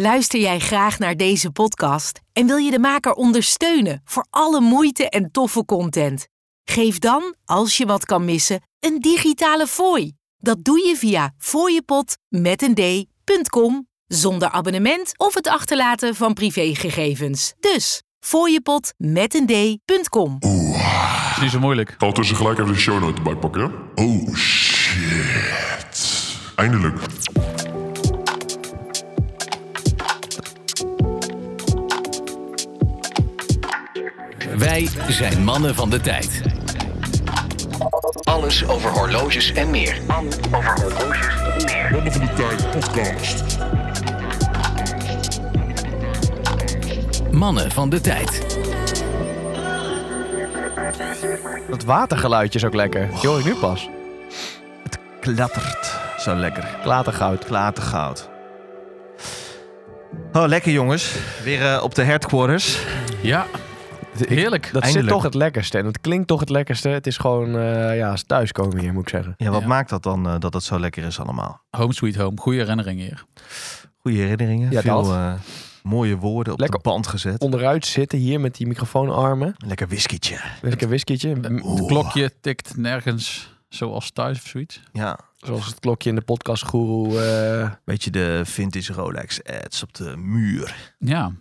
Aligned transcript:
Luister 0.00 0.40
jij 0.40 0.58
graag 0.58 0.98
naar 0.98 1.16
deze 1.16 1.50
podcast 1.50 2.20
en 2.32 2.46
wil 2.46 2.56
je 2.56 2.70
de 2.70 2.78
maker 2.78 3.12
ondersteunen 3.12 4.00
voor 4.04 4.26
alle 4.30 4.60
moeite 4.60 5.08
en 5.08 5.30
toffe 5.30 5.64
content? 5.64 6.26
Geef 6.64 6.98
dan, 6.98 7.34
als 7.44 7.76
je 7.76 7.86
wat 7.86 8.04
kan 8.04 8.24
missen, 8.24 8.60
een 8.80 8.98
digitale 9.00 9.66
fooi. 9.66 10.12
Dat 10.38 10.64
doe 10.64 10.86
je 10.86 10.96
via 10.96 11.32
fooiepot 11.38 12.16
met 12.28 12.62
een 12.62 12.74
d.com 12.74 13.88
zonder 14.06 14.48
abonnement 14.48 15.18
of 15.18 15.34
het 15.34 15.48
achterlaten 15.48 16.14
van 16.14 16.34
privégegevens. 16.34 17.54
Dus 17.60 18.02
fooiepot 18.20 18.94
met 18.96 19.34
een 19.34 19.46
d.com. 19.46 20.36
is 21.34 21.40
niet 21.40 21.50
zo 21.50 21.58
moeilijk. 21.58 21.96
Tussen 22.12 22.36
gelijk 22.36 22.58
even 22.58 22.72
de 22.72 22.78
show 22.78 23.00
notes 23.00 23.16
erbij 23.16 23.36
pakken, 23.36 23.60
ja? 23.62 23.70
Oh 24.04 24.34
shit. 24.34 26.24
Eindelijk. 26.56 26.98
Wij 34.58 34.88
zijn 35.08 35.44
mannen 35.44 35.74
van 35.74 35.90
de 35.90 36.00
tijd. 36.00 36.40
Alles 38.24 38.68
over 38.68 38.90
horloges 38.90 39.52
en 39.52 39.70
meer. 39.70 40.00
Mannen 40.06 40.32
van 40.32 40.60
de 42.20 42.32
Tijd 42.36 42.70
podcast. 42.70 43.58
Mannen 47.30 47.70
van 47.70 47.88
de 47.88 48.00
tijd. 48.00 48.58
Dat 51.70 51.84
watergeluidje 51.84 52.58
is 52.58 52.64
ook 52.64 52.74
lekker. 52.74 53.08
Die 53.20 53.28
hoor 53.28 53.38
ik 53.38 53.44
nu 53.44 53.54
pas. 53.54 53.88
klattert. 55.20 55.96
Zo 56.18 56.34
lekker. 56.34 56.78
Klatergoud. 56.82 57.44
Klatergoud. 57.44 58.28
Oh, 60.32 60.46
lekker 60.46 60.72
jongens. 60.72 61.14
Weer 61.42 61.72
eh, 61.72 61.82
op 61.82 61.94
de 61.94 62.02
headquarters. 62.02 62.78
Ja, 63.20 63.46
heerlijk. 64.28 64.68
Dat 64.72 64.86
zit 64.86 65.06
toch 65.08 65.22
het 65.22 65.34
lekkerste. 65.34 65.78
En 65.78 65.84
het 65.86 66.00
klinkt 66.00 66.26
toch 66.26 66.40
het 66.40 66.48
lekkerste. 66.48 66.88
Het 66.88 67.06
is 67.06 67.16
gewoon, 67.16 67.56
eh, 67.58 67.96
ja, 67.96 68.10
als 68.10 68.22
thuiskomen 68.22 68.78
hier, 68.78 68.92
moet 68.92 69.02
ik 69.02 69.08
zeggen. 69.08 69.34
Ja, 69.36 69.50
wat 69.50 69.60
Ja. 69.60 69.66
maakt 69.66 69.90
dat 69.90 70.02
dan 70.02 70.26
eh, 70.28 70.38
dat 70.38 70.54
het 70.54 70.62
zo 70.62 70.78
lekker 70.80 71.04
is 71.04 71.20
allemaal? 71.20 71.62
Home 71.70 71.92
sweet 71.94 72.16
home. 72.16 72.36
Goede 72.40 72.58
herinnering 72.58 73.00
hier. 73.00 73.24
Goede 73.98 74.18
herinneringen. 74.18 74.70
Ja, 74.70 74.80
Veel 74.80 75.12
eh, 75.12 75.32
mooie 75.82 76.16
woorden 76.16 76.52
op 76.52 76.58
Lekker. 76.60 76.78
de 76.82 76.88
band 76.88 77.06
gezet. 77.06 77.40
Onderuit 77.40 77.86
zitten 77.86 78.18
hier 78.18 78.40
met 78.40 78.54
die 78.56 78.66
microfoonarmen. 78.66 79.54
Lekker 79.66 79.88
whiskietje. 79.88 80.40
Lekker 80.62 80.88
whiskietje. 80.88 81.28
Het 81.40 81.86
klokje 81.86 82.32
tikt 82.40 82.76
nergens 82.76 83.52
zoals 83.68 84.10
thuis 84.10 84.38
of 84.38 84.46
zoiets. 84.46 84.82
Ja, 84.92 85.18
Zoals 85.36 85.66
het 85.66 85.80
klokje 85.80 86.08
in 86.08 86.14
de 86.14 86.20
podcast 86.22 86.64
Guru. 86.66 87.16
eh. 87.18 87.70
beetje 87.84 88.10
de 88.10 88.40
vintage 88.44 88.92
Rolex 88.92 89.40
ads 89.64 89.82
op 89.82 89.94
de 89.94 90.16
muur. 90.16 90.92
Ja, 90.98 91.32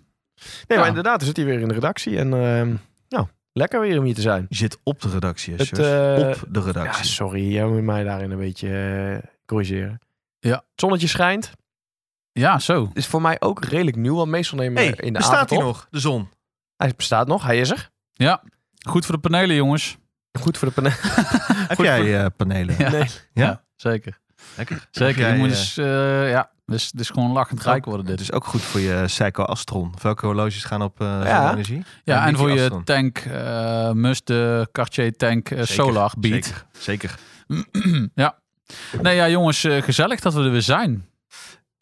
Nee, 0.43 0.63
Ja. 0.67 0.77
maar 0.77 0.87
inderdaad, 0.87 1.19
we 1.19 1.25
zitten 1.25 1.43
hier 1.43 1.51
weer 1.53 1.61
in 1.61 1.67
de 1.67 1.73
redactie. 1.73 2.17
En 2.17 2.33
ehm, 2.33 2.73
nou, 3.09 3.27
lekker 3.53 3.79
weer 3.79 3.97
om 3.99 4.05
hier 4.05 4.15
te 4.15 4.21
zijn. 4.21 4.45
Je 4.49 4.55
zit 4.55 4.77
op 4.83 5.01
de 5.01 5.09
redactie, 5.09 5.53
Het, 5.55 5.61
eh, 5.79 6.27
Op 6.29 6.43
de 6.49 6.59
Ja, 6.59 6.65
redactie. 6.65 7.05
sorry. 7.05 7.51
Jij 7.51 7.65
moet 7.65 7.81
mij 7.83 8.03
daarin 8.03 8.31
een 8.31 8.37
beetje 8.37 8.69
eh, 9.21 9.29
corrigeren. 9.45 9.99
Ja. 10.39 10.55
Het 10.55 10.63
zonnetje 10.75 11.07
schijnt. 11.07 11.51
ja 12.31 12.59
zo. 12.59 12.89
Is 12.93 13.07
voor 13.07 13.21
mij 13.21 13.35
ook 13.39 13.63
redelijk 13.65 13.97
nieuw. 13.97 14.15
Want 14.15 14.29
meestal 14.29 14.57
nemen 14.57 14.73
we 14.73 14.79
hey, 14.89 14.89
in 14.97 15.13
de 15.13 15.19
bestaat 15.19 15.33
avond 15.35 15.49
hij 15.49 15.59
op. 15.59 15.65
nog? 15.65 15.87
De 15.89 15.99
zon. 15.99 16.29
Hij 16.77 16.93
bestaat 16.95 17.27
nog. 17.27 17.43
Hij 17.43 17.59
is 17.59 17.69
er. 17.71 17.89
Ja, 18.11 18.41
goed 18.87 19.05
voor 19.05 19.15
de 19.15 19.21
panelen 19.21 19.55
jongens. 19.55 19.97
Goed 20.39 20.57
voor 20.57 20.67
de 20.67 20.73
paneel. 20.73 20.91
Heb 21.73 21.77
jij 21.77 22.19
eh, 22.23 22.25
panelen? 22.35 22.75
Ja. 22.77 22.89
Nee. 22.91 23.05
Ja, 23.33 23.63
zeker. 23.75 24.19
Lekker. 24.57 24.87
Zeker. 24.91 25.21
jij, 25.21 25.31
je 25.31 25.37
moet 25.37 25.49
eens, 25.49 25.77
eh, 25.77 26.29
ja, 26.29 26.51
dus, 26.65 26.91
dus 26.91 27.09
gewoon 27.09 27.31
lachend 27.31 27.63
rijk 27.63 27.85
worden 27.85 28.05
dit. 28.05 28.19
Het 28.19 28.29
is 28.29 28.31
ook 28.31 28.45
goed 28.45 28.61
voor 28.61 28.79
je 28.79 29.03
Seiko 29.07 29.43
Astron. 29.43 29.93
Welke 30.01 30.25
horloges 30.25 30.63
gaan 30.63 30.81
op 30.81 31.01
eh 31.01 31.07
Ja. 31.23 31.51
energie? 31.51 31.83
Ja, 32.03 32.25
en 32.27 32.37
voor 32.37 32.51
je 32.51 32.81
tank, 32.83 33.17
eh 33.17 33.91
Must, 33.91 34.27
de 34.27 34.67
Cartier 34.71 35.15
Tank 35.15 35.49
eh, 35.49 35.57
Zeker, 35.57 35.73
Solar 35.73 36.13
Beat. 36.17 36.45
Zeker, 36.45 36.65
zeker. 36.71 37.15
ja. 38.23 38.37
Nee, 39.01 39.15
ja, 39.15 39.29
jongens, 39.29 39.59
gezellig 39.69 40.19
dat 40.19 40.33
we 40.33 40.43
er 40.43 40.51
weer 40.51 40.61
zijn. 40.61 41.05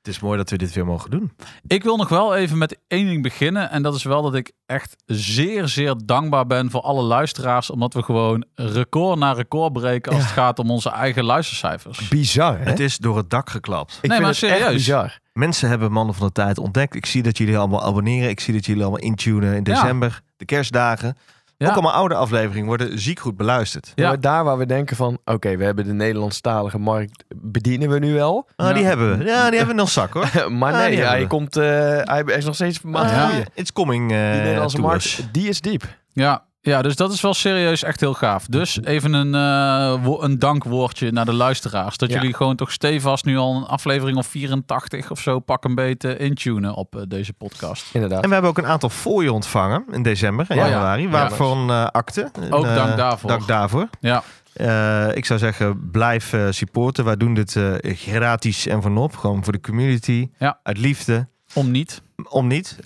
Het 0.01 0.13
is 0.13 0.19
mooi 0.19 0.37
dat 0.37 0.49
we 0.49 0.57
dit 0.57 0.73
weer 0.73 0.85
mogen 0.85 1.09
doen. 1.11 1.31
Ik 1.67 1.83
wil 1.83 1.97
nog 1.97 2.09
wel 2.09 2.35
even 2.35 2.57
met 2.57 2.77
één 2.87 3.05
ding 3.07 3.23
beginnen. 3.23 3.69
En 3.69 3.81
dat 3.83 3.95
is 3.95 4.03
wel 4.03 4.21
dat 4.21 4.35
ik 4.35 4.51
echt 4.65 4.95
zeer, 5.05 5.67
zeer 5.67 5.95
dankbaar 6.05 6.47
ben 6.47 6.71
voor 6.71 6.81
alle 6.81 7.01
luisteraars. 7.01 7.69
Omdat 7.69 7.93
we 7.93 8.03
gewoon 8.03 8.45
record 8.55 9.19
na 9.19 9.31
record 9.31 9.73
breken 9.73 10.11
als 10.11 10.21
het 10.23 10.31
gaat 10.31 10.59
om 10.59 10.71
onze 10.71 10.89
eigen 10.89 11.23
luistercijfers. 11.23 12.07
Bizar, 12.07 12.57
hè? 12.57 12.63
Het 12.63 12.79
is 12.79 12.97
door 12.97 13.17
het 13.17 13.29
dak 13.29 13.49
geklapt. 13.49 13.91
Ik 13.91 14.09
Nee, 14.09 14.11
vind 14.11 14.21
maar 14.23 14.31
het 14.33 14.43
echt 14.43 14.53
serieus. 14.57 14.73
bizar. 14.73 15.19
Mensen 15.33 15.69
hebben 15.69 15.91
Mannen 15.91 16.15
van 16.15 16.25
de 16.27 16.33
Tijd 16.33 16.57
ontdekt. 16.57 16.95
Ik 16.95 17.05
zie 17.05 17.23
dat 17.23 17.37
jullie 17.37 17.57
allemaal 17.57 17.83
abonneren. 17.83 18.29
Ik 18.29 18.39
zie 18.39 18.53
dat 18.53 18.65
jullie 18.65 18.81
allemaal 18.81 19.01
intunen 19.01 19.55
in 19.55 19.63
december. 19.63 20.21
De 20.37 20.45
kerstdagen. 20.45 21.17
Ja. 21.57 21.67
Ook 21.67 21.73
allemaal 21.73 21.91
oude 21.93 22.15
afleveringen 22.15 22.67
worden 22.67 22.99
ziek 22.99 23.19
goed 23.19 23.37
beluisterd. 23.37 23.85
Ja. 23.95 24.03
Ja. 24.03 24.07
Maar 24.09 24.19
daar 24.19 24.43
waar 24.43 24.57
we 24.57 24.65
denken 24.65 24.95
van, 24.95 25.17
oké, 25.25 25.57
we 25.57 25.63
hebben 25.63 25.85
de 25.85 25.93
Nederlandstalige 25.93 26.77
markt, 26.79 27.23
bedienen 27.43 27.89
we 27.89 27.99
nu 27.99 28.13
wel. 28.13 28.47
Ah, 28.55 28.67
Ja. 28.67 28.73
Die 28.73 28.83
hebben 28.85 29.17
we. 29.17 29.23
Ja, 29.25 29.47
die 29.49 29.57
hebben 29.57 29.75
we 29.75 29.81
nog 29.81 29.89
zak 29.89 30.13
hoor. 30.13 30.29
maar 30.51 30.73
Ah, 30.73 30.79
nee, 30.79 30.89
hebben 30.95 31.07
hij, 31.09 31.27
komt, 31.27 31.57
eh, 31.57 31.63
hij 32.03 32.23
is 32.25 32.45
nog 32.45 32.55
steeds 32.55 32.79
het 32.83 32.93
Ja. 33.11 33.27
groeien. 33.27 33.45
It's 33.53 33.73
coming 33.73 34.11
eh 34.11 34.17
Die 34.31 34.41
Nederlandse 34.41 34.75
to 34.77 34.81
markt, 34.83 35.23
die 35.31 35.47
is 35.49 35.61
diep. 35.61 35.83
Ja, 36.13 36.43
ja, 36.63 36.81
dus 36.81 36.95
dat 36.95 37.11
is 37.13 37.21
wel 37.21 37.33
serieus 37.33 37.83
echt 37.83 37.99
heel 37.99 38.13
gaaf. 38.13 38.45
Dus 38.45 38.79
even 38.83 39.13
een, 39.13 39.35
eh, 39.35 40.03
wo- 40.03 40.21
een 40.21 40.39
dankwoordje 40.39 41.11
naar 41.11 41.25
de 41.25 41.33
luisteraars. 41.33 41.97
Dat 41.97 42.09
Ja. 42.09 42.15
jullie 42.19 42.33
gewoon 42.35 42.55
toch 42.55 42.71
stevast 42.71 43.25
nu 43.25 43.37
al 43.37 43.55
een 43.55 43.65
aflevering 43.65 44.17
of 44.17 44.27
84 44.27 45.11
of 45.11 45.19
zo 45.19 45.39
pak 45.39 45.63
een 45.63 45.75
beetje 45.75 46.17
intunen 46.17 46.73
op 46.75 46.95
eh, 46.95 47.01
deze 47.07 47.33
podcast. 47.33 47.85
Inderdaad. 47.93 48.21
En 48.23 48.27
we 48.27 48.33
hebben 48.33 48.51
ook 48.51 48.57
een 48.57 48.65
aantal 48.67 48.89
fooien 48.89 49.33
ontvangen 49.33 49.85
in 49.91 50.03
december 50.03 50.45
en 50.49 50.55
Ja, 50.55 50.65
ja. 50.65 50.69
januari. 50.71 51.01
Ja. 51.03 51.09
Waarvoor 51.09 51.55
een 51.57 51.69
eh, 51.69 51.85
akte. 51.85 52.31
Ook 52.49 52.65
eh, 52.65 52.75
dank 52.75 52.97
daarvoor. 52.97 53.29
Dank 53.29 53.47
daarvoor. 53.47 53.87
Ja, 53.99 54.23
Eh, 54.53 55.15
ik 55.15 55.25
zou 55.25 55.39
zeggen, 55.39 55.89
blijf 55.91 56.33
eh, 56.33 56.47
supporten. 56.49 57.05
Wij 57.05 57.17
doen 57.17 57.33
dit 57.33 57.55
eh, 57.55 57.73
gratis 57.83 58.67
en 58.67 58.81
vanop. 58.81 59.15
Gewoon 59.15 59.43
voor 59.43 59.53
de 59.53 59.59
community. 59.59 60.29
Ja. 60.37 60.59
Uit 60.63 60.77
liefde. 60.77 61.27
om 61.53 61.71
niet. 61.71 62.01
Om 62.29 62.47
niet. 62.47 62.77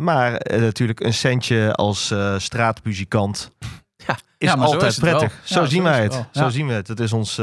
Maar 0.00 0.40
natuurlijk 0.60 1.00
een 1.00 1.14
centje 1.14 1.72
als 1.74 2.14
straatmuzikant 2.36 3.50
Ja. 4.06 4.18
is 4.38 4.48
Ja, 4.48 4.56
maar 4.56 4.66
zo 4.66 4.72
altijd 4.72 4.90
is 4.90 4.96
het 4.96 5.04
wel. 5.04 5.18
prettig. 5.18 5.40
Zo 5.44 5.64
zien 5.64 5.82
wij 5.82 6.02
het. 6.02 6.24
Zo 6.32 6.48
zien 6.48 6.66
we 6.66 6.72
het. 6.72 6.88
Het 6.88 7.00
is 7.00 7.12
ons 7.12 7.40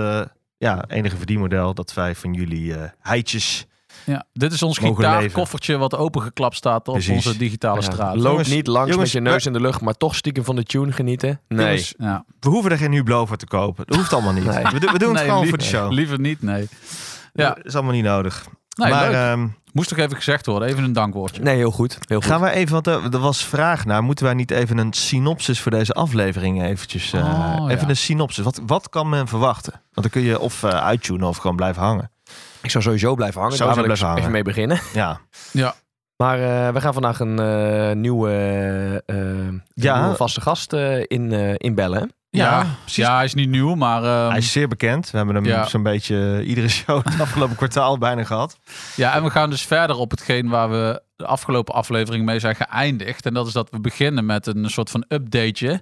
ja, 0.57 0.85
enige 0.87 1.17
verdienmodel 1.17 1.73
dat 1.73 1.93
wij 1.93 2.16
van 2.16 2.33
jullie 2.33 2.75
heitjes... 2.99 3.67
Ja, 4.05 4.25
dit 4.33 4.51
is 4.53 4.63
ons 4.63 4.79
Mogen 4.79 4.95
gitaarkoffertje 4.95 5.77
wat 5.77 5.95
opengeklapt 5.95 6.55
staat 6.55 6.88
op 6.88 6.93
Precies. 6.93 7.16
onze 7.16 7.38
digitale 7.38 7.75
Ja, 7.81 7.91
straat. 7.91 8.16
Loop 8.16 8.25
Jongens, 8.25 8.47
niet 8.49 8.67
langs 8.67 8.89
jongens, 8.91 9.13
met 9.13 9.23
je 9.23 9.29
neus 9.29 9.45
in 9.45 9.53
de 9.53 9.61
lucht, 9.61 9.81
maar 9.81 9.93
toch 9.93 10.16
stiekem 10.16 10.43
van 10.43 10.55
de 10.55 10.63
tune 10.63 10.91
genieten. 10.91 11.39
Nee. 11.47 11.66
Jongens, 11.66 11.93
ja. 11.97 12.25
We 12.39 12.49
hoeven 12.49 12.71
er 12.71 12.77
geen 12.77 12.91
Hublot 12.93 13.27
voor 13.27 13.38
te 13.38 13.47
kopen. 13.47 13.85
Dat 13.88 13.95
hoeft 13.97 14.13
allemaal 14.13 14.33
niet. 14.33 14.45
Nee. 14.45 14.63
We, 14.63 14.79
doen- 14.79 14.91
we 14.91 14.99
doen 14.99 15.09
het 15.16 15.17
Nee, 15.17 15.29
gewoon 15.29 15.47
voor 15.47 15.57
de 15.57 15.63
show. 15.63 15.91
Liever 15.91 16.19
niet, 16.19 16.41
nee. 16.41 16.67
Ja, 17.33 17.47
Dat 17.53 17.66
is 17.66 17.73
allemaal 17.75 17.93
niet 17.93 18.03
nodig. 18.03 18.45
nee, 18.77 18.89
maar 18.91 19.11
ehm, 19.31 19.47
Moest 19.73 19.89
toch 19.89 19.97
even 19.97 20.16
gezegd 20.16 20.45
worden. 20.45 20.67
Even 20.69 20.83
een 20.83 20.93
dankwoordje. 20.93 21.41
Nee, 21.41 21.55
heel 21.55 21.72
goed. 21.72 21.97
Heel 22.07 22.19
goed. 22.22 22.29
gaan 22.29 22.41
we 22.41 22.49
even, 22.49 22.73
want 22.73 22.87
er, 22.87 23.03
er 23.13 23.19
was 23.19 23.45
vraag 23.45 23.85
naar, 23.85 24.03
moeten 24.03 24.25
wij 24.25 24.33
niet 24.33 24.51
even 24.51 24.77
een 24.77 24.93
synopsis 24.93 25.59
voor 25.61 25.72
deze 25.72 25.93
aflevering 25.93 26.63
eventjes, 26.63 27.13
eh, 27.13 27.22
Oh, 27.23 27.72
even 27.72 27.83
ja. 27.83 27.89
een 27.89 27.97
synopsis. 27.97 28.43
Wat, 28.43 28.61
wat 28.66 28.89
kan 28.89 29.09
men 29.09 29.27
verwachten? 29.27 29.72
Want 29.73 29.81
dan 29.93 30.09
kun 30.09 30.22
je 30.22 30.39
of 30.39 30.63
uh, 30.63 30.69
uittunen 30.69 31.27
of 31.27 31.37
gewoon 31.37 31.55
blijven 31.55 31.81
hangen. 31.81 32.11
Ik 32.66 32.72
zou 32.72 32.84
sowieso 32.84 33.16
blijven 33.16 33.42
hangen. 33.42 33.56
Sowieso 33.58 33.76
Daar 33.81 33.86
wil 33.88 33.96
ik 33.96 34.00
blijven 34.02 34.20
even 34.20 34.31
mee 34.31 34.44
beginnen. 34.44 34.80
Ja, 34.94 35.20
Ja, 35.52 35.74
Maar 36.18 36.40
eh, 36.40 36.74
we 36.74 36.81
gaan 36.81 36.94
vandaag 36.94 37.20
een 37.20 37.40
eh, 37.40 37.96
nieuwe, 37.96 38.31
eh, 39.06 39.16
een 39.16 39.64
Ja. 39.74 40.00
nieuwe 40.02 40.16
vaste 40.16 40.42
gast 40.42 40.74
eh, 40.74 40.98
in, 41.08 41.31
eh 41.34 41.53
inbellen. 41.58 42.12
ja, 42.30 42.44
Ja, 42.59 42.66
ja, 42.86 43.16
hij 43.16 43.26
is 43.26 43.34
niet 43.34 43.50
nieuw, 43.50 43.76
maar 43.76 44.03
ehm, 44.03 44.30
hij 44.30 44.38
is 44.38 44.52
zeer 44.52 44.68
bekend. 44.68 45.12
We 45.12 45.18
hebben 45.18 45.36
hem 45.36 45.46
Ja. 45.46 45.66
zo'n 45.66 45.84
beetje 45.84 46.44
iedere 46.46 46.68
show 46.70 47.03
het 47.06 47.20
afgelopen 47.28 47.56
kwartaal 47.56 47.98
bijna 47.98 48.24
gehad. 48.24 48.58
Ja, 48.96 49.14
en 49.16 49.24
we 49.24 49.30
gaan 49.30 49.50
dus 49.50 49.62
verder 49.66 49.96
op 49.96 50.12
hetgeen 50.12 50.50
waar 50.50 50.70
we 50.70 51.02
de 51.16 51.26
afgelopen 51.26 51.73
aflevering 51.73 52.26
mee 52.26 52.40
zijn 52.40 52.56
geëindigd. 52.56 53.26
En 53.26 53.34
dat 53.34 53.47
is 53.47 53.53
dat 53.53 53.70
we 53.70 53.79
beginnen 53.79 54.26
met 54.26 54.47
een 54.47 54.70
soort 54.70 54.90
van 54.90 55.06
updateje 55.08 55.82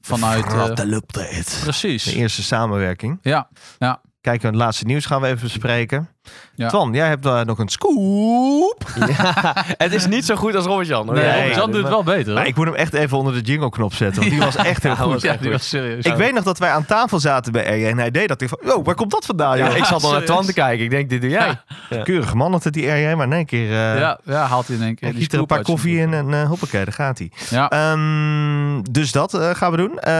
vanuit... 0.00 0.44
eh, 0.44 0.50
Frattel 0.50 0.90
update. 0.92 1.28
De 1.44 1.58
precies. 1.62 2.06
eerste 2.06 2.42
samenwerking. 2.42 3.18
Ja, 3.22 3.48
ja. 3.78 4.00
Kijken, 4.20 4.48
het 4.48 4.56
laatste 4.56 4.84
nieuws 4.84 5.06
gaan 5.06 5.20
we 5.20 5.26
even 5.26 5.42
bespreken. 5.42 6.08
Ja. 6.54 6.68
Twan, 6.68 6.92
jij 6.92 7.08
hebt 7.08 7.22
daar 7.22 7.46
nog 7.46 7.58
een 7.58 7.68
scoop. 7.68 8.84
Ja, 9.18 9.54
het 9.76 9.92
is 9.94 10.06
niet 10.06 10.24
zo 10.24 10.34
goed 10.36 10.54
als 10.54 10.64
Robert-Jan. 10.64 11.06
hoor. 11.06 11.14
Nee, 11.14 11.24
Nee, 11.24 11.34
Robert-Jan 11.38 11.70
doet 11.70 11.80
het 11.80 11.88
wel 11.88 12.02
beter. 12.02 12.34
Maar 12.34 12.46
ik 12.46 12.56
moet 12.56 12.66
hem 12.66 12.74
echt 12.74 12.94
even 12.94 13.18
onder 13.18 13.32
de 13.32 13.40
jingle 13.40 13.70
knop 13.70 13.94
zetten. 13.94 14.20
Want 14.20 14.32
die 14.34 14.40
was 14.44 14.56
echt 14.56 14.82
heel 14.82 14.92
Ja, 14.92 14.96
goed. 14.98 15.12
was 15.12 15.22
ja, 15.22 15.30
echt 15.30 15.38
die 15.38 15.50
goed. 15.50 15.58
was 15.58 15.68
serieus. 15.68 16.04
Ik 16.04 16.14
weet 16.14 16.34
nog 16.34 16.44
dat 16.44 16.58
wij 16.58 16.70
aan 16.70 16.84
tafel 16.86 17.18
zaten 17.20 17.52
bij 17.52 17.76
RJ 17.78 17.86
en 17.86 17.98
hij 17.98 18.10
deed 18.10 18.28
dat. 18.28 18.40
Ik 18.40 18.48
van, 18.48 18.58
oh, 18.72 18.84
waar 18.84 18.94
komt 18.94 19.10
dat 19.10 19.24
vandaan? 19.26 19.58
Joh? 19.58 19.76
ik 19.76 19.84
zat 19.84 20.04
al 20.04 20.10
naar. 20.12 20.24
Twan 20.24 20.44
te 20.44 20.52
kijken. 20.52 20.84
Ik 20.84 20.90
denk, 20.90 21.10
dit 21.10 21.20
doe 21.20 21.30
jij. 21.30 21.60
Ja. 21.90 22.02
Keurig 22.02 22.34
man 22.34 22.52
had 22.52 22.64
het 22.64 22.72
die 22.72 22.90
RJ, 22.90 23.14
maar 23.14 23.26
in 23.26 23.32
één 23.32 23.46
keer... 23.46 23.64
eh 23.70 23.98
ja, 23.98 24.18
ja, 24.24 24.44
haalt 24.46 24.66
hij 24.66 24.76
in 24.76 24.82
één 24.82 24.94
keer 24.94 25.08
hij 25.10 25.20
giet 25.20 25.32
er 25.32 25.38
een 25.38 25.46
paar 25.46 25.62
koffie 25.62 25.98
in 25.98 26.14
en 26.14 26.34
eh 26.34 26.48
hoppakee, 26.48 26.84
daar 26.84 26.94
gaat 26.94 27.18
hij. 27.18 27.30
Ja, 27.50 27.68
Ehm, 27.70 28.82
dus 28.90 29.12
dat 29.12 29.34
eh, 29.34 29.50
gaan 29.54 29.70
we 29.70 29.76
doen. 29.76 29.98
Eh, 29.98 30.12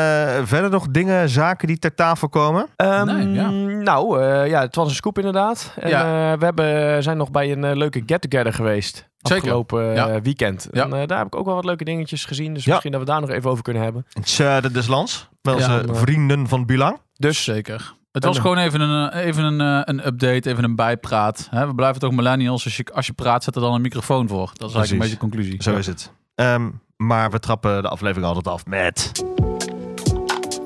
verder 0.45 0.71
nog 0.71 0.87
dingen, 0.91 1.29
zaken 1.29 1.67
die 1.67 1.79
ter 1.79 1.95
tafel 1.95 2.29
komen. 2.29 2.67
Ehm, 2.77 3.07
Nee, 3.07 3.31
ja. 3.33 3.49
Nou, 3.83 4.23
eh, 4.23 4.47
ja, 4.49 4.61
het 4.61 4.75
was 4.77 4.89
een 4.89 4.95
scoop 4.95 5.19
inderdaad. 5.19 5.73
Ja. 5.91 6.33
eh, 6.33 6.39
we 6.39 6.45
hebben, 6.45 7.03
zijn 7.03 7.17
nog 7.17 7.31
bij 7.31 7.53
een 7.53 7.65
eh, 7.65 7.77
leuke 7.77 8.03
get-together 8.07 8.53
geweest. 8.53 9.09
Zeker. 9.19 9.43
afgelopen 9.43 9.95
Ja. 9.95 10.09
eh, 10.09 10.21
weekend. 10.23 10.69
Ja. 10.73 10.83
En, 10.83 11.07
daar 11.07 11.19
heb 11.19 11.27
ik 11.27 11.37
ook 11.37 11.45
wel 11.47 11.55
wat 11.55 11.65
leuke 11.65 11.85
dingetjes 11.85 12.25
gezien. 12.25 12.55
Dus 12.55 12.65
Ja. 12.65 12.71
misschien 12.71 12.93
dat 12.93 13.01
we 13.01 13.07
daar 13.07 13.21
nog 13.21 13.31
even 13.31 13.51
over 13.51 13.63
kunnen 13.65 13.83
hebben. 13.83 14.07
Het 14.13 14.73
des 14.73 14.87
lands. 14.87 15.29
Wel 15.43 15.55
onze 15.55 15.85
vrienden 15.93 16.49
van 16.49 16.67
Belang. 16.67 16.99
Dus 17.17 17.45
zeker. 17.45 17.95
Het 18.13 18.25
was 18.25 18.39
gewoon 18.39 18.59
even 18.59 18.81
een, 18.81 19.13
even 19.13 19.45
een, 19.45 19.61
een 19.89 20.07
update, 20.07 20.51
even 20.51 20.65
een 20.65 20.77
bijpraat. 20.77 21.49
Hè, 21.51 21.67
we 21.67 21.75
blijven 21.75 22.01
toch 22.01 22.13
millennials. 22.13 22.65
Als 22.65 22.77
je, 22.77 22.85
als 22.95 23.07
je 23.07 23.13
praat, 23.13 23.45
zet 23.45 23.55
er 23.55 23.61
dan 23.61 23.75
een 23.75 23.81
microfoon 23.81 24.29
voor. 24.29 24.51
Dat 24.55 24.69
is 24.69 24.75
eigenlijk 24.75 24.91
een 24.91 24.99
beetje 24.99 25.15
de 25.15 25.21
conclusie. 25.21 25.63
Zo 25.63 25.77
is 25.77 25.87
het. 25.87 26.13
Ehm, 26.35 26.71
maar 26.97 27.31
we 27.31 27.39
trappen 27.39 27.83
de 27.83 27.89
aflevering 27.89 28.27
altijd 28.27 28.49
af 28.49 28.67
met... 28.67 29.13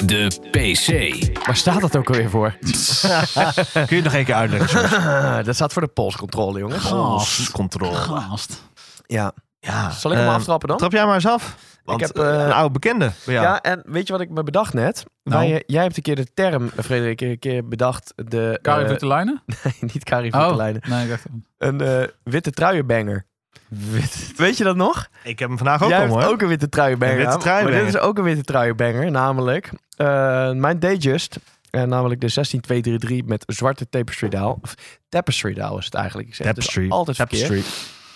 De 0.07 0.27
PC. 0.51 1.47
Waar 1.47 1.57
staat 1.57 1.81
dat 1.81 1.97
ook 1.97 2.09
alweer 2.09 2.31
voor? 2.31 2.57
Kun 2.61 3.87
je 3.89 3.95
het 3.95 4.05
nog 4.05 4.13
één 4.13 4.25
keer 4.25 4.35
uitleggen? 4.35 4.69
George? 4.69 5.43
dat 5.45 5.55
staat 5.55 5.73
voor 5.73 5.83
de 5.83 5.89
polscontrole, 5.89 6.59
jongens. 6.59 7.51
Controle. 7.51 7.95
Gast. 7.95 8.63
Ja. 9.07 9.33
Ja. 9.61 9.91
Zal 9.91 10.11
ik 10.11 10.17
hem 10.17 10.27
Ehm, 10.27 10.37
aftrappen 10.37 10.69
dan? 10.69 10.77
Trap 10.79 10.93
jij 10.93 11.05
maar 11.05 11.15
eens 11.15 11.27
af. 11.27 11.57
Want, 11.85 12.01
heb, 12.01 12.19
eh, 12.19 12.25
een 12.25 12.53
oude 12.53 12.73
bekende. 12.73 13.11
bij 13.25 13.35
jou. 13.35 13.47
Ja, 13.47 13.61
en 13.61 13.83
weet 13.87 14.07
je 14.07 14.13
wat 14.13 14.23
ik 14.23 14.31
me 14.31 14.43
bedacht 14.43 14.75
net? 14.75 15.05
Nou. 15.23 15.41
Wij, 15.49 15.55
eh, 15.55 15.63
jij 15.67 15.83
hebt 15.83 15.97
een 15.97 16.03
keer 16.03 16.17
de 16.17 16.33
term, 16.35 16.71
eh, 16.77 16.85
Frederik, 16.85 17.21
een 17.21 17.39
keer 17.39 17.69
bedacht. 17.69 18.13
De, 18.17 18.59
Kari 18.63 18.89
Vitelijnen? 18.89 19.43
nee, 19.65 19.75
niet 19.93 20.05
Kari 20.05 20.31
Oh, 20.31 20.57
nee, 20.57 20.73
ik 20.75 21.09
dacht... 21.09 21.25
Een 21.59 21.81
eh, 21.81 22.09
witte 22.23 22.51
truienbanger. 22.51 23.27
Weet 24.37 24.57
je 24.57 24.65
dat 24.65 24.77
nog? 24.77 25.09
Ik 25.23 25.39
heb 25.39 25.49
hem 25.49 25.59
vandaag 25.59 25.83
ook 25.83 25.89
Jij 25.89 25.99
hebt 25.99 26.11
hoor. 26.13 26.23
ook 26.25 26.43
een 26.43 26.49
witte 26.49 26.69
truienbanger. 26.69 27.15
Een 27.19 27.21
witte 27.25 27.39
truienbanger. 27.39 27.79
Maar 27.83 27.87
dit 27.93 27.95
is 27.95 28.01
ook 28.09 28.19
een 28.19 28.25
witte 28.25 28.43
truienbanger, 28.43 29.11
namelijk 29.11 29.71
eh, 29.97 30.07
mijn 30.53 30.79
Dayjust. 30.79 31.37
En 31.71 31.89
namelijk 31.89 32.21
de 32.21 32.29
16233 32.29 33.29
met 33.29 33.45
zwarte 33.47 33.89
tapestry 33.89 34.29
daal. 34.29 34.59
Of 34.63 34.75
tapestry 35.09 35.55
daal 35.55 35.79
is 35.79 35.85
het 35.85 35.95
eigenlijk. 35.95 36.29
Ik 36.29 36.35
zeg 36.35 36.47
het 36.47 36.57
dus 36.57 36.65
Tapestry. 36.67 36.93
altijd. 36.93 37.17
Tapestry. 37.17 37.63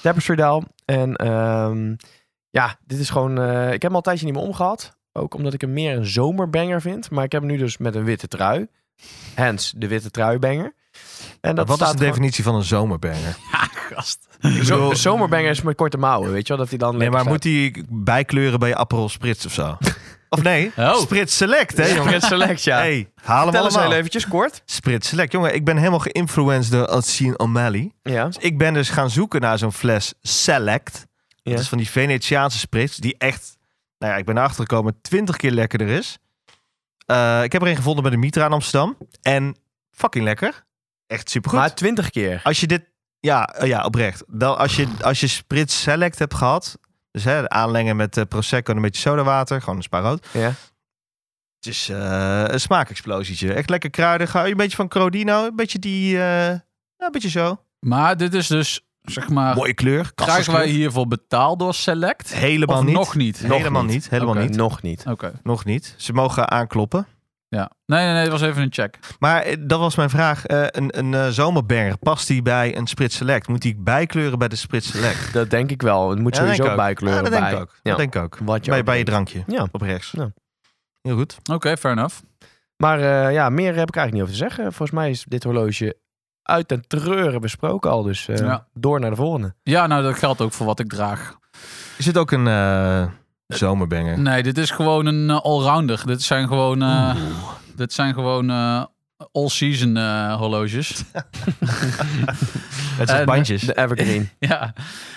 Tapestry 0.03 0.35
daal. 0.37 0.65
En 0.85 1.17
ehm, 1.17 1.95
ja, 2.51 2.77
dit 2.87 2.99
is 2.99 3.11
gewoon... 3.11 3.39
eh, 3.41 3.67
ik 3.67 3.73
heb 3.73 3.83
hem 3.83 3.91
al 3.91 3.97
een 3.97 4.03
tijdje 4.03 4.25
niet 4.25 4.35
meer 4.35 4.43
omgehad. 4.45 4.97
Ook 5.13 5.35
omdat 5.35 5.53
ik 5.53 5.61
hem 5.61 5.73
meer 5.73 5.97
een 5.97 6.07
zomerbanger 6.07 6.81
vind. 6.81 7.11
Maar 7.11 7.25
ik 7.25 7.33
heb 7.33 7.41
hem 7.43 7.51
nu 7.51 7.57
dus 7.57 7.77
met 7.79 7.95
een 7.95 8.05
witte 8.05 8.29
trui. 8.29 8.67
Hence, 9.35 9.79
de 9.79 9.89
witte 9.89 10.11
truibanger. 10.11 10.75
En 11.41 11.55
dat 11.55 11.69
Wat 11.69 11.81
is 11.81 11.87
de 11.87 11.91
gewoon- 11.93 12.09
definitie 12.09 12.45
van 12.45 12.55
een 12.55 12.63
zomerbanger? 12.63 13.37
Gast. 13.95 14.27
Zo, 14.41 14.49
bedoel- 14.59 14.91
een 14.91 14.97
zomerbanger 14.97 15.51
is 15.51 15.63
met 15.63 15.77
korte 15.77 15.97
mouwen, 15.99 16.33
weet 16.33 16.43
je 16.47 16.49
wel? 16.49 16.57
Dat 16.63 16.69
hij 16.69 16.79
dan 16.79 16.97
Nee, 16.97 17.11
maar 17.11 17.21
staat. 17.21 17.33
moet 17.33 17.43
die 17.43 17.85
bijkleuren 17.89 18.59
bij 18.59 18.69
je 18.69 18.77
Aperol 18.77 19.09
Spritz 19.09 19.45
of 19.47 19.53
zo? 19.53 19.77
Of 20.31 20.43
nee? 20.43 20.73
Oh. 20.77 20.97
Spritz 20.97 21.35
Select, 21.37 21.77
hè, 21.77 21.87
jongen? 21.87 22.03
Spritz 22.05 22.27
Select, 22.27 22.63
ja. 22.63 22.77
Hey, 22.77 23.11
haal 23.23 23.47
hem 23.47 23.55
allemaal. 23.57 23.83
heel 23.83 23.93
eventjes 23.93 24.29
kort. 24.29 24.63
Spritz 24.65 25.09
Select. 25.09 25.33
Jongen, 25.33 25.55
ik 25.55 25.65
ben 25.65 25.77
helemaal 25.77 25.99
geïnfluenced 25.99 26.73
door 26.73 26.87
Alcine 26.87 27.37
O'Malley. 27.39 27.93
Ja. 28.03 28.25
Dus 28.27 28.37
ik 28.37 28.59
ben 28.59 28.75
dus 28.75 28.89
gaan 28.91 29.11
zoeken 29.11 29.41
naar 29.41 29.59
zo'n 29.59 29.73
fles 29.73 30.15
Select. 30.21 31.07
Ja. 31.43 31.51
Dat 31.51 31.61
is 31.61 31.69
van 31.69 31.79
die 31.79 31.89
Venetiaanse 31.91 32.59
spritz. 32.59 32.97
Die 32.97 33.15
echt, 33.19 33.57
nou 33.99 34.13
ja, 34.13 34.19
ik 34.19 34.25
ben 34.25 34.37
erachter 34.37 34.61
gekomen, 34.61 34.99
20 35.03 35.37
keer 35.37 35.51
lekkerder 35.51 35.89
is. 35.89 36.19
Eh, 37.07 37.43
ik 37.43 37.53
heb 37.53 37.63
er 37.63 37.69
een 37.69 37.77
gevonden 37.77 38.03
bij 38.03 38.13
de 38.13 38.19
Mitra 38.19 38.47
in 38.47 38.53
Amsterdam. 38.53 38.97
En 39.23 39.57
fucking 39.91 40.25
lekker. 40.25 40.65
Echt 41.07 41.31
supergoed. 41.31 41.59
Maar 41.61 41.75
twintig 41.75 42.11
keer. 42.11 42.41
Als 42.43 42.61
je 42.61 42.67
dit, 42.67 42.83
ja, 43.21 43.45
eh, 43.45 43.69
ja 43.69 43.85
oprecht. 43.85 44.25
Dan, 44.27 44.59
als, 44.59 44.77
je, 44.77 44.89
als 45.01 45.21
je 45.21 45.27
Spritz 45.27 45.75
Select 45.75 46.19
hebt 46.19 46.35
gehad. 46.35 46.79
Dus 47.11 47.25
hè, 47.25 47.41
de 47.41 47.49
aanlengen 47.49 47.97
met 47.97 48.17
eh, 48.17 48.25
Prosecco 48.29 48.71
en 48.71 48.77
een 48.77 48.83
beetje 48.83 49.01
sodawater. 49.01 49.61
Gewoon 49.61 49.77
een 49.77 49.83
spa 49.83 50.01
rood. 50.01 50.27
Ja. 50.33 50.55
Het 51.59 51.67
is 51.67 51.89
eh, 51.89 52.45
een 52.47 52.61
smaakexplosietje. 52.61 53.53
Echt 53.53 53.71
lekker 53.71 53.91
kruidig. 53.91 54.33
Hou 54.33 54.45
je 54.45 54.51
een 54.51 54.57
beetje 54.57 54.77
van 54.77 54.89
Crodino. 54.89 55.47
Een 55.47 55.57
beetje 55.57 55.79
die, 55.79 56.19
eh, 56.19 56.49
een 56.49 57.13
beetje 57.13 57.31
zo. 57.31 57.61
Maar 57.81 58.17
dit 58.17 58.35
is 58.35 58.47
dus, 58.47 58.81
zeg 59.03 59.29
maar... 59.29 59.55
Mooie 59.55 59.75
kleur. 59.75 60.13
Krijgen 60.15 60.53
wij 60.53 60.69
hiervoor 60.69 61.09
betaald 61.09 61.59
door 61.59 61.75
Select? 61.75 62.35
Helemaal 62.35 62.79
of 62.79 62.85
niet. 62.85 62.95
nog 62.95 63.15
niet? 63.15 63.39
Helemaal 63.39 63.85
niet. 63.85 64.11
Helemaal 64.11 64.35
niet. 64.35 64.57
Nog 64.57 64.83
niet. 64.83 65.05
Oké. 65.07 65.33
Nog 65.43 65.65
niet. 65.65 65.95
Ze 65.97 66.13
mogen 66.13 66.51
aankloppen. 66.51 67.07
Ja. 67.51 67.71
Nee, 67.87 68.05
nee, 68.05 68.13
nee, 68.13 68.23
het 68.23 68.31
was 68.31 68.43
even 68.43 68.63
een 68.63 68.73
check. 68.73 68.99
Maar 69.19 69.43
eh, 69.43 69.57
dat 69.61 69.79
was 69.79 69.97
mijn 69.97 70.11
vraag. 70.11 70.47
Eh, 70.47 70.63
een 70.67 70.99
een 70.99 71.15
eh, 71.15 71.29
zomerberg, 71.29 71.99
past 71.99 72.27
die 72.27 72.43
bij 72.43 72.77
een 72.77 72.87
Spritz 72.87 73.17
Select? 73.17 73.49
Moet 73.49 73.63
die 73.63 73.77
bijkleuren 73.77 74.39
bij 74.39 74.49
de 74.49 74.57
Spritz 74.57 74.91
Select? 74.91 75.33
Dat 75.33 75.51
denk 75.51 75.71
ik 75.71 75.83
wel. 75.83 76.11
Het 76.11 76.19
moet 76.19 76.35
Ja, 76.37 76.41
sowieso 76.43 76.63
denk 76.63 76.77
bijkleuren 76.77 77.25
Ja, 77.25 77.31
dat 77.31 77.33
denk 77.33 77.45
bij. 77.45 77.53
ik 77.55 77.61
ook. 77.61 77.71
Ja. 77.83 77.91
Dat 77.91 77.99
denk 77.99 78.15
ik 78.15 78.23
ook. 78.23 78.39
Wat 78.43 78.65
je 78.65 78.71
Bij, 78.71 78.81
ook 78.81 78.85
bij 78.87 78.99
je 78.99 79.05
drankje. 79.05 79.43
Ja. 79.47 79.69
Op 79.73 79.83
rechts. 79.83 80.11
Ja. 80.11 80.33
Heel 81.03 81.17
goed. 81.17 81.37
Oké, 81.53 81.77
fair 81.77 81.95
enough. 81.97 82.17
Maar 82.77 82.99
eh, 83.01 83.33
ja, 83.33 83.49
meer 83.49 83.75
heb 83.77 83.89
ik 83.89 83.97
eigenlijk 83.97 84.13
niet 84.13 84.23
over 84.23 84.33
te 84.33 84.39
zeggen. 84.57 84.63
Volgens 84.73 84.91
mij 84.99 85.11
is 85.11 85.25
dit 85.29 85.45
horloge 85.45 85.97
uit 86.43 86.73
en 86.73 86.83
treuren 86.87 87.41
besproken 87.41 87.91
al. 87.91 88.03
Dus 88.03 88.29
eh, 88.29 88.37
Ja. 88.37 88.67
door 88.75 89.01
naar 89.01 89.11
de 89.11 89.17
volgende. 89.17 89.55
Ja, 89.63 89.87
nou, 89.87 90.03
dat 90.03 90.19
geldt 90.19 90.41
ook 90.41 90.53
voor 90.53 90.67
wat 90.67 90.81
ik 90.81 90.89
draag. 90.89 91.39
Is 91.97 92.05
dit 92.05 92.17
ook 92.17 92.31
een 92.31 92.47
eh 92.47 93.07
zomerbanger? 93.49 94.19
Nee, 94.21 94.43
dit 94.43 94.59
is 94.59 94.71
gewoon 94.71 95.07
een 95.07 95.31
eh, 95.31 95.41
allrounder. 95.41 96.03
Dit 96.07 96.23
zijn 96.23 96.47
gewoon, 96.49 96.83
eh, 96.83 97.15
dit 97.77 97.93
zijn 97.93 98.15
gewoon 98.15 98.51
eh, 98.51 98.85
all-season 99.33 99.97
eh, 99.97 100.35
horloges. 100.35 101.03
Het 102.99 103.09
zijn 103.09 103.27
bandjes. 103.27 103.63
De 103.63 103.77
Evergreen. 103.79 104.29
ja. 104.39 104.73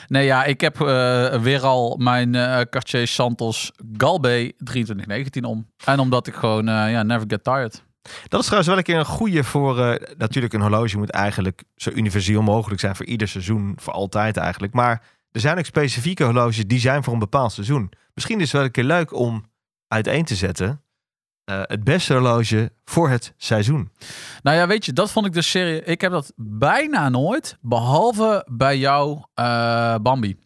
Nee, 0.08 0.26
ja, 0.26 0.44
ik 0.44 0.62
heb 0.62 0.82
eh, 0.82 1.42
weer 1.42 1.62
al 1.66 1.98
mijn 1.98 2.36
eh, 2.36 2.60
Cartier 2.70 3.08
Santos 3.08 3.72
Galbe 3.98 4.54
2319 4.64 5.44
om. 5.46 5.68
En 5.86 6.00
omdat 6.00 6.28
ik 6.28 6.36
gewoon, 6.36 6.68
eh, 6.68 6.92
ja, 6.92 7.04
never 7.04 7.26
get 7.28 7.44
tired. 7.44 7.84
Dat 8.28 8.40
is 8.40 8.46
trouwens 8.46 8.68
wel 8.68 8.78
een 8.78 8.84
keer 8.84 8.98
een 8.98 9.06
goede 9.06 9.44
voor... 9.44 9.80
eh, 9.80 10.08
natuurlijk, 10.18 10.54
een 10.54 10.62
horloge 10.62 10.98
moet 10.98 11.10
eigenlijk 11.10 11.64
zo 11.76 11.90
universeel 11.90 12.42
mogelijk 12.42 12.80
zijn 12.82 12.96
voor 12.96 13.06
ieder 13.06 13.28
seizoen. 13.28 13.74
Voor 13.76 13.94
altijd 13.94 14.38
eigenlijk. 14.38 14.74
Maar 14.74 15.02
er 15.32 15.40
zijn 15.40 15.58
ook 15.58 15.66
specifieke 15.66 16.24
horloges 16.24 16.66
die 16.68 16.80
zijn 16.80 17.04
voor 17.04 17.14
een 17.14 17.20
bepaald 17.20 17.52
seizoen. 17.52 17.92
Misschien 18.14 18.38
is 18.40 18.44
het 18.44 18.52
wel 18.54 18.64
een 18.64 18.72
keer 18.72 18.84
leuk 18.84 19.14
om 19.14 19.46
uiteen 19.88 20.26
te 20.26 20.36
zetten. 20.36 20.82
eh, 21.44 21.62
het 21.64 21.84
beste 21.84 22.14
horloge 22.14 22.72
voor 22.86 23.10
het 23.10 23.34
seizoen. 23.38 23.92
Nou 24.44 24.58
ja, 24.58 24.68
weet 24.68 24.86
je, 24.86 24.94
dat 24.94 25.12
vond 25.12 25.26
ik 25.26 25.34
dus 25.34 25.50
serieus. 25.50 25.82
Ik 25.86 26.02
heb 26.02 26.12
dat 26.12 26.34
bijna 26.36 27.10
nooit, 27.10 27.58
behalve 27.62 28.48
bij 28.52 28.78
jou, 28.78 29.22
eh, 29.34 29.96
Bambi. 30.02 30.38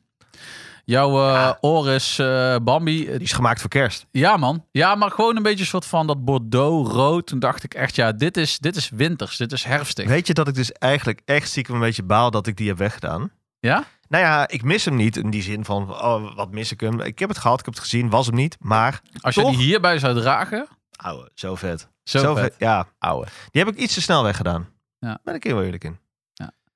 Jouw 0.85 1.19
eh 1.27 1.51
Oris 1.61 2.15
Bambi. 2.63 3.05
Die 3.05 3.19
is 3.19 3.31
gemaakt 3.33 3.61
voor 3.61 3.69
kerst. 3.69 4.05
Ja, 4.11 4.37
man. 4.37 4.65
Ja, 4.71 4.95
maar 4.95 5.11
gewoon 5.11 5.35
een 5.35 5.43
beetje 5.43 5.59
een 5.59 5.65
soort 5.65 5.85
van 5.85 6.07
dat 6.07 6.25
Bordeaux-rood. 6.25 7.27
Toen 7.27 7.39
dacht 7.39 7.63
ik 7.63 7.73
echt, 7.73 7.95
ja, 7.95 8.11
dit 8.11 8.37
is, 8.37 8.59
dit 8.59 8.75
is 8.75 8.89
winters. 8.89 9.37
Dit 9.37 9.51
is 9.51 9.63
herfstig. 9.63 10.07
Weet 10.07 10.27
je 10.27 10.33
dat 10.33 10.47
ik 10.47 10.55
dus 10.55 10.71
eigenlijk 10.71 11.21
echt 11.25 11.47
stiekem 11.47 11.75
een 11.75 11.81
beetje 11.81 12.03
baal 12.03 12.31
dat 12.31 12.47
ik 12.47 12.57
die 12.57 12.67
heb 12.67 12.77
weggedaan? 12.77 13.31
Ja? 13.59 13.83
Nou 14.07 14.23
ja, 14.23 14.47
ik 14.47 14.63
mis 14.63 14.85
hem 14.85 14.95
niet 14.95 15.17
in 15.17 15.29
die 15.29 15.41
zin 15.41 15.65
van, 15.65 15.91
oh, 15.91 16.35
wat 16.35 16.51
mis 16.51 16.71
ik 16.71 16.79
hem? 16.79 16.99
Ik 16.99 17.19
heb 17.19 17.29
het 17.29 17.37
gehad, 17.37 17.59
ik 17.59 17.65
heb 17.65 17.73
het 17.73 17.83
gezien, 17.83 18.09
was 18.09 18.25
hem 18.25 18.35
niet. 18.35 18.57
Maar, 18.59 19.01
Als 19.21 19.35
je 19.35 19.43
die 19.45 19.57
hierbij 19.57 19.99
zou 19.99 20.15
dragen. 20.19 20.67
ouwe, 20.95 21.31
zo 21.33 21.55
vet. 21.55 21.89
Zo, 22.03 22.35
vet. 22.35 22.55
Ja, 22.57 22.87
Ouwe. 22.99 23.25
die 23.51 23.63
heb 23.63 23.73
ik 23.73 23.79
iets 23.79 23.93
te 23.93 24.01
snel 24.01 24.23
weggedaan. 24.23 24.69
Ja. 24.99 25.19
Ben 25.23 25.35
ik 25.35 25.43
heel 25.43 25.63
eerlijk 25.63 25.83
in. 25.83 25.97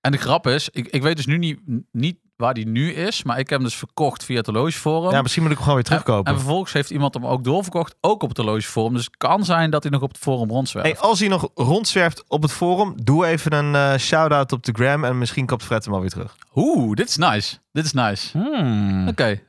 En 0.01 0.11
de 0.11 0.17
grap 0.17 0.47
is, 0.47 0.69
ik, 0.69 0.87
ik 0.87 1.01
weet 1.01 1.15
dus 1.15 1.25
nu 1.25 1.37
niet, 1.37 1.59
niet 1.91 2.17
waar 2.39 2.53
die 2.53 2.67
nu 2.67 2.93
is. 2.93 3.23
Maar 3.23 3.39
ik 3.39 3.49
heb 3.49 3.59
hem 3.59 3.67
dus 3.67 3.77
verkocht 3.77 4.23
via 4.23 4.37
het 4.37 4.45
horlogeforum. 4.45 5.11
Ja, 5.11 5.21
misschien 5.21 5.43
moet 5.43 5.51
ik 5.51 5.57
hem 5.57 5.67
gewoon 5.67 5.83
weer 5.83 5.89
terugkopen. 5.89 6.31
En 6.31 6.39
vervolgens 6.39 6.73
heeft 6.73 6.89
iemand 6.89 7.13
hem 7.13 7.25
ook 7.25 7.43
doorverkocht, 7.43 7.95
ook 8.01 8.23
op 8.23 8.29
het 8.29 8.37
horlogeforum. 8.37 8.93
Dus 8.93 9.05
het 9.05 9.17
kan 9.17 9.45
zijn 9.45 9.69
dat 9.69 9.83
hij 9.83 9.91
nog 9.91 10.01
op 10.01 10.11
het 10.11 10.17
forum 10.17 10.49
rondzwerft. 10.49 10.89
Hey, 10.89 10.99
als 10.99 11.19
hij 11.19 11.27
nog 11.27 11.49
rondzwerft 11.55 12.23
op 12.27 12.41
het 12.41 12.51
forum, 12.51 12.93
doe 13.03 13.25
even 13.25 13.53
een 13.53 13.75
eh, 13.75 13.95
shout-out 13.97 14.51
op 14.51 14.63
de 14.63 14.71
gram 14.71 15.03
en 15.03 15.17
misschien 15.17 15.45
kopt 15.45 15.63
Fred 15.63 15.85
hem 15.85 15.93
alweer 15.93 16.09
terug. 16.09 16.35
Oeh, 16.55 16.95
dit 16.95 17.09
is 17.09 17.17
nice. 17.17 17.57
Dit 17.71 17.85
is 17.85 17.93
nice. 17.93 18.37
Hmm. 18.37 19.07
Oké. 19.07 19.41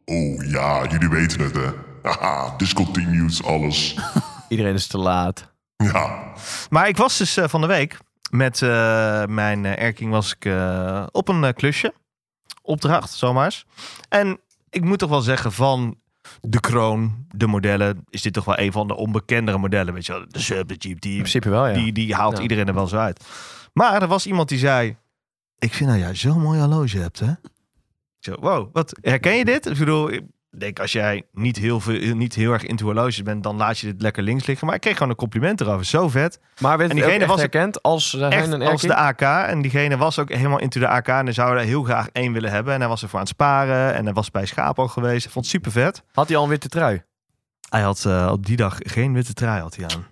Oh 0.04 0.44
ja, 0.50 0.86
jullie 0.90 1.08
weten 1.08 1.40
het 1.40 1.54
hè. 1.54 1.93
Haha, 2.04 2.54
discontinued 2.56 3.42
alles. 3.44 3.94
Iedereen 4.48 4.74
is 4.74 4.86
te 4.86 4.98
laat. 4.98 5.52
Ja, 5.76 6.32
Maar 6.70 6.88
ik 6.88 6.96
was 6.96 7.18
dus 7.18 7.36
eh, 7.36 7.48
van 7.48 7.60
de 7.60 7.66
week 7.66 7.98
met 8.30 8.62
eh, 8.62 9.24
mijn 9.24 9.64
eh, 9.64 9.82
Erking 9.84 10.10
was 10.10 10.34
ik 10.34 10.44
eh, 10.44 11.06
op 11.10 11.28
een 11.28 11.54
klusje. 11.54 11.94
Opdracht, 12.62 13.12
zomaar 13.12 13.44
eens. 13.44 13.66
En 14.08 14.40
ik 14.70 14.84
moet 14.84 14.98
toch 14.98 15.10
wel 15.10 15.20
zeggen 15.20 15.52
van 15.52 15.96
de 16.40 16.60
kroon, 16.60 17.26
de 17.30 17.46
modellen, 17.46 18.04
is 18.10 18.22
dit 18.22 18.32
toch 18.32 18.44
wel 18.44 18.58
een 18.58 18.72
van 18.72 18.86
de 18.88 18.94
onbekendere 18.96 19.58
modellen. 19.58 19.94
Weet 19.94 20.06
je 20.06 20.12
wel, 20.12 20.24
de 20.28 20.38
Sub, 20.38 20.68
de 20.68 20.74
Jeep, 20.74 21.00
die, 21.00 21.12
In 21.12 21.18
principe 21.18 21.48
wel, 21.48 21.66
ja. 21.66 21.74
die, 21.74 21.92
die 21.92 22.14
haalt 22.14 22.36
Ja. 22.36 22.42
iedereen 22.42 22.68
er 22.68 22.74
wel 22.74 22.86
zo 22.86 22.96
uit. 22.96 23.24
Maar 23.72 24.02
er 24.02 24.08
was 24.08 24.26
iemand 24.26 24.48
die 24.48 24.58
zei, 24.58 24.96
ik 25.58 25.74
vind 25.74 25.90
dat 25.90 25.98
jij 25.98 26.14
zo'n 26.14 26.40
mooi 26.40 26.58
horloge 26.60 26.98
hebt, 26.98 27.18
hè? 27.20 27.30
Ik 27.30 27.38
Zo, 28.18 28.34
wow, 28.40 28.68
wat, 28.72 28.98
herken 29.00 29.34
je 29.36 29.44
dit? 29.44 29.66
Ik 29.66 29.78
bedoel, 29.78 30.10
ik 30.12 30.22
denk 30.58 30.78
als 30.80 30.92
jij 30.92 31.22
niet 31.32 31.56
heel, 31.56 31.80
veel, 31.80 32.14
niet 32.14 32.34
heel 32.34 32.52
erg 32.52 32.62
into 32.64 32.84
horloges 32.84 33.22
bent, 33.22 33.42
dan 33.42 33.56
laat 33.56 33.78
je 33.78 33.86
dit 33.86 34.02
lekker 34.02 34.22
links 34.22 34.46
liggen. 34.46 34.66
Maar 34.66 34.74
ik 34.74 34.80
kreeg 34.80 34.92
gewoon 34.96 35.08
een 35.10 35.16
compliment 35.16 35.60
erover. 35.60 35.84
Zo 35.86 36.08
vet. 36.08 36.40
Maar 36.60 36.78
werd 36.78 36.90
En 36.90 36.96
het 36.96 37.04
diegene 37.06 37.26
was- 37.26 37.38
herkend 37.40 37.82
als 37.82 38.12
uh, 38.14 38.32
Echt 38.32 38.46
een 38.52 38.62
als 38.62 38.70
Erking? 38.84 38.92
de 38.92 38.98
AK. 38.98 39.20
En 39.48 39.62
diegene 39.62 39.96
was 39.96 40.18
ook 40.18 40.28
helemaal 40.32 40.60
into 40.60 40.80
de 40.80 40.88
AK. 40.88 41.08
En 41.08 41.24
hij 41.24 41.32
zou 41.32 41.56
er 41.58 41.64
heel 41.64 41.82
graag 41.82 42.08
één 42.12 42.32
willen 42.32 42.50
hebben. 42.50 42.72
En 42.74 42.80
hij 42.80 42.88
was 42.88 43.02
ervoor 43.02 43.18
aan 43.18 43.24
het 43.24 43.34
sparen. 43.34 43.94
En 43.94 44.04
hij 44.04 44.12
was 44.14 44.30
bij 44.30 44.46
Schaap 44.46 44.78
al 44.78 44.88
geweest. 44.88 45.22
Hij 45.22 45.32
vond 45.32 45.44
het 45.44 45.54
super 45.54 45.72
vet. 45.72 46.02
Had 46.12 46.28
hij 46.28 46.36
al 46.36 46.42
een 46.42 46.48
witte 46.48 46.68
trui? 46.68 47.02
Hij 47.68 47.82
had 47.82 48.04
eh, 48.04 48.28
op 48.32 48.46
die 48.46 48.56
dag 48.56 48.76
geen 48.78 49.12
witte 49.12 49.32
trui 49.32 49.60
had 49.60 49.76
hij 49.76 49.84
aan. 49.88 50.06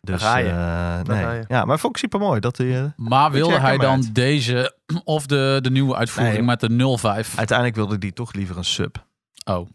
Dus, 0.00 0.22
eh, 0.22 0.32
Daar 0.32 1.02
nee. 1.06 1.22
ga 1.22 1.32
je. 1.32 1.44
Ja, 1.48 1.64
maar 1.64 1.78
vond 1.78 1.94
ik 1.96 2.02
super 2.02 2.20
mooi 2.20 2.40
dat 2.40 2.56
hij... 2.56 2.78
eh, 2.82 2.84
Maar 2.96 3.30
wilde 3.30 3.58
hij 3.60 3.76
dan 3.78 3.90
uit. 3.94 4.14
deze 4.14 4.74
of 5.04 5.26
de, 5.26 5.58
de 5.62 5.70
nieuwe 5.70 5.96
uitvoering 5.96 6.36
Nee. 6.36 6.44
met 6.46 6.60
de 6.60 6.96
05? 6.98 7.36
uiteindelijk 7.38 7.76
wilde 7.76 7.96
hij 7.98 8.10
toch 8.10 8.32
liever 8.32 8.56
een 8.56 8.64
sub. 8.64 9.04
Oh, 9.44 9.68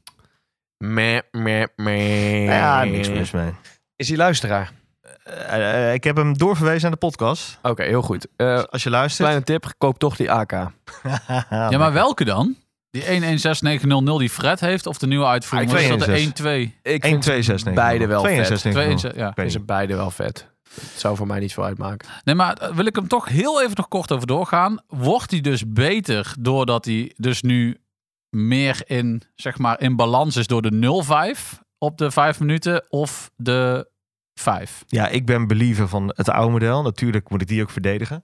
Meh, 0.78 1.20
meh, 1.32 1.64
meh. 1.76 2.46
Ja, 2.46 2.84
niks 2.84 3.10
mis 3.10 3.32
mee. 3.32 3.52
Is 3.96 4.08
hij 4.08 4.18
luisteraar? 4.18 4.72
Eh, 5.24 5.88
eh, 5.88 5.94
ik 5.94 6.04
heb 6.04 6.16
hem 6.16 6.38
doorverwezen 6.38 6.86
aan 6.86 6.92
de 6.92 6.98
podcast. 6.98 7.60
Oké, 7.62 7.84
heel 7.84 8.02
goed. 8.02 8.28
Eh, 8.36 8.64
Als 8.64 8.84
je 8.84 8.90
luistert. 8.90 9.28
kleine 9.28 9.44
tip, 9.46 9.74
koop 9.78 10.00
toch 10.00 10.16
die 10.16 10.32
AK. 10.32 10.52
ja, 11.50 11.78
maar 11.78 11.94
welke 11.94 12.24
dan? 12.26 12.56
Die 12.90 13.04
116900 13.04 14.20
die 14.20 14.30
Fred 14.30 14.60
heeft 14.60 14.86
of 14.86 14.98
de 14.98 15.08
nieuwe 15.08 15.26
uitvoering? 15.26 15.72
Ah, 15.72 15.76
Wat 15.78 15.84
is 15.86 15.90
dat 15.90 16.00
de 16.00 16.06
126. 16.06 16.74
1-2? 16.74 16.80
Ik 16.94 17.04
1, 17.04 17.12
vind 17.12 17.22
2, 17.24 17.42
6, 17.42 17.64
9. 17.64 17.82
beide 17.84 18.08
wel 18.08 18.22
2 18.22 18.38
en 18.38 18.46
vet. 18.46 18.60
6, 18.60 18.74
9. 18.74 18.96
2 18.98 19.12
ja. 19.12 19.12
Ik 19.12 19.16
Ik 19.16 19.22
weet 19.26 19.34
vind 19.36 19.52
ze 19.52 19.60
beide 19.60 19.96
wel 19.96 20.12
vet. 20.12 20.48
Het 20.76 21.00
zou 21.00 21.16
voor 21.16 21.28
mij 21.28 21.40
niet 21.40 21.54
veel 21.54 21.64
uitmaken. 21.64 22.08
Nee, 22.24 22.36
maar 22.36 22.54
eh, 22.54 22.70
wil 22.76 22.86
ik 22.86 22.96
hem 22.96 23.08
toch 23.08 23.28
heel 23.30 23.62
even 23.62 23.74
nog 23.76 23.88
kort 23.88 24.12
over 24.12 24.28
doorgaan. 24.28 24.78
Wordt 24.88 25.32
hij 25.32 25.42
dus 25.42 25.64
beter 25.72 26.34
doordat 26.40 26.86
hij 26.86 27.14
dus 27.16 27.42
nu 27.42 27.78
meer 28.30 28.82
in, 28.86 29.22
zeg 29.36 29.58
maar, 29.58 29.82
in 29.82 29.96
balans 29.96 30.36
is 30.36 30.48
door 30.48 30.62
de 30.62 31.34
0,5 31.56 31.60
op 31.78 31.98
de 31.98 32.12
5 32.12 32.40
minuten 32.40 32.86
of 32.92 33.32
de 33.36 33.90
5? 34.34 34.84
Ja, 34.88 35.08
ik 35.08 35.26
ben 35.26 35.48
believer 35.48 35.88
van 35.88 36.14
het 36.16 36.30
oude 36.30 36.52
model. 36.52 36.82
Natuurlijk 36.82 37.30
moet 37.30 37.42
ik 37.42 37.48
die 37.48 37.62
ook 37.62 37.70
verdedigen. 37.70 38.24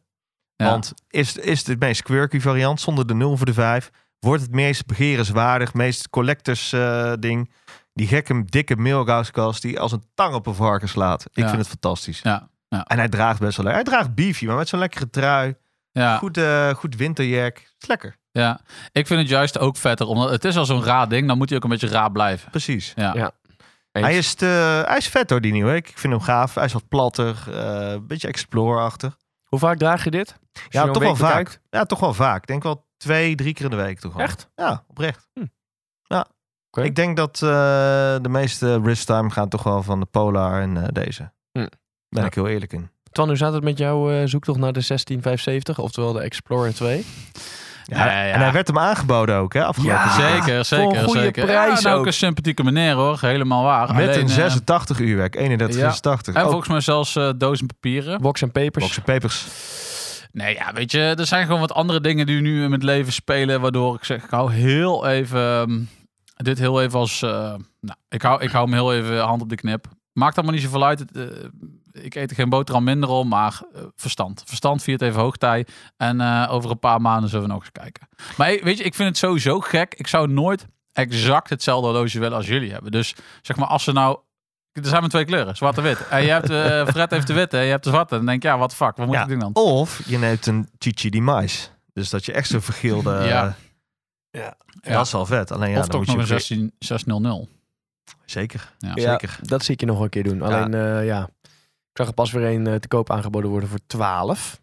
Ja. 0.55 0.65
Want 0.69 0.93
is, 1.07 1.38
is 1.38 1.63
de 1.63 1.75
meest 1.79 2.01
quirky 2.03 2.39
variant 2.39 2.81
zonder 2.81 3.07
de 3.07 3.13
0 3.13 3.38
voor 3.38 3.45
de 3.45 3.53
5. 3.53 3.89
Wordt 4.19 4.41
het 4.41 4.51
meest 4.51 4.86
begerenswaardig, 4.86 5.74
meest 5.74 6.10
collectors 6.10 6.74
eh, 6.74 7.13
ding. 7.19 7.51
Die 7.93 8.07
gekke, 8.07 8.43
dikke 8.45 8.75
mailgauskast 8.75 9.62
die 9.62 9.79
als 9.79 9.91
een 9.91 10.03
tang 10.13 10.33
op 10.36 10.45
een 10.48 10.55
varken 10.55 10.89
slaat. 10.89 11.24
Ik 11.25 11.29
Ja. 11.43 11.45
vind 11.48 11.57
het 11.60 11.67
fantastisch. 11.69 12.19
Ja, 12.22 12.50
ja. 12.67 12.83
En 12.86 12.98
hij 12.98 13.10
draagt 13.10 13.39
best 13.39 13.57
wel 13.57 13.65
lekker. 13.65 13.83
Hij 13.83 13.91
draagt 13.93 14.15
beefy, 14.15 14.45
maar 14.45 14.55
met 14.55 14.67
zo'n 14.67 14.79
lekkere 14.79 15.10
trui. 15.10 15.55
Ja, 15.91 16.17
Goed, 16.17 16.38
eh, 16.38 16.69
goed 16.69 16.95
winterjack. 16.95 17.57
Is 17.79 17.88
lekker. 17.88 18.15
Ja, 18.42 18.60
ik 18.92 19.08
vind 19.08 19.20
het 19.20 19.30
juist 19.30 19.60
ook 19.60 19.78
vetter. 19.78 20.08
Omdat 20.08 20.30
het 20.30 20.46
is 20.46 20.58
al 20.58 20.66
zo'n 20.66 20.84
raar 20.84 21.10
ding, 21.10 21.28
dan 21.28 21.38
moet 21.38 21.48
hij 21.50 21.58
ook 21.58 21.63
een 21.63 21.70
beetje 21.70 21.88
raar 21.88 22.12
blijven. 22.12 22.50
Precies. 22.52 22.94
Ja. 22.96 23.32
Hij 23.92 24.18
is, 24.18 24.34
te, 24.34 24.46
hij 24.88 24.98
is 24.98 25.08
vet 25.08 25.30
hoor, 25.30 25.42
die 25.42 25.52
nieuwe. 25.52 25.75
Ik 25.75 25.92
vind 25.96 26.13
hem 26.13 26.22
gaaf. 26.22 26.56
Hij 26.56 26.66
is 26.66 26.74
wat 26.74 26.88
platter. 26.88 27.44
eh, 27.52 27.92
een 27.92 28.08
beetje 28.08 28.28
explore-achtig. 28.28 29.18
Hoe 29.44 29.60
vaak 29.60 29.78
draag 29.78 30.04
je 30.04 30.12
dit? 30.12 30.36
Als 30.54 30.63
Ja, 30.70 30.86
toch 30.92 31.04
wel 31.04 31.16
vaak. 31.16 31.30
bekijkt? 31.30 31.60
Ja, 31.70 31.84
toch 31.86 32.00
wel 32.00 32.13
vaak. 32.13 32.42
Ik 32.42 32.48
denk 32.48 32.63
wel 32.63 32.86
twee, 32.98 33.36
drie 33.36 33.54
keer 33.54 33.66
in 33.66 33.72
de 33.72 33.78
week 33.78 34.00
toch 34.00 34.13
wel. 34.13 34.24
Echt? 34.24 34.50
Ja, 34.56 34.84
oprecht. 34.88 35.28
Hm. 35.34 35.46
Ja. 36.04 36.25
Oké. 36.72 36.82
Ik 36.86 36.96
denk 36.96 37.18
dat 37.18 37.34
eh, 37.36 37.50
de 38.22 38.30
meeste 38.30 38.82
wrist 38.82 39.06
time 39.06 39.30
gaan 39.30 39.50
toch 39.50 39.63
wel 39.63 39.84
van 39.84 40.00
de 40.00 40.06
Polar 40.06 40.62
en 40.62 40.78
eh, 40.78 40.88
deze. 40.92 41.32
Hm. 41.52 41.60
Ben 42.10 42.22
Ja. 42.22 42.25
ik 42.25 42.34
heel 42.36 42.48
eerlijk 42.48 42.74
in. 42.74 42.90
Twan, 43.12 43.28
hoe 43.28 43.38
zat 43.38 43.54
het 43.54 43.63
met 43.63 43.78
jouw 43.78 44.12
eh, 44.12 44.22
zoektocht 44.28 44.60
naar 44.60 44.74
de 44.74 44.82
16570? 44.82 45.80
Oftewel 45.80 46.13
de 46.13 46.22
Explorer 46.22 46.74
2? 46.74 47.06
Ja, 47.84 48.06
Ja. 48.06 48.32
En 48.32 48.40
hij 48.40 48.52
werd 48.52 48.68
hem 48.68 48.78
aangeboden 48.80 49.36
ook, 49.36 49.54
hè? 49.54 49.66
Afgelopen 49.66 49.96
Ja. 49.96 50.32
weekend. 50.32 50.66
Zeker, 50.66 50.66
Voor 50.66 50.78
een 50.78 50.90
zeker, 50.92 51.04
goede 51.04 51.20
zeker. 51.20 51.46
prijs 51.46 51.82
ja, 51.82 51.88
en 51.90 51.94
ook 51.94 52.00
ook. 52.00 52.06
een 52.06 52.13
sympathieke 52.13 52.63
meneer 52.63 52.94
hoor, 52.94 53.18
helemaal 53.22 53.63
waar. 53.63 53.94
Met 53.96 54.08
Alleen, 54.08 54.20
een 54.22 54.28
eh, 54.28 54.34
86 54.34 55.00
uurwerk, 55.00 55.32
3186. 55.32 56.34
en 56.36 56.42
Ook 56.42 56.48
volgens 56.50 56.70
mij 56.70 56.80
zelfs 56.82 57.16
eh, 57.16 57.30
dozen 57.38 57.66
papieren. 57.68 58.22
Box 58.22 58.42
en 58.42 58.52
papers? 58.52 58.84
boxen 58.86 59.04
papers. 59.04 59.46
Nee, 60.32 60.54
ja, 60.56 60.74
weet 60.74 60.92
je, 60.92 61.00
er 61.00 61.25
zijn 61.25 61.46
gewoon 61.46 61.60
wat 61.60 61.74
andere 61.74 62.02
dingen 62.02 62.25
die 62.25 62.42
nu 62.42 62.63
in 62.63 62.72
het 62.72 62.84
leven 62.84 63.13
spelen, 63.13 63.62
waardoor 63.62 63.96
ik 63.96 64.04
zeg, 64.04 64.24
ik 64.24 64.30
hou 64.30 64.52
heel 64.54 65.08
even, 65.08 65.40
ehm, 65.42 65.80
dit 66.36 66.60
heel 66.60 66.82
even 66.82 67.00
als, 67.00 67.22
eh, 67.22 67.30
nou, 67.80 67.98
ik 68.10 68.22
hou, 68.22 68.42
ik 68.44 68.52
hou 68.52 68.66
hem 68.66 68.74
heel 68.74 68.94
even 68.94 69.20
hand 69.20 69.42
op 69.42 69.50
de 69.50 69.56
knip. 69.56 69.86
Maakt 70.13 70.36
allemaal 70.36 70.54
niet 70.56 70.63
zoveel 70.63 70.86
uit. 70.86 71.00
Het, 71.00 71.12
eh, 71.12 71.24
ik 71.93 72.15
eet 72.15 72.29
er 72.29 72.35
geen 72.35 72.50
boterham 72.50 72.83
minder 72.83 73.09
om, 73.09 73.27
maar 73.27 73.62
eh, 73.73 73.81
verstand. 73.95 74.43
Verstand 74.45 74.83
viert 74.83 75.01
even 75.01 75.21
hoogtij. 75.21 75.67
En 75.97 76.21
eh, 76.21 76.47
over 76.51 76.71
een 76.71 76.79
paar 76.79 77.01
maanden 77.01 77.29
zullen 77.29 77.45
we 77.45 77.51
nog 77.53 77.62
eens 77.62 77.71
kijken. 77.71 78.07
Maar 78.38 78.47
weet 78.63 78.77
je, 78.77 78.83
ik 78.83 78.95
vind 78.95 79.09
het 79.09 79.17
sowieso 79.17 79.59
gek. 79.59 79.93
Ik 79.93 80.07
zou 80.07 80.27
nooit 80.27 80.67
exact 80.93 81.50
hetzelfde 81.50 81.88
horloge 81.88 82.19
willen 82.19 82.38
als 82.38 82.47
jullie 82.47 82.71
hebben. 82.71 82.91
Dus 82.91 83.15
zeg 83.41 83.55
maar, 83.57 83.67
als 83.67 83.83
ze 83.83 83.91
nou... 83.91 84.17
Er 84.71 84.85
zijn 84.85 85.01
maar 85.01 85.09
twee 85.09 85.25
kleuren, 85.25 85.55
zwart 85.55 85.77
en 85.77 85.83
wit. 85.83 86.07
En 86.07 86.23
je 86.23 86.29
hebt, 86.29 86.50
eh 86.50 86.88
Fred 86.88 87.12
heeft 87.12 87.27
de 87.27 87.33
witte 87.33 87.57
en 87.57 87.63
je 87.63 87.69
hebt 87.69 87.83
de 87.83 87.89
zwarte. 87.89 88.15
Dan 88.15 88.25
denk 88.25 88.41
je, 88.41 88.47
ja, 88.47 88.57
wat 88.57 88.75
fuck, 88.75 88.97
wat 88.97 89.05
moet 89.05 89.15
Ja. 89.15 89.21
ik 89.21 89.27
doen 89.27 89.39
dan? 89.39 89.53
Of 89.53 90.01
je 90.05 90.17
neemt 90.17 90.45
een 90.45 90.69
Chichi 90.77 91.09
di 91.09 91.21
Mais. 91.21 91.71
Dus 91.93 92.09
dat 92.09 92.25
je 92.25 92.31
echt 92.31 92.47
zo'n 92.47 92.62
vergeelde... 92.62 93.12
Ja. 93.27 93.55
ja. 94.31 94.55
Ja. 94.81 94.93
Dat 94.93 95.05
is 95.05 95.12
wel 95.12 95.25
vet. 95.25 95.51
Alleen 95.51 95.69
ja, 95.71 95.79
of 95.79 95.88
dan 95.88 95.89
toch 95.89 96.15
moet 96.15 96.17
nog 96.17 96.27
je... 96.27 96.33
een 96.33 96.39
16, 96.39 96.73
600. 96.79 97.47
Zeker. 98.25 98.71
Ja. 98.77 98.91
Ja, 98.95 99.09
zeker. 99.12 99.39
dat 99.41 99.63
zie 99.63 99.73
ik 99.73 99.79
je 99.79 99.85
nog 99.85 100.00
een 100.00 100.09
keer 100.09 100.23
doen. 100.23 100.41
Alleen, 100.41 100.73
eh, 100.73 101.05
ja, 101.05 101.29
zag 101.93 102.07
er 102.07 102.13
pas 102.13 102.31
weer 102.31 102.45
een 102.55 102.67
eh, 102.67 102.75
te 102.75 102.88
koop 102.88 103.12
aangeboden 103.12 103.50
worden 103.50 103.69
voor 103.69 103.79
12. 103.88 104.62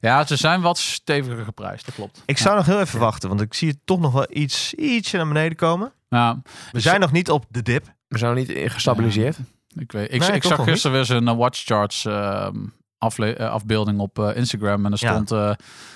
Ja, 0.00 0.26
ze 0.26 0.36
zijn 0.36 0.60
wat 0.60 0.78
steviger 0.78 1.44
geprijsd, 1.44 1.84
dat 1.86 1.94
klopt. 1.94 2.22
Ik 2.26 2.38
zou 2.38 2.56
nog 2.56 2.66
heel 2.66 2.80
even 2.80 2.98
wachten, 2.98 3.28
want 3.28 3.40
ik 3.40 3.54
zie 3.54 3.68
het 3.68 3.78
toch 3.84 4.00
nog 4.00 4.12
wel 4.12 4.26
iets, 4.30 4.74
ietsje 4.74 5.16
naar 5.16 5.28
beneden 5.28 5.56
komen. 5.56 5.92
Ja, 6.08 6.42
We 6.72 6.80
zijn 6.80 7.00
nog 7.00 7.12
niet 7.12 7.30
op 7.30 7.44
de 7.48 7.62
dip. 7.62 7.86
We 8.08 8.18
zijn 8.18 8.34
nog 8.36 8.46
niet 8.46 8.72
gestabiliseerd. 8.72 9.36
ik 9.74 9.92
weet. 9.92 10.12
Ik, 10.12 10.20
Nee, 10.20 10.30
ik 10.32 10.42
toch 10.42 10.56
zag 10.56 10.64
gisteren 10.66 10.96
weer 10.96 11.04
zo'n 11.04 11.28
uh, 11.28 11.36
Watch 11.36 11.64
Charts 11.64 12.04
ehm, 12.04 12.56
afle- 12.98 13.34
eh, 13.34 13.50
afbeelding 13.50 13.98
op 14.00 14.18
eh, 14.18 14.36
Instagram. 14.36 14.86
En 14.86 14.92
er 14.92 14.98
Ja. 15.00 15.10
stond 15.12 15.30
eh, 15.30 15.52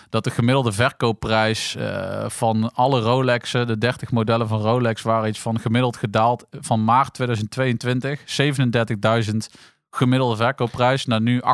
dat 0.08 0.24
de 0.24 0.30
gemiddelde 0.30 0.72
verkoopprijs 0.72 1.76
eh, 1.76 2.28
van 2.28 2.72
alle 2.74 3.00
Rolexen, 3.00 3.66
de 3.66 3.78
30 3.78 4.10
modellen 4.10 4.48
van 4.48 4.60
Rolex, 4.60 5.02
waren 5.02 5.28
iets 5.28 5.40
van 5.40 5.60
gemiddeld 5.60 5.96
gedaald 5.96 6.46
van 6.50 6.84
maart 6.84 7.12
2022. 7.14 8.20
37.000 9.30 9.36
gemiddelde 9.96 10.36
verkoopprijs 10.36 11.04
naar 11.06 11.20
nu 11.20 11.40
28.000 11.42 11.44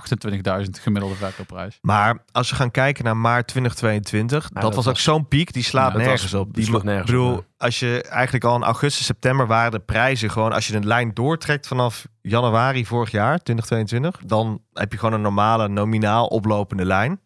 gemiddelde 0.81 1.15
verkoopprijs. 1.15 1.79
Maar 1.81 2.25
als 2.33 2.51
we 2.51 2.57
gaan 2.57 2.71
kijken 2.71 3.05
naar 3.05 3.17
maart 3.17 3.47
2022, 3.47 4.49
dat, 4.49 4.63
dat 4.63 4.75
was 4.75 4.89
ook 4.89 4.99
zo'n 4.99 5.29
piek, 5.29 5.53
die 5.53 5.63
slaat 5.63 5.93
Ja, 5.93 5.99
nergens 5.99 6.23
was- 6.33 6.41
op. 6.41 6.55
die 6.55 6.65
sloeg 6.65 6.83
mo- 6.85 6.91
nergens 6.91 7.11
Ik 7.11 7.17
bedoel, 7.17 7.37
op, 7.37 7.45
als 7.57 7.79
je 7.79 8.03
eigenlijk 8.03 8.45
al 8.45 8.57
in 8.57 8.63
augustus, 8.63 9.07
september 9.07 9.47
waren 9.47 9.71
de 9.71 9.79
prijzen 9.79 10.31
gewoon, 10.31 10.53
als 10.53 10.67
je 10.67 10.77
een 10.77 10.87
lijn 10.87 11.11
doortrekt 11.15 11.67
vanaf 11.67 12.07
januari 12.21 12.87
vorig 12.87 13.11
jaar, 13.11 13.39
2022, 13.43 14.21
dan 14.27 14.61
heb 14.73 14.93
je 14.93 14.99
gewoon 14.99 15.15
een 15.15 15.21
normale, 15.21 15.69
nominaal 15.69 16.27
oplopende 16.27 16.85
lijn. 16.85 17.21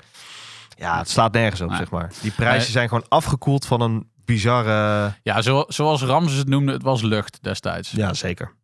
Ja, 0.78 0.98
het 0.98 1.10
slaat 1.10 1.32
nergens 1.32 1.60
op, 1.60 1.68
Nee. 1.68 1.78
zeg 1.78 1.90
maar. 1.90 2.10
Die 2.22 2.30
prijzen 2.30 2.60
Nee. 2.62 2.70
zijn 2.70 2.88
gewoon 2.88 3.04
afgekoeld 3.08 3.66
van 3.66 3.80
een 3.80 4.10
bizarre... 4.24 5.12
Ja, 5.22 5.42
zo, 5.42 5.64
zoals 5.68 6.02
Ramses 6.02 6.38
het 6.38 6.48
noemde, 6.48 6.72
het 6.72 6.82
was 6.82 7.02
lucht 7.02 7.38
destijds. 7.42 7.90
Ja, 7.90 8.14
zeker. 8.14 8.54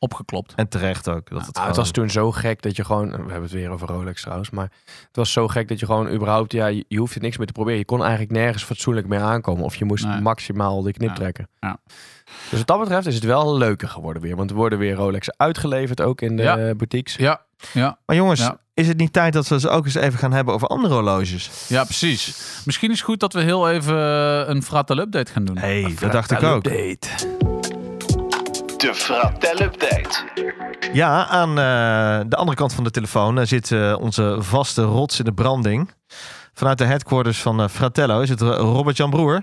Opgeklopt. 0.00 0.52
En 0.56 0.68
terecht 0.68 1.08
ook. 1.08 1.30
Dat 1.30 1.46
het 1.46 1.56
Ah, 1.58 1.66
het 1.66 1.76
was 1.76 1.90
toen 1.90 2.10
zo 2.10 2.32
gek 2.32 2.62
dat 2.62 2.76
je 2.76 2.84
gewoon... 2.84 3.10
We 3.10 3.16
hebben 3.16 3.42
het 3.42 3.50
weer 3.52 3.70
over 3.70 3.88
Rolex 3.88 4.20
trouwens. 4.22 4.50
Maar 4.50 4.70
het 4.84 5.16
was 5.16 5.32
zo 5.32 5.48
gek 5.48 5.68
dat 5.68 5.80
je 5.80 5.86
gewoon 5.86 6.08
überhaupt... 6.10 6.52
Ja, 6.52 6.66
je, 6.66 6.84
je 6.88 6.98
hoeft 6.98 7.14
er 7.14 7.20
niks 7.20 7.36
meer 7.36 7.46
te 7.46 7.52
proberen. 7.52 7.78
Je 7.78 7.84
kon 7.84 8.00
eigenlijk 8.02 8.30
nergens 8.32 8.64
fatsoenlijk 8.64 9.06
meer 9.06 9.20
aankomen. 9.20 9.64
Of 9.64 9.74
je 9.76 9.84
moest 9.84 10.04
Nee. 10.06 10.20
maximaal 10.20 10.82
de 10.82 10.92
knip 10.92 11.08
Ja. 11.08 11.14
trekken. 11.14 11.48
Ja. 11.60 11.76
Dus 12.50 12.58
wat 12.58 12.66
dat 12.66 12.78
betreft 12.80 13.06
is 13.06 13.14
het 13.14 13.24
wel 13.24 13.56
leuker 13.56 13.88
geworden 13.88 14.22
weer. 14.22 14.36
Want 14.36 14.50
er 14.50 14.56
worden 14.56 14.78
weer 14.78 14.94
Rolex 14.94 15.28
uitgeleverd 15.36 16.00
ook 16.00 16.20
in 16.20 16.36
de 16.36 16.42
Ja. 16.42 16.56
boutiques. 16.56 17.14
Ja, 17.16 17.40
ja, 17.72 17.98
Maar 18.06 18.16
jongens, 18.16 18.40
Ja. 18.40 18.58
is 18.74 18.88
het 18.88 18.96
niet 18.96 19.12
tijd 19.12 19.32
dat 19.32 19.48
we 19.48 19.54
het 19.54 19.68
ook 19.68 19.84
eens 19.84 19.94
even 19.94 20.18
gaan 20.18 20.32
hebben 20.32 20.54
over 20.54 20.68
andere 20.68 20.94
horloges? 20.94 21.68
ja, 21.68 21.84
precies. 21.84 22.26
Misschien 22.64 22.90
is 22.90 22.96
het 22.96 23.04
goed 23.06 23.20
dat 23.20 23.32
we 23.32 23.40
heel 23.40 23.70
even 23.70 23.96
een 24.50 24.62
Fratel 24.62 24.98
update 24.98 25.32
gaan 25.32 25.44
doen. 25.44 25.58
hey, 25.58 25.94
dat 26.00 26.12
dacht 26.12 26.30
ik 26.30 26.42
ook. 26.42 26.66
Update. 26.66 27.36
De 28.78 28.94
Fratel 28.94 29.60
Update. 29.60 30.24
Ja, 30.92 31.26
aan 31.26 31.48
eh, 31.48 32.28
de 32.28 32.36
andere 32.36 32.56
kant 32.56 32.72
van 32.74 32.84
de 32.84 32.90
telefoon 32.90 33.38
eh, 33.38 33.46
zit 33.46 33.72
eh, 33.72 33.96
onze 34.00 34.36
vaste 34.40 34.82
rots 34.82 35.18
in 35.18 35.24
de 35.24 35.32
branding. 35.32 35.90
Vanuit 36.54 36.78
de 36.78 36.84
headquarters 36.84 37.42
van 37.42 37.60
eh, 37.60 37.68
Fratello 37.68 38.20
is 38.20 38.28
het 38.28 38.40
Robert-Jan 38.40 39.10
Broer. 39.10 39.42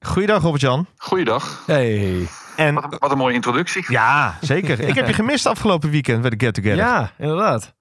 Goeiedag 0.00 0.42
Robert-Jan. 0.42 0.86
Goeiedag. 0.96 1.62
Hey. 1.66 2.28
En 2.56 2.74
Wat 2.74 2.92
een, 2.92 2.98
wat 2.98 3.10
een 3.10 3.18
mooie 3.18 3.34
introductie. 3.34 3.84
ja, 3.88 4.36
zeker. 4.40 4.80
Ik 4.80 4.94
heb 4.94 5.06
je 5.06 5.12
gemist 5.12 5.46
afgelopen 5.46 5.90
weekend 5.90 6.20
bij 6.20 6.30
de 6.30 6.44
Get 6.44 6.54
Together. 6.54 6.76
Ja, 6.78 7.10
inderdaad. 7.18 7.74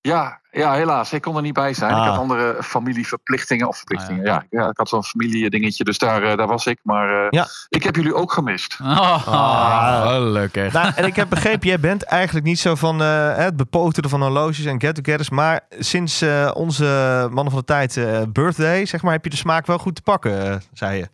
Ja, 0.00 0.40
ja, 0.52 0.72
helaas. 0.72 1.12
Ik 1.12 1.22
kon 1.22 1.36
er 1.36 1.42
niet 1.42 1.52
bij 1.54 1.74
zijn. 1.74 1.92
Ah. 1.92 2.02
Ik 2.02 2.08
had 2.10 2.18
andere 2.18 2.56
familieverplichtingen. 2.62 3.68
Of 3.68 3.76
verplichtingen, 3.76 4.24
ja. 4.24 4.44
ja. 4.50 4.68
ik 4.68 4.76
had 4.76 4.88
zo'n 4.88 5.04
familiedingetje, 5.04 5.84
dus 5.84 5.98
daar, 5.98 6.22
eh, 6.22 6.36
daar 6.36 6.46
was 6.46 6.66
ik. 6.66 6.78
Maar 6.82 7.24
eh, 7.24 7.26
Ja. 7.30 7.46
ik 7.68 7.82
heb 7.82 7.96
jullie 7.96 8.14
ook 8.14 8.32
gemist. 8.32 8.78
Oh, 8.82 9.28
Ah, 9.28 10.06
gelukkig. 10.12 10.72
Nou, 10.72 10.92
en 10.96 11.04
ik 11.04 11.16
heb 11.16 11.28
begrepen, 11.28 11.68
jij 11.68 11.80
bent 11.80 12.02
eigenlijk 12.02 12.46
niet 12.46 12.58
zo 12.58 12.74
van 12.74 13.02
eh, 13.02 13.36
het 13.36 13.56
bepoteren 13.56 14.10
van 14.10 14.20
horloges 14.22 14.64
en 14.64 14.80
get-togethers. 14.80 15.30
Maar 15.30 15.60
sinds 15.78 16.20
eh, 16.22 16.50
onze 16.54 16.84
mannen 17.30 17.50
van 17.52 17.58
de 17.58 17.64
tijd 17.66 17.96
eh, 17.96 18.20
birthday, 18.28 18.86
zeg 18.86 19.02
maar, 19.02 19.12
heb 19.12 19.24
je 19.24 19.30
de 19.30 19.36
smaak 19.36 19.66
wel 19.66 19.78
goed 19.78 19.94
te 19.94 20.02
pakken, 20.02 20.62
zei 20.72 20.98
je. 20.98 21.08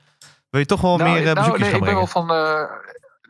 Wil 0.50 0.60
je 0.60 0.66
toch 0.66 0.80
wel 0.80 0.96
meer 0.96 1.26
eh, 1.28 1.32
bezoekjes 1.34 1.60
nee, 1.60 1.70
gaan 1.70 1.78
ik 1.78 1.84
ben 1.84 1.94
wel 1.94 2.06
van. 2.06 2.30
eh, 2.30 2.60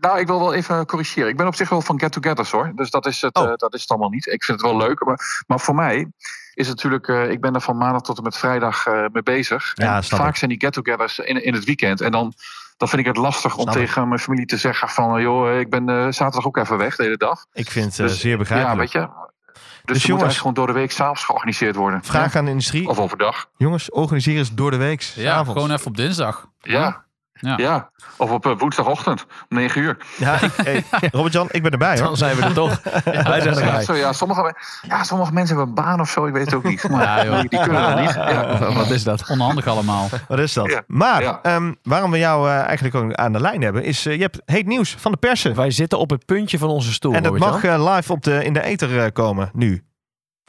nou, 0.01 0.19
ik 0.19 0.27
wil 0.27 0.39
wel 0.39 0.55
even 0.55 0.87
corrigeren. 0.87 1.29
Ik 1.29 1.37
ben 1.37 1.47
op 1.47 1.55
zich 1.55 1.69
wel 1.69 1.81
van 1.81 2.01
get-togethers 2.01 2.51
hoor. 2.51 2.73
Dus 2.75 2.91
dat 2.91 3.07
is, 3.07 3.21
het, 3.21 3.37
Oh. 3.37 3.45
eh, 3.45 3.53
dat 3.57 3.75
is 3.75 3.81
het 3.81 3.91
allemaal 3.91 4.09
niet. 4.11 4.27
Ik 4.27 4.45
vind 4.45 4.61
het 4.61 4.71
wel 4.71 4.79
leuk. 4.79 5.05
Maar, 5.05 5.45
maar 5.47 5.61
voor 5.61 5.75
mij 5.75 6.11
is 6.55 6.67
het 6.69 6.77
natuurlijk. 6.77 7.09
eh, 7.09 7.31
ik 7.31 7.41
ben 7.41 7.55
er 7.55 7.61
van 7.61 7.77
maandag 7.77 8.01
tot 8.03 8.17
en 8.17 8.23
met 8.23 8.37
vrijdag 8.37 8.87
eh, 8.87 9.05
mee 9.13 9.23
bezig. 9.23 9.73
Ja, 9.75 9.97
en 9.97 10.05
vaak 10.05 10.29
ik. 10.29 10.37
zijn 10.37 10.51
die 10.51 10.61
get-togethers 10.61 11.19
in, 11.19 11.45
in 11.45 11.55
het 11.55 11.65
weekend. 11.65 12.01
En 12.01 12.11
dan 12.11 12.33
dan 12.77 12.89
vind 12.89 13.01
ik 13.01 13.07
het 13.07 13.17
lastig 13.17 13.57
om 13.57 13.63
Snap 13.63 13.77
ik. 13.77 13.81
tegen 13.87 14.09
mijn 14.09 14.21
familie 14.21 14.47
te 14.47 14.57
zeggen 14.57 14.89
van... 14.89 15.21
joh, 15.23 15.59
ik 15.59 15.71
ben 15.71 15.89
eh, 15.89 15.95
zaterdag 16.05 16.47
ook 16.47 16.57
even 16.57 16.79
weg 16.79 16.97
de 16.97 17.03
hele 17.03 17.17
dag. 17.17 17.47
Ik 17.53 17.71
vind 17.71 17.85
het 17.85 17.99
eh, 17.99 18.07
Dus, 18.07 18.21
zeer 18.21 18.31
Ja, 18.31 18.37
begrijpelijk. 18.37 18.79
weet 18.79 18.93
je. 18.93 19.09
Dus, 19.09 19.61
Dus 19.85 20.07
moet 20.07 20.19
jongens- 20.19 20.39
gewoon 20.39 20.55
door 20.55 20.67
de 20.67 20.73
week 20.73 20.91
s'avonds 20.93 21.25
georganiseerd 21.25 21.77
worden. 21.77 22.05
Vraag 22.05 22.37
aan 22.37 22.45
de 22.45 22.51
industrie. 22.51 22.89
Of 22.89 22.99
overdag. 22.99 23.47
Jongens, 23.57 23.91
organiseren 23.91 24.39
eens 24.39 24.55
door 24.55 24.71
de 24.71 24.77
week. 24.77 25.01
Ja, 25.01 25.33
avonds. 25.35 25.53
gewoon 25.61 25.77
even 25.77 25.87
op 25.87 25.97
dinsdag. 25.97 26.47
Ja. 26.61 27.05
Ja. 27.41 27.57
Ja. 27.57 27.91
Of 28.17 28.31
op 28.31 28.47
eh, 28.47 28.53
woensdagochtend 28.59 29.27
om 29.51 29.57
9 29.57 29.81
uur. 29.83 29.97
Ja, 30.17 30.39
hey, 30.57 30.85
Robert-Jan, 31.13 31.49
ik 31.51 31.63
ben 31.63 31.71
erbij 31.73 31.95
hoor. 31.99 32.07
Dan 32.07 32.17
zijn 32.17 32.37
we 32.37 32.43
er 32.43 32.53
toch. 32.53 32.81
Wij 33.05 33.41
zijn 33.41 33.55
Ja, 33.55 33.61
erbij. 33.61 33.85
zo, 33.85 33.95
ja, 33.95 34.13
sommige, 34.13 34.55
ja, 34.83 35.05
sommige 35.05 35.33
mensen 35.33 35.57
hebben 35.57 35.77
een 35.77 35.85
baan 35.85 36.01
of 36.01 36.11
zo, 36.11 36.27
ik 36.27 36.33
weet 36.33 36.45
het 36.45 36.55
ook 36.55 36.65
niet. 36.65 36.89
Maar 36.89 37.03
Ja, 37.03 37.25
joh. 37.25 37.41
die, 37.41 37.49
die 37.49 37.61
kunnen 37.61 37.83
dat 37.83 38.01
niet. 38.01 38.15
Ja. 38.15 38.59
Wat 38.73 38.91
is 38.91 39.05
dat? 39.05 39.29
Onhandig 39.31 39.67
allemaal. 39.67 40.09
Wat 40.29 40.39
is 40.39 40.53
dat? 40.53 40.71
Ja. 40.71 40.83
Maar 40.87 41.23
Ja. 41.23 41.39
ehm, 41.43 41.73
waarom 41.83 42.11
we 42.11 42.19
jou 42.19 42.49
eh, 42.49 42.59
eigenlijk 42.61 42.95
ook 42.95 43.13
aan 43.15 43.33
de 43.33 43.41
lijn 43.41 43.63
hebben, 43.63 43.85
is 43.85 44.07
eh, 44.07 44.15
je 44.15 44.21
hebt 44.23 44.41
heet 44.45 44.67
nieuws 44.67 44.95
van 44.99 45.13
de 45.13 45.19
persen. 45.19 45.55
Wij 45.55 45.71
zitten 45.71 45.99
op 45.99 46.11
het 46.11 46.25
puntje 46.27 46.59
van 46.59 46.69
onze 46.69 46.93
stoel. 46.93 47.15
En 47.15 47.23
dat 47.23 47.39
mag 47.39 47.63
live 47.63 48.13
op 48.13 48.23
de, 48.23 48.45
in 48.45 48.53
de 48.53 48.63
ether 48.63 49.13
komen 49.13 49.51
nu. 49.53 49.83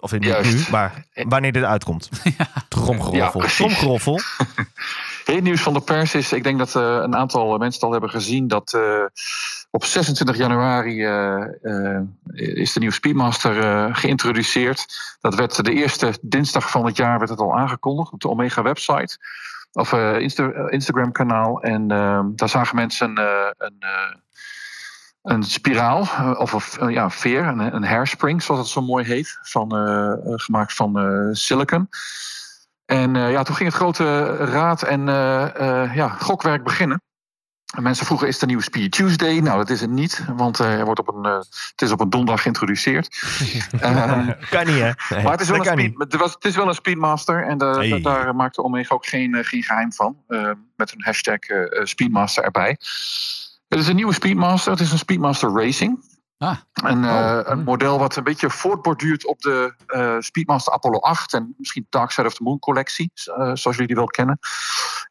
Of 0.01 0.13
in, 0.13 0.19
nu, 0.19 0.63
maar 0.72 0.93
wanneer 1.13 1.51
dit 1.51 1.63
uitkomt. 1.63 2.10
Tromgeroffel. 2.67 3.41
Ja. 3.41 3.48
Tromgeroffel. 3.48 4.19
Het 5.36 5.43
nieuws 5.43 5.62
van 5.62 5.74
de 5.74 5.81
pers 5.81 6.15
is, 6.15 6.33
ik 6.33 6.43
denk 6.43 6.57
dat 6.57 6.75
eh, 6.75 6.83
een 6.83 7.15
aantal 7.15 7.48
mensen 7.57 7.74
het 7.74 7.83
al 7.83 7.91
hebben 7.91 8.09
gezien, 8.09 8.48
dat 8.48 8.74
eh, 8.74 9.03
op 9.71 9.83
26 9.83 10.38
januari 10.38 11.03
eh, 11.03 12.00
is 12.33 12.74
de 12.74 12.79
nieuwe 12.79 12.93
Speedmaster 12.93 13.95
geïntroduceerd. 13.95 14.86
Dat 15.21 15.36
werd 15.36 15.65
de 15.65 15.74
eerste 15.74 16.17
dinsdag 16.21 16.69
van 16.69 16.86
het 16.86 16.98
jaar 16.98 17.17
werd 17.17 17.29
het 17.29 17.39
al 17.39 17.57
aangekondigd 17.57 18.12
op 18.12 18.19
de 18.21 18.29
Omega 18.29 18.62
website. 18.62 19.17
Of 19.71 19.93
Insta- 19.93 20.69
Instagram 20.69 21.12
kanaal. 21.12 21.62
En 21.62 21.91
eh, 21.91 22.21
daar 22.36 22.50
zagen 22.50 22.75
mensen 22.75 23.17
een, 23.57 23.83
een 25.21 25.43
spiraal, 25.43 26.00
of 26.38 26.77
een, 26.79 26.91
ja, 26.91 27.09
veer, 27.09 27.45
een, 27.45 27.75
een 27.75 27.86
hairspring 27.86 28.43
zoals 28.43 28.62
het 28.62 28.69
zo 28.69 28.81
mooi 28.81 29.05
heet. 29.05 29.39
Van, 29.41 29.71
gemaakt 30.39 30.74
van 30.74 31.29
silicon. 31.36 31.89
En 32.89 33.15
eh, 33.15 33.31
ja, 33.31 33.43
toen 33.43 33.55
ging 33.55 33.69
het 33.69 33.77
grote 33.77 34.36
raad 34.36 34.84
en 34.84 35.10
eh, 35.10 35.84
eh, 35.84 35.96
ja, 35.96 36.08
gokwerk 36.10 36.63
beginnen. 36.63 37.01
En 37.75 37.84
mensen 37.84 38.05
vroegen, 38.05 38.27
is 38.27 38.34
het 38.34 38.41
een 38.41 38.48
nieuwe 38.48 38.63
Speed 38.63 38.91
Tuesday? 38.91 39.39
Nou, 39.39 39.58
dat 39.58 39.69
is 39.69 39.81
het 39.81 39.89
niet, 39.89 40.24
want 40.36 40.60
eh, 40.60 40.79
er 40.79 40.86
wordt 40.86 41.00
op 41.00 41.08
een, 41.08 41.24
het 41.24 41.81
is 41.81 41.91
op 41.91 42.00
een 42.00 42.10
donderdag 42.10 42.41
geïntroduceerd. 42.41 43.08
Ehm, 43.79 44.31
Kan 44.50 44.65
niet 44.65 44.75
hè? 44.79 44.91
Nee. 45.10 45.24
maar 45.24 45.31
het 45.31 45.41
is, 45.41 45.48
wel 45.50 45.58
een 45.60 45.63
kan 45.65 45.79
speed, 45.79 45.93
het, 45.98 46.15
was, 46.15 46.34
het 46.34 46.46
is 46.46 46.55
wel 46.55 46.67
een 46.67 46.74
Speedmaster 46.74 47.46
en 47.48 47.58
de, 47.58 47.65
Hey. 47.65 47.89
da- 47.89 47.98
daar 48.13 48.36
maakte 48.36 48.63
Omega 48.63 48.93
ook 48.96 49.05
geen, 49.05 49.46
geen 49.46 49.63
geheim 49.63 49.93
van. 49.93 50.17
eh, 50.27 50.51
met 50.75 50.91
een 50.91 51.03
hashtag 51.03 51.39
Speedmaster 51.84 52.43
erbij. 52.43 52.69
Het 53.67 53.79
is 53.79 53.88
een 53.88 53.96
nieuwe 53.96 54.13
Speedmaster, 54.13 54.72
het 54.72 54.81
is 54.81 54.91
een 54.91 54.98
Speedmaster 54.98 55.51
Racing. 55.53 56.09
Ah. 56.39 56.58
Een, 56.74 57.03
eh, 57.03 57.10
Oh. 57.12 57.39
een 57.43 57.63
model 57.63 58.00
wat 58.00 58.15
een 58.15 58.24
beetje 58.24 58.50
voortborduurt 58.50 59.25
op 59.25 59.41
de 59.41 59.74
eh, 59.88 60.15
Speedmaster 60.19 60.74
Apollo 60.74 61.00
8 61.00 61.34
en 61.34 61.53
misschien 61.58 61.88
Dark 61.89 62.12
Side 62.12 62.27
of 62.27 62.34
the 62.34 62.43
Moon 62.43 62.60
collectie, 62.60 63.12
eh, 63.13 63.36
zoals 63.36 63.63
jullie 63.63 63.88
die 63.88 63.96
wel 63.96 64.05
kennen. 64.05 64.39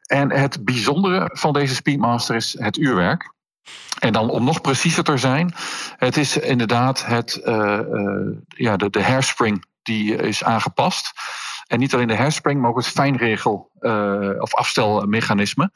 En 0.05 0.31
het 0.31 0.65
bijzondere 0.65 1.29
van 1.33 1.53
deze 1.53 1.75
Speedmaster 1.75 2.35
is 2.35 2.55
het 2.59 2.77
uurwerk. 2.77 3.33
En 3.99 4.13
dan 4.13 4.29
om 4.29 4.43
nog 4.43 4.61
preciezer 4.61 5.03
te 5.03 5.17
zijn, 5.17 5.53
het 5.97 6.17
is 6.17 6.37
inderdaad 6.37 7.05
het, 7.05 7.35
eh, 7.35 7.79
eh, 7.79 8.37
ja, 8.47 8.77
de, 8.77 8.89
de 8.89 9.03
hairspring 9.03 9.65
die 9.83 10.15
is 10.15 10.43
aangepast. 10.43 11.11
En 11.67 11.79
niet 11.79 11.93
alleen 11.93 12.07
de 12.07 12.15
hairspring, 12.15 12.61
maar 12.61 12.69
ook 12.69 12.77
het 12.77 12.87
fijnregel 12.87 13.69
eh, 13.79 14.29
of 14.39 14.53
afstelmechanisme. 14.53 15.71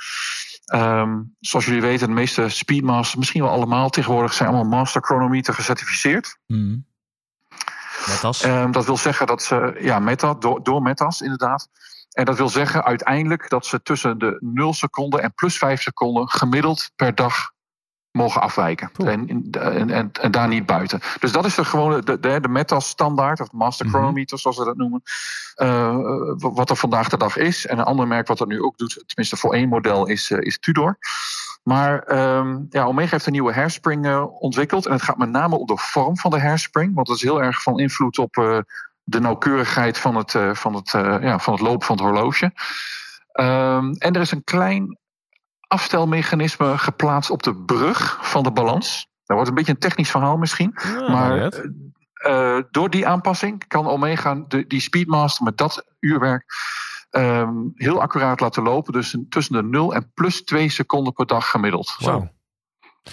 Ehm, 0.65 1.21
zoals 1.39 1.65
jullie 1.65 1.81
weten, 1.81 2.07
de 2.07 2.13
meeste 2.13 2.49
Speedmasters, 2.49 3.15
misschien 3.15 3.41
wel 3.41 3.51
allemaal 3.51 3.89
tegenwoordig, 3.89 4.33
zijn 4.33 4.49
allemaal 4.49 4.79
Master 4.79 5.01
Chronometer 5.01 5.53
gecertificeerd. 5.53 6.37
Mhm. 6.47 6.77
Net 8.07 8.23
als. 8.23 8.41
Ehm, 8.41 8.71
dat 8.71 8.85
wil 8.85 8.97
zeggen 8.97 9.27
dat 9.27 9.43
ze, 9.43 9.77
ja, 9.79 9.99
meta, 9.99 10.33
door, 10.33 10.63
door 10.63 10.81
metas 10.81 11.21
inderdaad. 11.21 11.69
En 12.13 12.25
dat 12.25 12.37
wil 12.37 12.49
zeggen 12.49 12.83
uiteindelijk 12.83 13.49
dat 13.49 13.65
ze 13.65 13.81
tussen 13.81 14.17
de 14.17 14.37
0 14.39 14.73
seconden 14.73 15.21
en 15.21 15.33
plus 15.33 15.57
5 15.57 15.81
seconden 15.81 16.29
gemiddeld 16.29 16.91
per 16.95 17.15
dag 17.15 17.52
mogen 18.13 18.41
afwijken. 18.41 18.89
En, 19.05 19.27
en, 19.51 19.89
en, 19.89 20.11
en 20.11 20.31
daar 20.31 20.47
niet 20.47 20.65
buiten. 20.65 20.99
Dus 21.19 21.31
dat 21.31 21.45
is 21.45 21.55
de 21.55 21.65
gewone, 21.65 22.03
de, 22.03 22.19
de, 22.19 22.39
de 22.39 22.47
metas 22.47 22.87
standaard, 22.87 23.39
of 23.41 23.49
de 23.49 23.57
master 23.57 23.85
Mhm. 23.85 23.95
chronometer 23.95 24.39
zoals 24.39 24.57
we 24.57 24.65
dat 24.65 24.77
noemen. 24.77 25.01
eh, 25.55 25.97
wat 26.37 26.69
er 26.69 26.75
vandaag 26.75 27.09
de 27.09 27.17
dag 27.17 27.37
is. 27.37 27.65
En 27.65 27.77
een 27.77 27.83
ander 27.85 28.07
merk 28.07 28.27
wat 28.27 28.37
dat 28.37 28.47
nu 28.47 28.61
ook 28.61 28.77
doet, 28.77 29.03
tenminste 29.05 29.37
voor 29.37 29.53
één 29.53 29.69
model, 29.69 30.07
is, 30.07 30.31
eh, 30.31 30.37
is 30.41 30.59
Tudor. 30.59 30.97
Maar 31.63 31.99
ehm, 31.99 32.57
ja, 32.69 32.85
Omega 32.85 33.11
heeft 33.11 33.25
een 33.25 33.31
nieuwe 33.31 33.53
hairspring 33.53 34.05
eh, 34.05 34.25
ontwikkeld. 34.41 34.85
En 34.85 34.91
het 34.91 35.01
gaat 35.01 35.17
met 35.17 35.29
name 35.29 35.57
om 35.57 35.65
de 35.67 35.77
vorm 35.77 36.17
van 36.17 36.31
de 36.31 36.39
hairspring. 36.39 36.95
Want 36.95 37.07
dat 37.07 37.15
is 37.15 37.21
heel 37.21 37.43
erg 37.43 37.61
van 37.61 37.79
invloed 37.79 38.17
op 38.17 38.33
de 39.03 39.19
nauwkeurigheid 39.19 39.97
van 39.97 40.15
het, 40.15 40.35
van, 40.53 40.73
het, 40.75 40.89
ja, 41.21 41.39
van 41.39 41.53
het 41.53 41.61
lopen 41.61 41.85
van 41.85 41.95
het 41.95 42.05
horloge. 42.05 42.51
Ehm, 43.31 43.91
en 43.97 44.13
er 44.15 44.21
is 44.21 44.31
een 44.31 44.43
klein 44.43 44.97
afstelmechanisme 45.73 46.77
geplaatst 46.77 47.29
op 47.29 47.43
de 47.43 47.55
brug 47.55 48.19
van 48.21 48.43
de 48.43 48.51
balans. 48.51 49.07
Dat 49.25 49.35
wordt 49.35 49.49
een 49.49 49.55
beetje 49.55 49.71
een 49.71 49.79
technisch 49.79 50.11
verhaal 50.11 50.37
misschien. 50.37 50.75
Ja, 50.83 51.09
maar 51.11 51.37
net. 51.37 51.69
eh, 52.13 52.57
door 52.71 52.89
die 52.89 53.07
aanpassing 53.07 53.67
kan 53.67 53.87
Omega 53.87 54.43
de, 54.47 54.67
die 54.67 54.79
Speedmaster 54.81 55.43
met 55.43 55.57
dat 55.57 55.85
uurwerk 55.99 56.45
ehm, 57.09 57.51
heel 57.75 58.01
accuraat 58.01 58.39
laten 58.39 58.63
lopen. 58.63 58.93
Dus 58.93 59.17
tussen 59.29 59.53
de 59.55 59.63
0 59.63 59.93
en 59.93 60.11
plus 60.13 60.43
2 60.43 60.69
seconden 60.69 61.13
per 61.13 61.25
dag 61.25 61.49
gemiddeld. 61.49 61.95
Zo. 61.99 62.27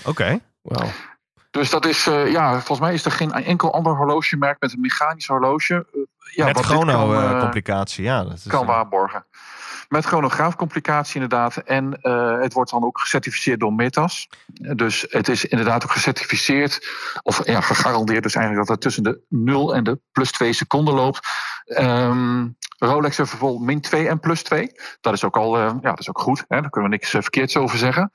Oké. 0.04 0.40
Wauw. 0.62 0.88
Dus 1.50 1.70
dat 1.70 1.86
is, 1.86 2.06
eh, 2.06 2.32
ja, 2.32 2.52
volgens 2.52 2.80
mij 2.80 2.94
is 2.94 3.04
er 3.04 3.10
geen 3.12 3.32
enkel 3.32 3.72
ander 3.74 3.96
horlogemerk 3.96 4.60
met 4.60 4.72
een 4.72 4.80
mechanisch 4.80 5.26
horloge. 5.26 5.74
eh, 5.92 6.00
ja, 6.34 6.44
Met 6.44 6.56
eh, 6.56 6.62
chrono-complicatie. 6.62 8.04
ja, 8.04 8.24
dat 8.24 8.32
is, 8.32 8.46
kan 8.46 8.60
eh, 8.62 8.66
waarborgen. 8.68 9.26
Met 9.90 10.04
chronograafcomplicatie 10.04 11.14
inderdaad. 11.14 11.56
En 11.56 12.00
eh, 12.00 12.40
het 12.40 12.52
wordt 12.52 12.70
dan 12.70 12.84
ook 12.84 13.00
gecertificeerd 13.00 13.60
door 13.60 13.72
Metas. 13.72 14.28
Dus 14.76 15.06
het 15.08 15.28
is 15.28 15.44
inderdaad 15.44 15.84
ook 15.84 15.90
gecertificeerd, 15.90 16.88
of 17.22 17.46
ja, 17.46 17.60
gegarandeerd 17.60 18.22
dus 18.22 18.34
eigenlijk 18.34 18.66
dat 18.66 18.76
het 18.76 18.84
tussen 18.84 19.02
de 19.02 19.20
0 19.28 19.74
en 19.74 19.84
de 19.84 20.00
plus 20.12 20.32
2 20.32 20.52
seconden 20.52 20.94
loopt. 20.94 21.28
Ehm, 21.64 22.46
Rolex 22.78 23.16
heeft 23.16 23.30
bijvoorbeeld 23.30 23.62
min 23.62 23.80
2 23.80 24.08
en 24.08 24.20
plus 24.20 24.42
2. 24.42 24.72
Dat 25.00 25.12
is 25.12 25.24
ook 25.24 25.36
al, 25.36 25.56
eh, 25.56 25.62
ja, 25.62 25.90
dat 25.90 26.00
is 26.00 26.08
ook 26.08 26.20
goed. 26.20 26.44
Hè? 26.48 26.60
Daar 26.60 26.70
kunnen 26.70 26.90
we 26.90 26.96
niks 26.96 27.14
eh, 27.14 27.20
verkeerds 27.22 27.56
over 27.56 27.78
zeggen. 27.78 28.10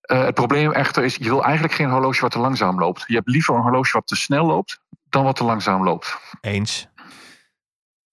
Eh, 0.00 0.24
het 0.24 0.34
probleem 0.34 0.72
echter 0.72 1.04
is, 1.04 1.16
je 1.16 1.28
wil 1.28 1.44
eigenlijk 1.44 1.74
geen 1.74 1.90
horloge 1.90 2.20
wat 2.20 2.30
te 2.30 2.38
langzaam 2.38 2.78
loopt. 2.78 3.04
Je 3.06 3.14
hebt 3.14 3.28
liever 3.28 3.54
een 3.54 3.60
horloge 3.60 3.92
wat 3.92 4.06
te 4.06 4.16
snel 4.16 4.46
loopt, 4.46 4.80
dan 5.08 5.24
wat 5.24 5.36
te 5.36 5.44
langzaam 5.44 5.84
loopt. 5.84 6.18
Eens. 6.40 6.88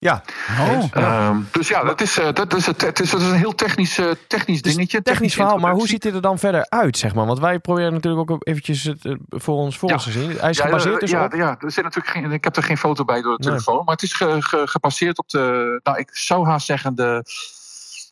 Oh. 0.08 0.84
Ehm, 0.92 1.36
dus 1.50 1.68
ja, 1.68 1.84
dat 1.84 2.00
is, 2.00 2.18
eh, 2.18 2.32
dat 2.32 2.54
is, 2.54 2.66
het, 2.66 2.80
het 2.80 3.00
is, 3.00 3.12
het 3.12 3.20
is 3.20 3.26
een 3.28 3.34
heel 3.34 3.54
technisch, 3.54 3.98
eh, 3.98 4.10
technisch 4.26 4.62
Dus 4.62 4.74
dingetje. 4.74 5.02
Technisch 5.02 5.34
verhaal, 5.34 5.58
maar 5.58 5.72
hoe 5.72 5.88
ziet 5.88 6.02
dit 6.02 6.14
er 6.14 6.20
dan 6.20 6.38
verder 6.38 6.66
uit, 6.68 6.98
zeg 6.98 7.14
maar? 7.14 7.26
Want 7.26 7.38
wij 7.38 7.58
proberen 7.58 7.92
natuurlijk 7.92 8.30
ook 8.30 8.46
eventjes 8.46 8.82
het 8.82 9.04
eh, 9.04 9.14
voor 9.28 9.54
ons 9.56 9.78
voor 9.78 9.88
Ja. 9.88 9.94
ons 9.94 10.04
te 10.04 10.10
zien. 10.10 10.30
Hij 10.38 10.50
is 10.50 10.56
Ja, 10.56 10.64
gebaseerd 10.64 11.00
dus 11.00 11.10
ja, 11.10 11.24
op... 11.24 11.32
ja, 11.34 11.56
er 11.58 11.72
zit 11.72 11.84
natuurlijk 11.84 12.14
geen, 12.14 12.32
ik 12.32 12.44
heb 12.44 12.56
er 12.56 12.62
geen 12.62 12.78
foto 12.78 13.04
bij 13.04 13.22
door 13.22 13.36
de 13.36 13.42
Nee. 13.48 13.58
telefoon. 13.58 13.84
Maar 13.84 13.94
het 13.94 14.02
is 14.02 14.12
ge- 14.12 14.36
ge- 14.42 14.66
gebaseerd 14.66 15.18
op 15.18 15.28
de, 15.28 15.80
nou 15.82 15.98
ik 15.98 16.08
zou 16.16 16.46
haast 16.46 16.66
zeggen 16.66 16.94
de 16.94 17.22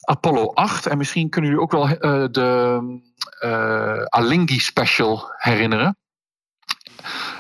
Apollo 0.01 0.51
8. 0.55 0.87
En 0.87 0.99
misschien 0.99 1.29
kunnen 1.29 1.51
jullie 1.51 1.65
ook 1.65 1.73
wel 1.73 1.89
eh, 1.89 2.25
de 2.31 2.81
eh, 3.39 4.03
Alinghi 4.05 4.59
special 4.59 5.33
herinneren. 5.37 5.97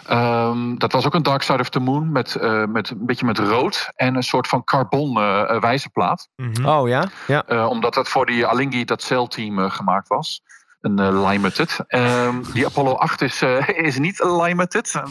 Ehm, 0.09 0.77
dat 0.77 0.93
was 0.93 1.07
ook 1.07 1.15
een 1.15 1.23
Dark 1.23 1.43
Side 1.43 1.59
of 1.61 1.69
the 1.69 1.81
Moon 1.81 2.13
met, 2.13 2.35
eh, 2.35 2.65
met 2.65 2.91
een 2.91 3.07
beetje 3.07 3.27
met 3.27 3.39
rood 3.39 3.91
en 3.95 4.15
een 4.15 4.23
soort 4.23 4.47
van 4.49 4.65
carbon 4.65 5.17
eh, 5.17 5.41
eh, 5.51 5.61
wijzerplaat. 5.61 6.29
Mhm. 6.37 6.67
Oh 6.67 6.89
ja? 6.89 7.09
Ja. 7.27 7.43
Eh, 7.47 7.67
omdat 7.69 7.95
dat 7.95 8.09
voor 8.09 8.27
die 8.27 8.47
Alinghi, 8.47 8.85
dat 8.85 9.03
celteam 9.03 9.59
eh, 9.59 9.71
gemaakt 9.71 10.09
was. 10.09 10.41
Een 10.81 11.21
limited. 11.27 11.79
Ehm, 11.87 12.35
die 12.53 12.67
Apollo 12.67 12.93
8 12.93 13.23
is, 13.23 13.43
eh, 13.43 13.69
is 13.69 13.99
niet 13.99 14.23
een 14.23 14.37
limited. 14.43 15.03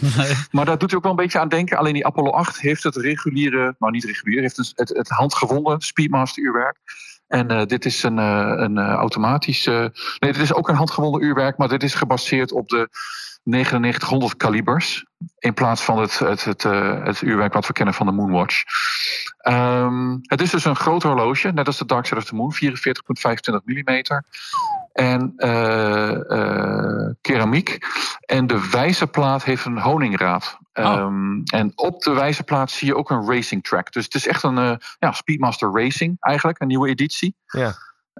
Maar 0.51 0.65
daar 0.65 0.77
doet 0.77 0.89
hij 0.89 0.97
ook 0.97 1.03
wel 1.03 1.11
een 1.11 1.17
beetje 1.23 1.39
aan 1.39 1.49
denken. 1.49 1.77
Alleen 1.77 1.93
die 1.93 2.05
Apollo 2.05 2.31
8 2.31 2.59
heeft 2.59 2.83
het 2.83 2.95
reguliere, 2.95 3.75
nou 3.79 3.91
niet 3.91 4.03
regulier, 4.05 4.41
heeft 4.41 4.57
het, 4.57 4.71
het, 4.75 4.89
het 4.89 5.09
handgewonden 5.09 5.79
Speedmaster 5.81 6.43
uurwerk. 6.43 6.77
En 7.27 7.47
eh, 7.47 7.65
dit 7.65 7.85
is 7.85 8.03
een, 8.03 8.19
eh, 8.19 8.53
een 8.55 8.77
eh, 8.77 8.93
automatisch. 8.93 9.65
eh, 9.67 9.79
nee, 10.19 10.33
dit 10.33 10.37
is 10.37 10.53
ook 10.53 10.69
een 10.69 10.75
handgewonden 10.75 11.23
uurwerk, 11.23 11.57
maar 11.57 11.67
dit 11.67 11.83
is 11.83 11.93
gebaseerd 11.93 12.51
op 12.51 12.67
de 12.69 12.89
9900 13.47 14.37
kalibers. 14.37 15.05
In 15.39 15.53
plaats 15.53 15.83
van 15.83 15.99
het, 15.99 16.19
het, 16.19 16.43
het, 16.43 16.65
eh, 16.65 17.03
het 17.03 17.21
uurwerk 17.21 17.53
wat 17.53 17.67
we 17.67 17.73
kennen 17.73 17.93
van 17.93 18.05
de 18.05 18.11
Moonwatch. 18.11 18.63
Ehm, 19.37 20.17
het 20.21 20.41
is 20.41 20.49
dus 20.49 20.65
een 20.65 20.75
groot 20.75 21.03
horloge, 21.03 21.51
net 21.51 21.67
als 21.67 21.77
de 21.77 21.85
Dark 21.85 22.05
Side 22.05 22.19
of 22.19 22.25
the 22.25 22.35
Moon, 22.35 22.53
44,25 22.53 23.63
mm. 23.65 24.03
En 24.93 25.33
eh, 25.37 26.31
eh, 26.31 27.13
keramiek. 27.21 27.77
En 28.19 28.47
de 28.47 28.69
wijzerplaat 28.69 29.43
heeft 29.43 29.65
een 29.65 29.79
honingraad. 29.79 30.57
Ehm, 30.73 31.41
en 31.43 31.71
op 31.75 32.01
de 32.01 32.11
wijzerplaat 32.11 32.71
zie 32.71 32.87
je 32.87 32.95
ook 32.95 33.09
een 33.09 33.27
racing 33.27 33.63
track. 33.63 33.91
Dus 33.91 34.03
het 34.03 34.15
is 34.15 34.27
echt 34.27 34.43
een 34.43 34.79
ja, 34.99 35.11
Speedmaster 35.11 35.71
Racing 35.71 36.15
eigenlijk, 36.19 36.61
een 36.61 36.67
nieuwe 36.67 36.89
editie. 36.89 37.35
Ja. 37.45 37.75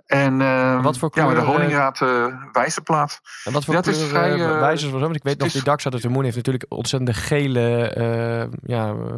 En 0.05 0.41
ehm, 0.41 0.81
Wat 0.81 0.97
voor 0.97 1.12
ja, 1.13 1.25
met 1.25 1.36
de 1.36 1.41
kleur, 1.41 1.53
eh, 1.53 1.57
honingraad 1.60 2.01
eh 2.01 2.25
wijzerplaat. 2.51 3.19
En 3.43 3.53
wat 3.53 3.65
voor 3.65 3.73
Ja, 3.73 3.79
het 3.79 3.89
is 3.89 3.97
kleur 3.97 4.10
vrij, 4.10 4.33
eh, 4.33 4.43
eh, 4.43 4.60
wijzers 4.60 4.91
was 4.91 5.01
Want 5.01 5.15
ik 5.15 5.23
weet 5.23 5.38
nog, 5.38 5.51
die 5.51 5.63
Dark 5.63 5.79
Side 5.79 5.95
of 5.95 6.01
the 6.01 6.10
Moon 6.10 6.23
heeft 6.23 6.36
natuurlijk 6.36 6.65
ontzettende 6.69 7.13
gele 7.13 7.89
eh, 7.89 8.47
ja, 8.63 8.88
eh, 8.88 9.15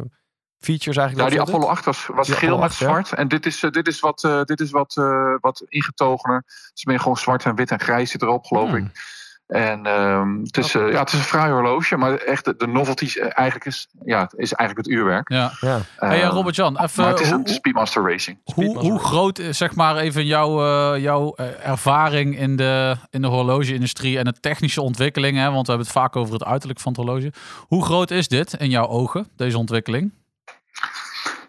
features 0.58 0.96
eigenlijk. 0.96 1.28
Ja, 1.28 1.34
die 1.34 1.40
Apollo 1.40 1.74
zitten. 1.74 1.92
8 1.92 2.08
was, 2.08 2.30
geel 2.30 2.58
met 2.58 2.64
8, 2.64 2.78
ja. 2.78 2.86
zwart. 2.86 3.12
En 3.12 3.28
dit 3.28 3.46
is, 3.46 3.62
eh, 3.62 3.70
dit 3.70 3.86
is 3.86 4.00
wat, 4.00 4.24
eh, 4.24 4.42
dit 4.42 4.60
is 4.60 4.70
wat, 4.70 4.96
eh, 4.96 5.34
wat 5.40 5.64
ingetogener. 5.68 6.36
Het 6.46 6.70
is 6.74 6.84
meer 6.84 7.00
gewoon 7.00 7.16
zwart 7.16 7.44
en 7.44 7.54
wit 7.54 7.70
en 7.70 7.80
grijs 7.80 8.10
zit 8.10 8.22
erop, 8.22 8.44
geloof 8.44 8.68
Hmm. 8.68 8.76
ik. 8.76 9.18
En 9.50 9.86
ehm, 9.86 10.38
het, 10.42 10.56
is, 10.56 10.74
eh, 10.74 10.92
ja, 10.92 10.98
het 10.98 11.08
is 11.12 11.18
een 11.18 11.24
fraai 11.24 11.52
horloge, 11.52 11.96
maar 11.96 12.14
echt 12.16 12.44
de, 12.44 12.54
de 12.56 12.66
novelty 12.66 13.04
is, 13.04 13.18
eh, 13.18 13.22
eigenlijk 13.32 13.64
is, 13.64 13.88
ja, 14.04 14.20
het 14.20 14.32
is 14.36 14.52
eigenlijk 14.52 14.88
het 14.88 14.96
uurwerk. 14.96 15.28
Ja. 15.28 15.52
Ja. 15.60 15.78
Hey, 15.96 16.22
Ehm, 16.22 16.30
Robert-Jan, 16.30 16.80
even... 16.80 17.02
maar 17.02 17.12
het 17.12 17.20
is 17.20 17.30
hoe- 17.30 17.38
een 17.38 17.54
Speedmaster 17.54 18.02
Racing. 18.10 18.38
Hoe, 18.54 18.78
hoe 18.78 18.98
groot 18.98 19.38
is 19.38 19.56
zeg 19.58 19.74
maar 19.74 19.96
even 19.96 20.26
jouw, 20.26 20.64
eh, 20.94 21.02
jouw 21.02 21.32
eh, 21.34 21.66
ervaring 21.68 22.38
in 22.38 22.56
de, 22.56 22.96
in 23.10 23.22
de 23.22 23.28
horloge-industrie 23.28 24.18
en 24.18 24.24
de 24.24 24.40
technische 24.40 24.82
ontwikkelingen? 24.82 25.42
Hè? 25.42 25.50
Want 25.50 25.66
we 25.66 25.72
hebben 25.72 25.86
het 25.92 25.96
vaak 25.96 26.16
over 26.16 26.32
het 26.32 26.44
uiterlijk 26.44 26.80
van 26.80 26.92
het 26.92 27.00
horloge. 27.00 27.32
Hoe 27.66 27.84
groot 27.84 28.10
is 28.10 28.28
dit 28.28 28.52
in 28.54 28.70
jouw 28.70 28.86
ogen, 28.86 29.26
deze 29.36 29.58
ontwikkeling? 29.58 30.12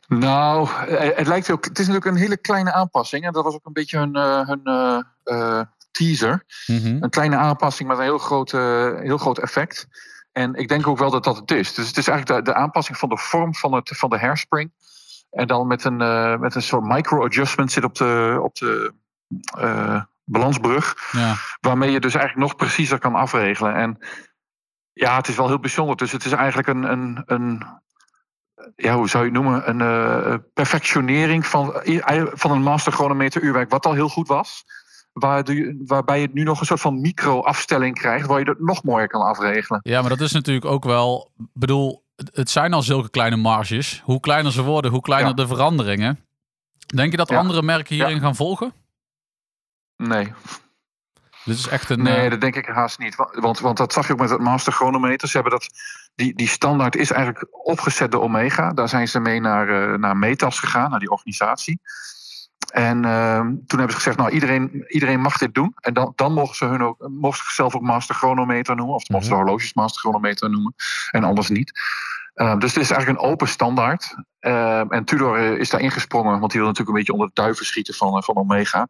Nou, 0.08 0.68
eh, 0.88 1.10
het 1.18 1.28
lijkt 1.28 1.52
ook. 1.52 1.66
Het 1.66 1.80
is 1.80 1.88
natuurlijk 1.88 2.16
een 2.16 2.22
hele 2.22 2.38
kleine 2.38 2.74
aanpassing. 2.74 3.26
En 3.26 3.32
dat 3.32 3.44
was 3.44 3.54
ook 3.54 3.66
een 3.66 3.74
beetje 3.74 3.98
hun, 3.98 4.16
eh, 4.16 4.48
hun 4.48 4.62
eh, 5.24 5.62
teaser. 5.92 6.46
Mhm. 6.68 6.98
Een 7.04 7.10
kleine 7.10 7.36
aanpassing 7.36 7.90
met 7.90 7.98
een 7.98 8.04
heel 8.04 8.18
groot, 8.18 8.52
heel 8.52 9.18
groot 9.18 9.40
effect. 9.40 9.88
En 10.32 10.56
ik 10.56 10.68
denk 10.68 10.88
ook 10.88 10.98
wel 10.98 11.12
dat 11.12 11.24
dat 11.24 11.38
het 11.38 11.52
is. 11.52 11.74
Dus 11.74 11.88
het 11.88 11.98
is 11.98 12.08
eigenlijk 12.08 12.46
de, 12.46 12.52
de 12.52 12.58
aanpassing 12.58 12.98
van 12.98 13.10
de 13.10 13.18
vorm 13.18 13.56
van, 13.56 13.74
het, 13.74 13.90
van 13.98 14.10
de 14.10 14.20
hairspring. 14.20 14.72
En 15.32 15.48
dan 15.48 15.68
met 15.68 15.84
een, 15.84 16.02
eh, 16.02 16.38
met 16.38 16.56
een 16.56 16.62
soort 16.62 16.84
micro-adjustment 16.84 17.72
zit 17.72 17.84
op 17.84 17.96
de, 17.96 18.40
op 18.42 18.56
de 18.56 18.94
eh, 19.58 20.02
balansbrug. 20.24 21.10
Ja. 21.12 21.36
Waarmee 21.60 21.92
je 21.92 22.00
dus 22.00 22.14
eigenlijk 22.14 22.48
nog 22.48 22.56
preciezer 22.56 23.00
kan 23.00 23.16
afregelen. 23.16 23.76
En 23.76 23.98
ja, 24.94 25.16
het 25.16 25.28
is 25.28 25.36
wel 25.36 25.48
heel 25.48 25.60
bijzonder. 25.60 25.96
Dus 25.96 26.12
het 26.12 26.26
is 26.26 26.32
eigenlijk 26.32 26.68
een, 26.68 26.84
een, 26.84 27.24
een 27.26 27.80
ja, 28.76 28.96
hoe 28.96 29.10
zou 29.10 29.26
je 29.26 29.32
het 29.32 29.42
noemen? 29.42 29.70
Een 29.70 29.82
eh, 29.82 30.36
perfectionering 30.54 31.46
van, 31.46 31.74
van 32.34 32.52
een 32.52 32.62
master 32.62 32.94
chronometer 32.94 33.42
uurwerk, 33.42 33.70
wat 33.70 33.86
al 33.86 33.94
heel 33.94 34.10
goed 34.10 34.28
was. 34.28 34.66
Waar 35.14 35.44
waarbij 35.86 36.22
je 36.22 36.30
nu 36.34 36.44
nog 36.44 36.60
een 36.60 36.66
soort 36.66 36.80
van 36.82 37.02
micro-afstelling 37.02 37.96
krijgt, 37.96 38.28
waar 38.28 38.40
je 38.40 38.50
het 38.50 38.60
nog 38.60 38.84
mooier 38.84 39.08
kan 39.08 39.22
afregelen. 39.22 39.80
ja, 39.84 40.02
maar 40.02 40.10
dat 40.10 40.22
is 40.22 40.32
natuurlijk 40.32 40.66
ook 40.66 40.84
wel... 40.84 41.32
Bedoel, 41.54 42.04
het- 42.34 42.50
zijn 42.50 42.74
al 42.74 42.82
zulke 42.82 43.10
kleine 43.10 43.36
marges. 43.36 44.02
Hoe 44.06 44.20
kleiner 44.20 44.52
ze 44.52 44.62
worden, 44.64 44.92
hoe 44.92 45.02
kleiner 45.02 45.30
Ja. 45.30 45.36
de 45.36 45.48
veranderingen. 45.48 46.20
Denk 46.96 47.12
je 47.12 47.18
dat 47.18 47.30
Ja. 47.30 47.38
andere 47.38 47.62
merken 47.62 47.96
hierin 47.96 48.16
Ja. 48.16 48.22
gaan 48.22 48.36
volgen? 48.36 48.74
Nee, 49.98 50.34
Dit 51.46 51.58
is 51.58 51.68
echt 51.68 51.90
een... 51.90 52.02
nee, 52.02 52.16
eh, 52.16 52.30
dat 52.30 52.42
denk 52.42 52.56
ik 52.56 52.66
haast 52.66 53.00
niet. 53.00 53.16
Wa- 53.16 53.32
Want, 53.40 53.60
want 53.60 53.78
dat 53.78 53.94
zag 53.94 54.08
je 54.08 54.14
ook 54.14 54.20
met 54.20 54.30
het 54.30 54.40
master 54.40 54.74
chronometer. 54.74 55.28
Ze 55.28 55.34
hebben 55.38 55.52
dat, 55.60 55.68
die, 56.16 56.36
die 56.36 56.48
standaard 56.48 56.96
is 56.96 57.12
eigenlijk 57.12 57.48
opgezet 57.66 58.12
door 58.12 58.22
Omega. 58.22 58.74
Daar 58.74 58.90
zijn 58.90 59.08
ze 59.08 59.20
mee 59.20 59.40
naar, 59.40 59.70
eh, 59.94 59.98
naar 60.00 60.18
Metas 60.18 60.60
gegaan, 60.60 60.90
naar 60.90 61.00
die 61.00 61.10
organisatie. 61.12 61.80
En 62.72 63.06
ehm, 63.06 63.46
toen 63.46 63.80
hebben 63.80 63.90
ze 63.90 63.96
gezegd, 63.96 64.18
nou 64.18 64.30
iedereen, 64.30 64.86
iedereen 64.88 65.20
mag 65.20 65.38
dit 65.38 65.54
doen. 65.54 65.74
En 65.80 65.94
dan, 65.94 66.14
dan 66.16 66.34
mogen 66.34 66.56
ze 66.56 66.66
hun 66.66 66.84
ook, 66.84 67.10
mogen 67.10 67.38
ze 67.38 67.44
zichzelf 67.44 67.76
ook 67.76 67.82
master 67.82 68.16
chronometer 68.16 68.76
noemen. 68.76 68.96
Of 68.96 69.10
mogen 69.10 69.26
ze 69.26 69.32
de 69.32 69.38
horloges 69.38 69.74
master 69.74 70.02
chronometer 70.02 70.50
noemen. 70.50 70.74
En 71.12 71.24
anders 71.24 71.50
niet. 71.50 71.72
Ehm, 72.34 72.60
dus 72.60 72.74
het 72.74 72.84
is 72.84 72.92
eigenlijk 72.92 73.24
een 73.24 73.30
open 73.30 73.48
standaard. 73.48 74.16
Ehm, 74.40 74.88
en 74.90 75.06
Tudor 75.06 75.38
eh, 75.38 75.58
is 75.58 75.70
daar 75.70 75.82
ingesprongen, 75.82 76.40
want 76.40 76.52
die 76.52 76.62
wil 76.62 76.70
natuurlijk 76.70 76.90
een 76.90 77.04
beetje 77.04 77.14
onder 77.14 77.28
de 77.28 77.42
duiven 77.42 77.66
schieten 77.66 77.94
van, 77.94 78.18
eh, 78.18 78.24
van 78.24 78.36
Omega. 78.36 78.88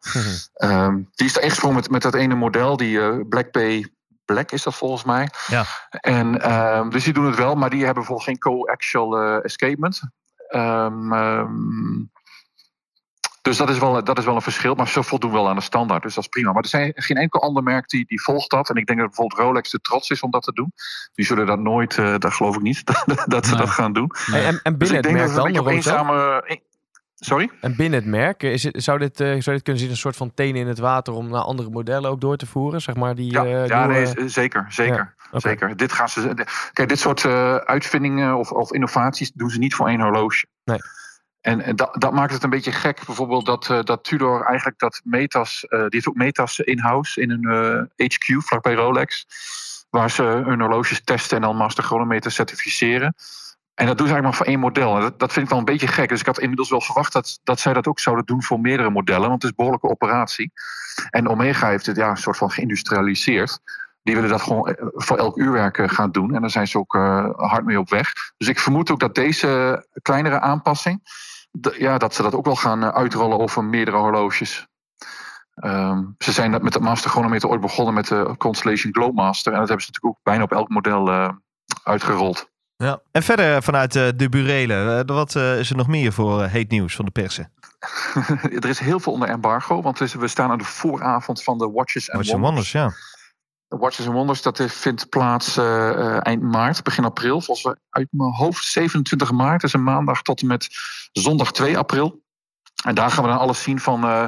Ehm, 0.54 0.96
die 1.14 1.26
is 1.26 1.32
daar 1.32 1.42
ingesprongen 1.42 1.76
met, 1.76 1.90
met 1.90 2.02
dat 2.02 2.14
ene 2.14 2.34
model, 2.34 2.76
die 2.76 3.00
eh, 3.00 3.18
Black 3.28 3.52
Bay 3.52 3.86
Black 4.24 4.50
is 4.50 4.62
dat 4.62 4.74
volgens 4.74 5.04
mij. 5.04 5.28
Ja. 5.46 5.64
En, 5.90 6.32
dus 6.90 7.04
die 7.04 7.12
doen 7.12 7.26
het 7.26 7.36
wel, 7.36 7.54
maar 7.54 7.70
die 7.70 7.84
hebben 7.84 8.04
bijvoorbeeld 8.04 8.28
geen 8.28 8.38
co-axial 8.38 9.18
escapement. 9.42 10.00
Ehm, 10.48 11.12
dus 13.42 13.56
dat 13.56 13.70
is, 13.70 13.78
wel, 13.78 14.04
dat 14.04 14.18
is 14.18 14.24
wel 14.24 14.34
een 14.34 14.42
verschil, 14.42 14.74
maar 14.74 14.88
ze 14.88 15.02
voldoen 15.02 15.32
wel 15.32 15.48
aan 15.48 15.56
de 15.56 15.62
standaard, 15.62 16.02
dus 16.02 16.14
dat 16.14 16.24
is 16.24 16.28
prima. 16.30 16.52
Maar 16.52 16.62
er 16.62 16.68
zijn 16.68 16.92
geen 16.94 17.16
enkel 17.16 17.42
ander 17.42 17.62
merk 17.62 17.88
die, 17.88 18.04
die 18.06 18.22
volgt 18.22 18.50
dat. 18.50 18.70
En 18.70 18.76
ik 18.76 18.86
denk 18.86 18.98
dat 18.98 19.08
bijvoorbeeld 19.08 19.40
Rolex 19.40 19.70
de 19.70 19.80
trots 19.80 20.10
is 20.10 20.20
om 20.22 20.30
dat 20.30 20.42
te 20.42 20.52
doen. 20.52 20.72
Die 21.14 21.24
zullen 21.26 21.46
dat 21.46 21.58
nooit, 21.58 21.98
eh, 21.98 22.18
dat 22.18 22.32
geloof 22.32 22.56
ik 22.56 22.62
niet, 22.62 22.82
dat 23.26 23.46
ze 23.46 23.50
Nee. 23.54 23.60
dat 23.60 23.70
gaan 23.70 23.92
doen. 23.92 24.10
En, 24.32 24.42
en 24.44 24.52
Dus 24.52 24.60
binnen 24.62 24.78
ik 24.88 24.92
het 24.94 25.02
denk 25.02 25.14
merk 25.16 25.26
dat 25.34 25.36
het 25.46 25.56
een 25.56 25.62
dan? 25.64 25.72
eenzame... 25.72 26.42
eh, 26.46 26.56
Sorry? 27.24 27.50
En 27.60 27.76
binnen 27.76 27.98
het 28.00 28.08
merk, 28.08 28.42
is 28.42 28.62
het, 28.62 28.82
zou, 28.82 28.98
dit, 28.98 29.20
eh, 29.20 29.26
zou 29.28 29.56
dit 29.56 29.62
kunnen 29.62 29.82
zien 29.82 29.90
een 29.90 29.96
soort 29.96 30.16
van 30.16 30.34
tenen 30.34 30.60
in 30.60 30.66
het 30.66 30.78
water 30.78 31.12
om 31.14 31.28
naar 31.28 31.40
andere 31.40 31.70
modellen 31.70 32.10
ook 32.10 32.20
door 32.20 32.36
te 32.36 32.46
voeren? 32.46 32.80
Zeg 32.80 32.94
maar 32.94 33.14
die, 33.14 33.32
Ja, 33.32 33.44
eh, 33.44 33.66
ja 33.66 33.86
nieuwe- 33.86 34.12
nee, 34.14 34.28
z- 34.28 34.32
zeker. 34.34 34.66
zeker. 34.68 35.14
Zeker. 35.32 35.76
Dit 35.76 35.92
gaan 35.92 36.08
ze. 36.08 36.34
Kijk, 36.72 36.88
dit 36.88 36.98
soort 36.98 37.24
eh, 37.24 37.54
uitvindingen 37.56 38.36
of, 38.36 38.50
of 38.52 38.72
innovaties 38.72 39.32
doen 39.34 39.50
ze 39.50 39.58
niet 39.58 39.74
voor 39.74 39.88
één 39.88 40.00
horloge. 40.00 40.46
Nee. 40.64 40.78
En, 41.42 41.60
en 41.60 41.76
dat, 41.76 41.94
dat 41.98 42.12
maakt 42.12 42.32
het 42.32 42.42
een 42.42 42.50
beetje 42.50 42.72
gek. 42.72 43.06
Bijvoorbeeld 43.06 43.46
dat, 43.46 43.70
eh, 43.70 43.82
dat 43.82 44.04
Tudor 44.04 44.44
eigenlijk 44.44 44.78
dat 44.78 45.00
Metas, 45.04 45.64
eh, 45.64 45.78
die 45.78 45.88
heeft 45.88 46.08
ook 46.08 46.14
Metas 46.14 46.58
in-house 46.58 47.20
in 47.20 47.30
hun 47.30 47.88
eh, 47.96 48.06
HQ 48.06 48.42
vlakbij 48.42 48.74
Rolex. 48.74 49.26
Waar 49.90 50.10
ze 50.10 50.22
hun 50.22 50.60
horloges 50.60 51.04
testen 51.04 51.36
en 51.36 51.42
dan 51.42 51.56
master 51.56 51.84
chronometer 51.84 52.30
certificeren. 52.30 53.14
En 53.74 53.86
dat 53.86 53.98
doen 53.98 54.06
ze 54.06 54.12
eigenlijk 54.12 54.22
maar 54.22 54.34
voor 54.34 54.46
één 54.46 54.58
model. 54.58 55.00
Dat, 55.00 55.18
dat 55.18 55.32
vind 55.32 55.44
ik 55.44 55.50
wel 55.50 55.58
een 55.58 55.64
beetje 55.64 55.86
gek. 55.86 56.08
Dus 56.08 56.20
ik 56.20 56.26
had 56.26 56.38
inmiddels 56.38 56.70
wel 56.70 56.80
verwacht 56.80 57.12
dat, 57.12 57.40
dat 57.42 57.60
zij 57.60 57.72
dat 57.72 57.86
ook 57.86 58.00
zouden 58.00 58.24
doen 58.24 58.42
voor 58.42 58.60
meerdere 58.60 58.90
modellen. 58.90 59.28
Want 59.28 59.32
het 59.34 59.42
is 59.42 59.48
een 59.48 59.56
behoorlijke 59.56 59.88
operatie. 59.88 60.52
En 61.10 61.28
Omega 61.28 61.68
heeft 61.68 61.86
het 61.86 61.96
ja, 61.96 62.10
een 62.10 62.16
soort 62.16 62.36
van 62.36 62.50
geïndustrialiseerd. 62.50 63.60
Die 64.02 64.14
willen 64.14 64.30
dat 64.30 64.42
gewoon 64.42 64.66
eh, 64.66 64.86
voor 64.90 65.16
elk 65.16 65.36
uurwerk 65.36 65.78
eh, 65.78 65.88
gaan 65.88 66.10
doen. 66.10 66.34
En 66.34 66.40
daar 66.40 66.50
zijn 66.50 66.68
ze 66.68 66.78
ook 66.78 66.94
eh, 66.94 67.30
hard 67.36 67.64
mee 67.64 67.78
op 67.78 67.90
weg. 67.90 68.12
Dus 68.36 68.48
ik 68.48 68.58
vermoed 68.58 68.90
ook 68.90 69.00
dat 69.00 69.14
deze 69.14 69.84
kleinere 70.02 70.40
aanpassing. 70.40 71.00
Ja, 71.60 71.98
dat 71.98 72.14
ze 72.14 72.22
dat 72.22 72.34
ook 72.34 72.44
wel 72.44 72.56
gaan 72.56 72.82
eh, 72.82 72.88
uitrollen 72.88 73.38
over 73.38 73.64
meerdere 73.64 73.96
horloges. 73.96 74.66
Ehm, 75.54 76.04
ze 76.18 76.32
zijn 76.32 76.52
dat 76.52 76.62
met 76.62 76.72
de 76.72 76.80
Master 76.80 77.10
Chronometer 77.10 77.48
ooit 77.48 77.60
begonnen 77.60 77.94
met 77.94 78.06
de 78.06 78.34
Constellation 78.38 78.92
Globemaster. 78.92 79.52
En 79.52 79.58
dat 79.58 79.68
hebben 79.68 79.86
ze 79.86 79.90
natuurlijk 79.92 80.18
ook 80.18 80.24
bijna 80.24 80.42
op 80.42 80.52
elk 80.52 80.68
model 80.68 81.10
eh, 81.10 81.28
uitgerold. 81.84 82.50
Ja. 82.76 83.00
En 83.10 83.22
verder 83.22 83.62
vanuit 83.62 83.96
eh, 83.96 84.08
de 84.16 84.28
burelen, 84.28 85.06
wat 85.06 85.34
is 85.34 85.70
er 85.70 85.76
nog 85.76 85.86
meer 85.86 86.12
voor 86.12 86.42
heet 86.44 86.70
nieuws 86.70 86.96
van 86.96 87.04
de 87.04 87.10
persen? 87.10 87.52
er 88.60 88.68
is 88.68 88.78
heel 88.78 89.00
veel 89.00 89.12
onder 89.12 89.28
embargo. 89.28 89.82
Want 89.82 89.98
we 89.98 90.28
staan 90.28 90.50
aan 90.50 90.58
de 90.58 90.64
vooravond 90.64 91.42
van 91.42 91.58
de 91.58 91.70
Watches 91.70 92.10
and 92.10 92.18
Watch 92.18 92.32
and 92.32 92.42
Wonders. 92.42 92.72
Wonders, 92.72 92.96
ja. 92.96 93.11
Watches 93.78 94.06
and 94.06 94.14
Wonders, 94.14 94.42
dat 94.42 94.58
is- 94.58 94.74
vindt 94.74 95.08
plaats 95.08 95.56
eh, 95.56 95.90
eh, 95.90 96.18
eind 96.22 96.42
maart, 96.42 96.82
begin 96.82 97.04
april. 97.04 97.40
Volgens 97.40 97.66
mij 97.66 97.76
uit 97.90 98.08
mijn 98.10 98.32
hoofd 98.32 98.64
27 98.64 99.30
maart. 99.32 99.62
Is 99.62 99.72
een 99.72 99.82
maandag 99.82 100.22
tot 100.22 100.40
en 100.40 100.46
met 100.46 100.68
zondag 101.12 101.52
2 101.52 101.78
april. 101.78 102.22
En 102.84 102.94
daar 102.94 103.10
gaan 103.10 103.24
we 103.24 103.30
dan 103.30 103.38
alles 103.38 103.62
zien 103.62 103.80
van 103.80 104.04
eh, 104.04 104.24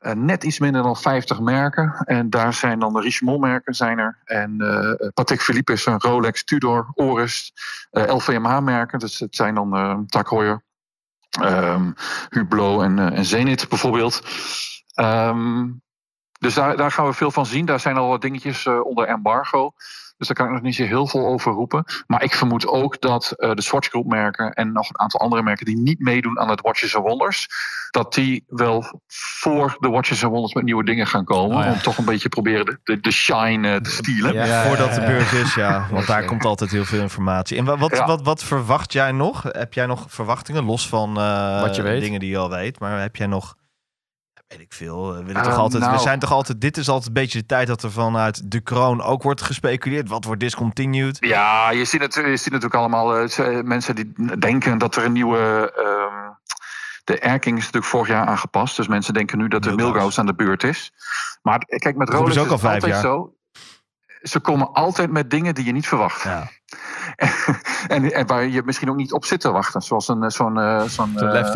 eh, 0.00 0.12
net 0.12 0.44
iets 0.44 0.58
minder 0.58 0.82
dan 0.82 0.96
50 0.96 1.40
merken. 1.40 1.92
En 2.04 2.30
daar 2.30 2.52
zijn 2.54 2.78
dan 2.78 2.92
de 2.92 3.00
Richemont 3.00 3.40
merken 3.40 3.74
zijn 3.74 3.98
er. 3.98 4.20
En 4.24 4.60
eh 4.60 5.08
Patek 5.14 5.42
Philippe 5.42 5.72
is 5.72 5.86
een 5.86 6.00
Rolex, 6.00 6.44
Tudor, 6.44 6.90
Oris, 6.94 7.52
eh 7.90 8.14
LVMH 8.14 8.60
merken. 8.60 8.98
Dus 8.98 9.18
het 9.18 9.36
zijn 9.36 9.54
dan 9.54 9.76
eh 9.76 9.98
Tag 10.06 10.30
Heuer, 10.30 10.62
ehm, 11.30 11.92
Hublot 12.28 12.82
en, 12.82 12.98
eh, 12.98 13.18
en 13.18 13.24
Zenith 13.24 13.68
bijvoorbeeld. 13.68 14.20
Ehm, 14.94 15.64
dus 16.44 16.54
daar, 16.54 16.76
daar 16.76 16.90
gaan 16.92 17.06
we 17.06 17.12
veel 17.12 17.30
van 17.30 17.46
zien. 17.46 17.64
Daar 17.66 17.80
zijn 17.80 17.96
al 17.96 18.08
wat 18.08 18.20
dingetjes 18.22 18.66
eh, 18.66 18.84
onder 18.84 19.06
embargo. 19.06 19.72
Dus 20.16 20.26
daar 20.26 20.36
kan 20.36 20.46
ik 20.46 20.52
nog 20.52 20.62
niet 20.62 20.74
zo 20.74 20.84
heel 20.84 21.06
veel 21.06 21.26
over 21.26 21.52
roepen. 21.52 21.84
Maar 22.06 22.22
ik 22.22 22.34
vermoed 22.34 22.66
ook 22.66 23.00
dat 23.00 23.30
eh, 23.36 23.50
de 23.54 23.62
Swatch 23.62 23.88
Group 23.88 24.06
merken 24.06 24.52
en 24.52 24.72
nog 24.72 24.88
een 24.88 25.00
aantal 25.00 25.20
andere 25.20 25.42
merken 25.42 25.66
die 25.66 25.76
niet 25.78 25.98
meedoen 26.00 26.38
aan 26.40 26.48
het 26.48 26.60
Watches 26.60 26.96
and 26.96 27.04
Wonders, 27.06 27.48
dat 27.90 28.14
die 28.14 28.44
wel 28.48 29.00
voor 29.06 29.76
de 29.80 29.88
Watches 29.88 30.22
and 30.24 30.32
Wonders 30.32 30.54
met 30.54 30.64
nieuwe 30.64 30.84
dingen 30.84 31.06
gaan 31.06 31.24
komen. 31.24 31.56
Oh 31.56 31.64
ja. 31.64 31.72
Om 31.72 31.78
toch 31.78 31.98
een 31.98 32.04
beetje 32.04 32.28
proberen 32.28 32.64
de, 32.66 32.78
de, 32.84 33.00
de 33.00 33.10
shine 33.10 33.74
eh, 33.74 33.80
te 33.80 33.90
stielen. 33.90 34.32
Ja, 34.32 34.44
Ja, 34.44 34.52
ja, 34.62 34.66
voordat 34.66 34.94
de 34.94 35.00
beurs 35.00 35.32
is, 35.32 35.54
ja. 35.54 35.86
Want 35.90 36.06
daar 36.06 36.24
komt 36.24 36.44
altijd 36.44 36.70
heel 36.70 36.84
veel 36.84 37.00
informatie. 37.00 37.58
En 37.58 37.64
wa- 37.64 37.76
wat, 37.76 37.96
Ja. 37.96 38.06
wat, 38.06 38.22
wat 38.22 38.42
verwacht 38.44 38.92
jij 38.92 39.12
nog? 39.12 39.42
Heb 39.42 39.74
jij 39.74 39.86
nog 39.86 40.04
verwachtingen, 40.08 40.64
los 40.64 40.88
van 40.88 41.16
eh, 41.18 41.60
Wat 41.60 41.76
je 41.76 41.82
weet. 41.82 42.00
dingen 42.00 42.20
die 42.20 42.30
je 42.30 42.38
al 42.38 42.50
weet? 42.50 42.80
Maar 42.80 43.00
heb 43.00 43.16
jij 43.16 43.26
nog, 43.26 43.54
weet 44.56 44.66
ik 44.66 44.72
veel, 44.72 45.24
we, 45.24 45.32
Eh, 45.32 45.42
toch 45.42 45.56
altijd, 45.56 45.82
we 45.82 45.88
nou. 45.88 46.00
zijn 46.02 46.18
toch 46.18 46.32
altijd, 46.32 46.60
dit 46.60 46.76
is 46.76 46.88
altijd 46.88 47.06
een 47.06 47.12
beetje 47.12 47.38
de 47.38 47.46
tijd 47.46 47.66
dat 47.66 47.82
er 47.82 47.90
vanuit 47.92 48.50
de 48.50 48.60
kroon 48.60 49.02
ook 49.02 49.22
wordt 49.22 49.42
gespeculeerd. 49.42 50.08
Wat 50.08 50.24
wordt 50.24 50.40
discontinued? 50.40 51.16
Ja, 51.20 51.70
je 51.70 51.84
ziet, 51.84 52.00
het, 52.00 52.14
je 52.14 52.36
ziet 52.36 52.52
natuurlijk 52.52 52.74
allemaal 52.74 53.16
eh, 53.16 53.60
mensen 53.62 53.94
die 53.94 54.12
denken 54.38 54.78
dat 54.78 54.96
er 54.96 55.04
een 55.04 55.12
nieuwe. 55.12 55.72
ehm, 55.76 56.32
de 57.04 57.18
erking 57.18 57.56
is 57.58 57.64
natuurlijk 57.64 57.92
vorig 57.92 58.08
jaar 58.08 58.26
aangepast. 58.26 58.76
Dus 58.76 58.88
mensen 58.88 59.14
denken 59.14 59.38
nu 59.38 59.48
dat 59.48 59.62
de. 59.62 59.72
Milgauss 59.74 60.18
aan 60.18 60.26
de 60.26 60.34
beurt 60.34 60.62
is. 60.64 60.92
Maar 61.42 61.58
kijk, 61.58 61.96
met 61.96 62.08
Rolex 62.08 62.36
is 62.36 62.42
ook 62.42 62.50
al 62.50 62.58
vijf 62.58 62.74
altijd 62.74 62.92
jaar. 62.92 63.02
zo. 63.02 63.34
Ze 64.22 64.40
komen 64.40 64.72
altijd 64.72 65.10
met 65.10 65.30
dingen 65.30 65.54
die 65.54 65.64
je 65.64 65.72
niet 65.72 65.88
verwacht. 65.88 66.22
Ja. 66.22 66.48
en, 67.88 68.12
en 68.12 68.26
waar 68.26 68.46
je 68.46 68.62
misschien 68.64 68.90
ook 68.90 68.96
niet 68.96 69.12
op 69.12 69.24
zit 69.24 69.40
te 69.40 69.50
wachten. 69.50 69.80
Zoals 69.80 70.08
een, 70.08 70.22
eh, 70.22 70.30
zo'n 70.30 70.58
eh, 70.58 70.82
zo'n 70.82 71.18
eh, 71.18 71.54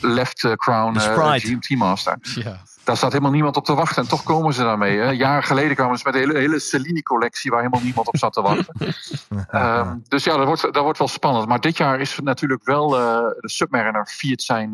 left 0.00 0.56
crown 0.56 0.92
De 0.92 1.00
Sprite. 1.00 1.46
GMT 1.46 1.78
Master. 1.78 2.16
Ja. 2.22 2.60
Daar 2.84 2.96
staat 2.96 3.12
helemaal 3.12 3.32
niemand 3.32 3.56
op 3.56 3.64
te 3.64 3.74
wachten. 3.74 4.02
En 4.02 4.08
toch 4.08 4.22
komen 4.22 4.54
ze 4.54 4.62
daarmee. 4.62 4.98
Hè. 4.98 5.10
Jaren 5.10 5.42
geleden 5.42 5.76
kwamen 5.76 5.98
ze 5.98 6.02
met 6.04 6.14
een 6.14 6.20
hele, 6.20 6.38
hele 6.38 6.58
Cellini-collectie... 6.58 7.50
waar 7.50 7.60
helemaal 7.60 7.84
niemand 7.84 8.06
op 8.06 8.16
zat 8.16 8.32
te 8.32 8.42
wachten. 8.42 8.74
Ehm, 9.50 9.96
dus 10.08 10.24
ja, 10.24 10.36
dat 10.36 10.46
wordt, 10.46 10.62
dat 10.62 10.82
wordt 10.82 10.98
wel 10.98 11.08
spannend. 11.08 11.48
Maar 11.48 11.60
dit 11.60 11.76
jaar 11.76 12.00
is 12.00 12.18
natuurlijk 12.22 12.64
wel... 12.64 12.88
de 12.88 13.40
Submariner 13.40 14.08
viert 14.10 14.42
zijn 14.42 14.70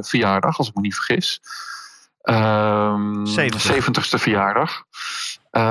verjaardag, 0.00 0.58
als 0.58 0.68
ik 0.68 0.74
me 0.74 0.80
niet 0.80 0.94
vergis. 0.94 1.40
Ehm 2.22 3.26
70. 3.26 3.72
70ste 3.72 4.20
verjaardag. 4.20 4.84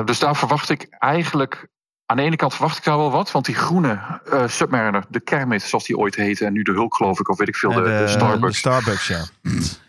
Dus 0.05 0.19
daar 0.19 0.35
verwacht 0.35 0.69
ik 0.69 0.87
eigenlijk... 0.89 1.69
Aan 2.11 2.17
de 2.17 2.23
ene 2.23 2.35
kant 2.35 2.53
verwacht 2.53 2.77
ik 2.77 2.83
daar 2.83 2.97
wel 2.97 3.11
wat. 3.11 3.31
Want 3.31 3.45
die 3.45 3.55
groene 3.55 3.99
eh, 4.31 4.47
Submariner, 4.47 5.03
de 5.09 5.19
Kermit 5.19 5.61
zoals 5.61 5.85
die 5.85 5.97
ooit 5.97 6.15
heette... 6.15 6.45
en 6.45 6.53
nu 6.53 6.63
de 6.63 6.71
Hulk 6.71 6.95
geloof 6.95 7.19
ik, 7.19 7.29
of 7.29 7.37
weet 7.37 7.47
ik 7.47 7.55
veel, 7.55 7.73
de, 7.73 7.81
de 7.81 8.07
Starbucks. 8.07 8.53
de 8.53 8.57
Starbucks, 8.57 9.07
ja. 9.07 9.23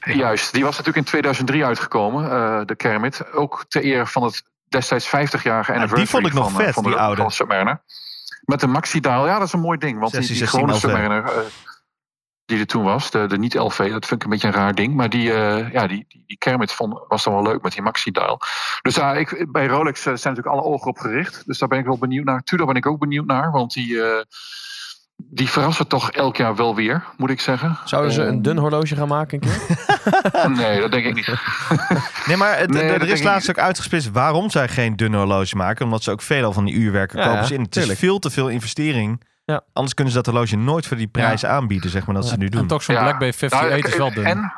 Juist, 0.22 0.52
die 0.52 0.64
was 0.64 0.76
natuurlijk 0.76 0.96
in 0.96 1.10
2003 1.10 1.64
uitgekomen, 1.64 2.30
eh, 2.30 2.60
de 2.64 2.74
Kermit. 2.74 3.32
Ook 3.32 3.64
ter 3.68 3.82
ere 3.82 4.06
van 4.06 4.22
het 4.22 4.42
destijds 4.68 5.06
50-jarige 5.06 5.72
die 5.72 5.80
anniversary 5.80 6.06
vond 6.06 6.26
ik 6.26 6.32
nog 6.32 6.50
van, 6.50 6.60
eh, 6.60 6.66
vet, 6.66 6.74
van 6.74 6.82
de, 6.82 6.88
die 6.88 6.98
oude. 6.98 7.30
Submariner. 7.30 7.80
Met 8.44 8.60
de 8.60 8.66
Maxi-dial, 8.66 9.26
ja, 9.26 9.38
dat 9.38 9.46
is 9.46 9.52
een 9.52 9.60
mooi 9.60 9.78
ding. 9.78 9.98
Want 9.98 10.12
die, 10.12 10.22
16, 10.22 10.38
die 10.38 10.48
16 10.48 10.60
gewone. 10.60 10.78
Submariner, 10.80 11.24
eh, 11.24 11.46
die 12.52 12.60
er 12.60 12.66
toen 12.66 12.82
was, 12.82 13.10
de, 13.10 13.26
de 13.26 13.38
niet-LV, 13.38 13.78
dat 13.90 14.06
vind 14.06 14.20
ik 14.20 14.22
een 14.22 14.30
beetje 14.30 14.46
een 14.46 14.54
raar 14.54 14.74
ding. 14.74 14.94
Maar 14.94 15.08
die, 15.10 15.32
eh, 15.32 15.72
ja, 15.72 15.86
die, 15.86 16.04
die, 16.08 16.24
die 16.26 16.38
Kermit 16.38 16.72
vond, 16.72 16.98
was 17.08 17.24
dan 17.24 17.32
wel 17.32 17.42
leuk 17.42 17.62
met 17.62 17.72
die 17.72 17.82
Maxi-dial. 17.82 18.40
Dus 18.82 18.94
ja, 18.94 19.14
ik, 19.14 19.46
bij 19.52 19.66
Rolex 19.66 19.98
eh, 19.98 20.04
zijn 20.04 20.34
natuurlijk 20.34 20.46
alle 20.62 20.72
ogen 20.74 20.86
op 20.88 20.98
gericht. 20.98 21.42
Dus 21.46 21.58
daar 21.58 21.68
ben 21.68 21.78
ik 21.78 21.84
wel 21.84 21.98
benieuwd 21.98 22.24
naar. 22.24 22.42
Tudor 22.42 22.66
ben 22.66 22.74
ik 22.76 22.86
ook 22.86 22.98
benieuwd 22.98 23.26
naar, 23.26 23.50
want 23.50 23.72
die... 23.72 24.02
eh, 24.02 24.22
die 25.24 25.48
verrassen 25.48 25.86
toch 25.88 26.10
elk 26.10 26.36
jaar 26.36 26.56
wel 26.56 26.74
weer, 26.74 27.04
moet 27.16 27.30
ik 27.30 27.40
zeggen. 27.40 27.78
Zouden 27.84 28.12
ze 28.12 28.22
een 28.22 28.42
dun 28.42 28.58
horloge 28.58 28.96
gaan 28.96 29.08
maken 29.08 29.40
een 29.42 29.48
keer? 29.50 30.50
Nee, 30.56 30.80
dat 30.80 30.90
denk 30.90 31.04
ik 31.04 31.14
niet. 31.14 31.28
Nee, 32.26 32.36
maar 32.36 32.58
het, 32.58 32.70
Nee, 32.70 32.82
er 32.82 33.08
is 33.08 33.22
laatst 33.22 33.50
ook 33.50 33.58
uitgesplitst 33.58 34.10
waarom 34.10 34.50
zij 34.50 34.68
geen 34.68 34.96
dunne 34.96 35.16
horloge 35.16 35.56
maken. 35.56 35.84
Omdat 35.84 36.02
ze 36.02 36.10
ook 36.10 36.22
veelal 36.22 36.52
van 36.52 36.64
die 36.64 36.74
uurwerken 36.74 37.18
Ja, 37.18 37.24
kopen 37.24 37.54
in. 37.54 37.60
Het 37.62 37.76
is 37.76 37.80
tuurlijk. 37.80 37.98
veel 37.98 38.18
te 38.18 38.30
veel 38.30 38.48
investering. 38.48 39.20
Ja. 39.44 39.64
Anders 39.72 39.94
kunnen 39.94 40.12
ze 40.12 40.22
dat 40.22 40.32
horloge 40.32 40.56
nooit 40.56 40.86
voor 40.86 40.96
die 40.96 41.08
prijs 41.08 41.44
aanbieden, 41.44 41.90
zeg 41.90 42.06
maar, 42.06 42.14
dat 42.14 42.26
ze 42.26 42.36
nu 42.36 42.48
doen. 42.48 42.60
En 42.60 42.66
toch 42.66 42.82
zo'n 42.82 42.94
Ja. 42.94 43.02
Black 43.02 43.18
Bay 43.18 43.28
58 43.28 43.90
is 43.92 43.96
wel 43.96 44.12
dun. 44.12 44.24
En, 44.24 44.52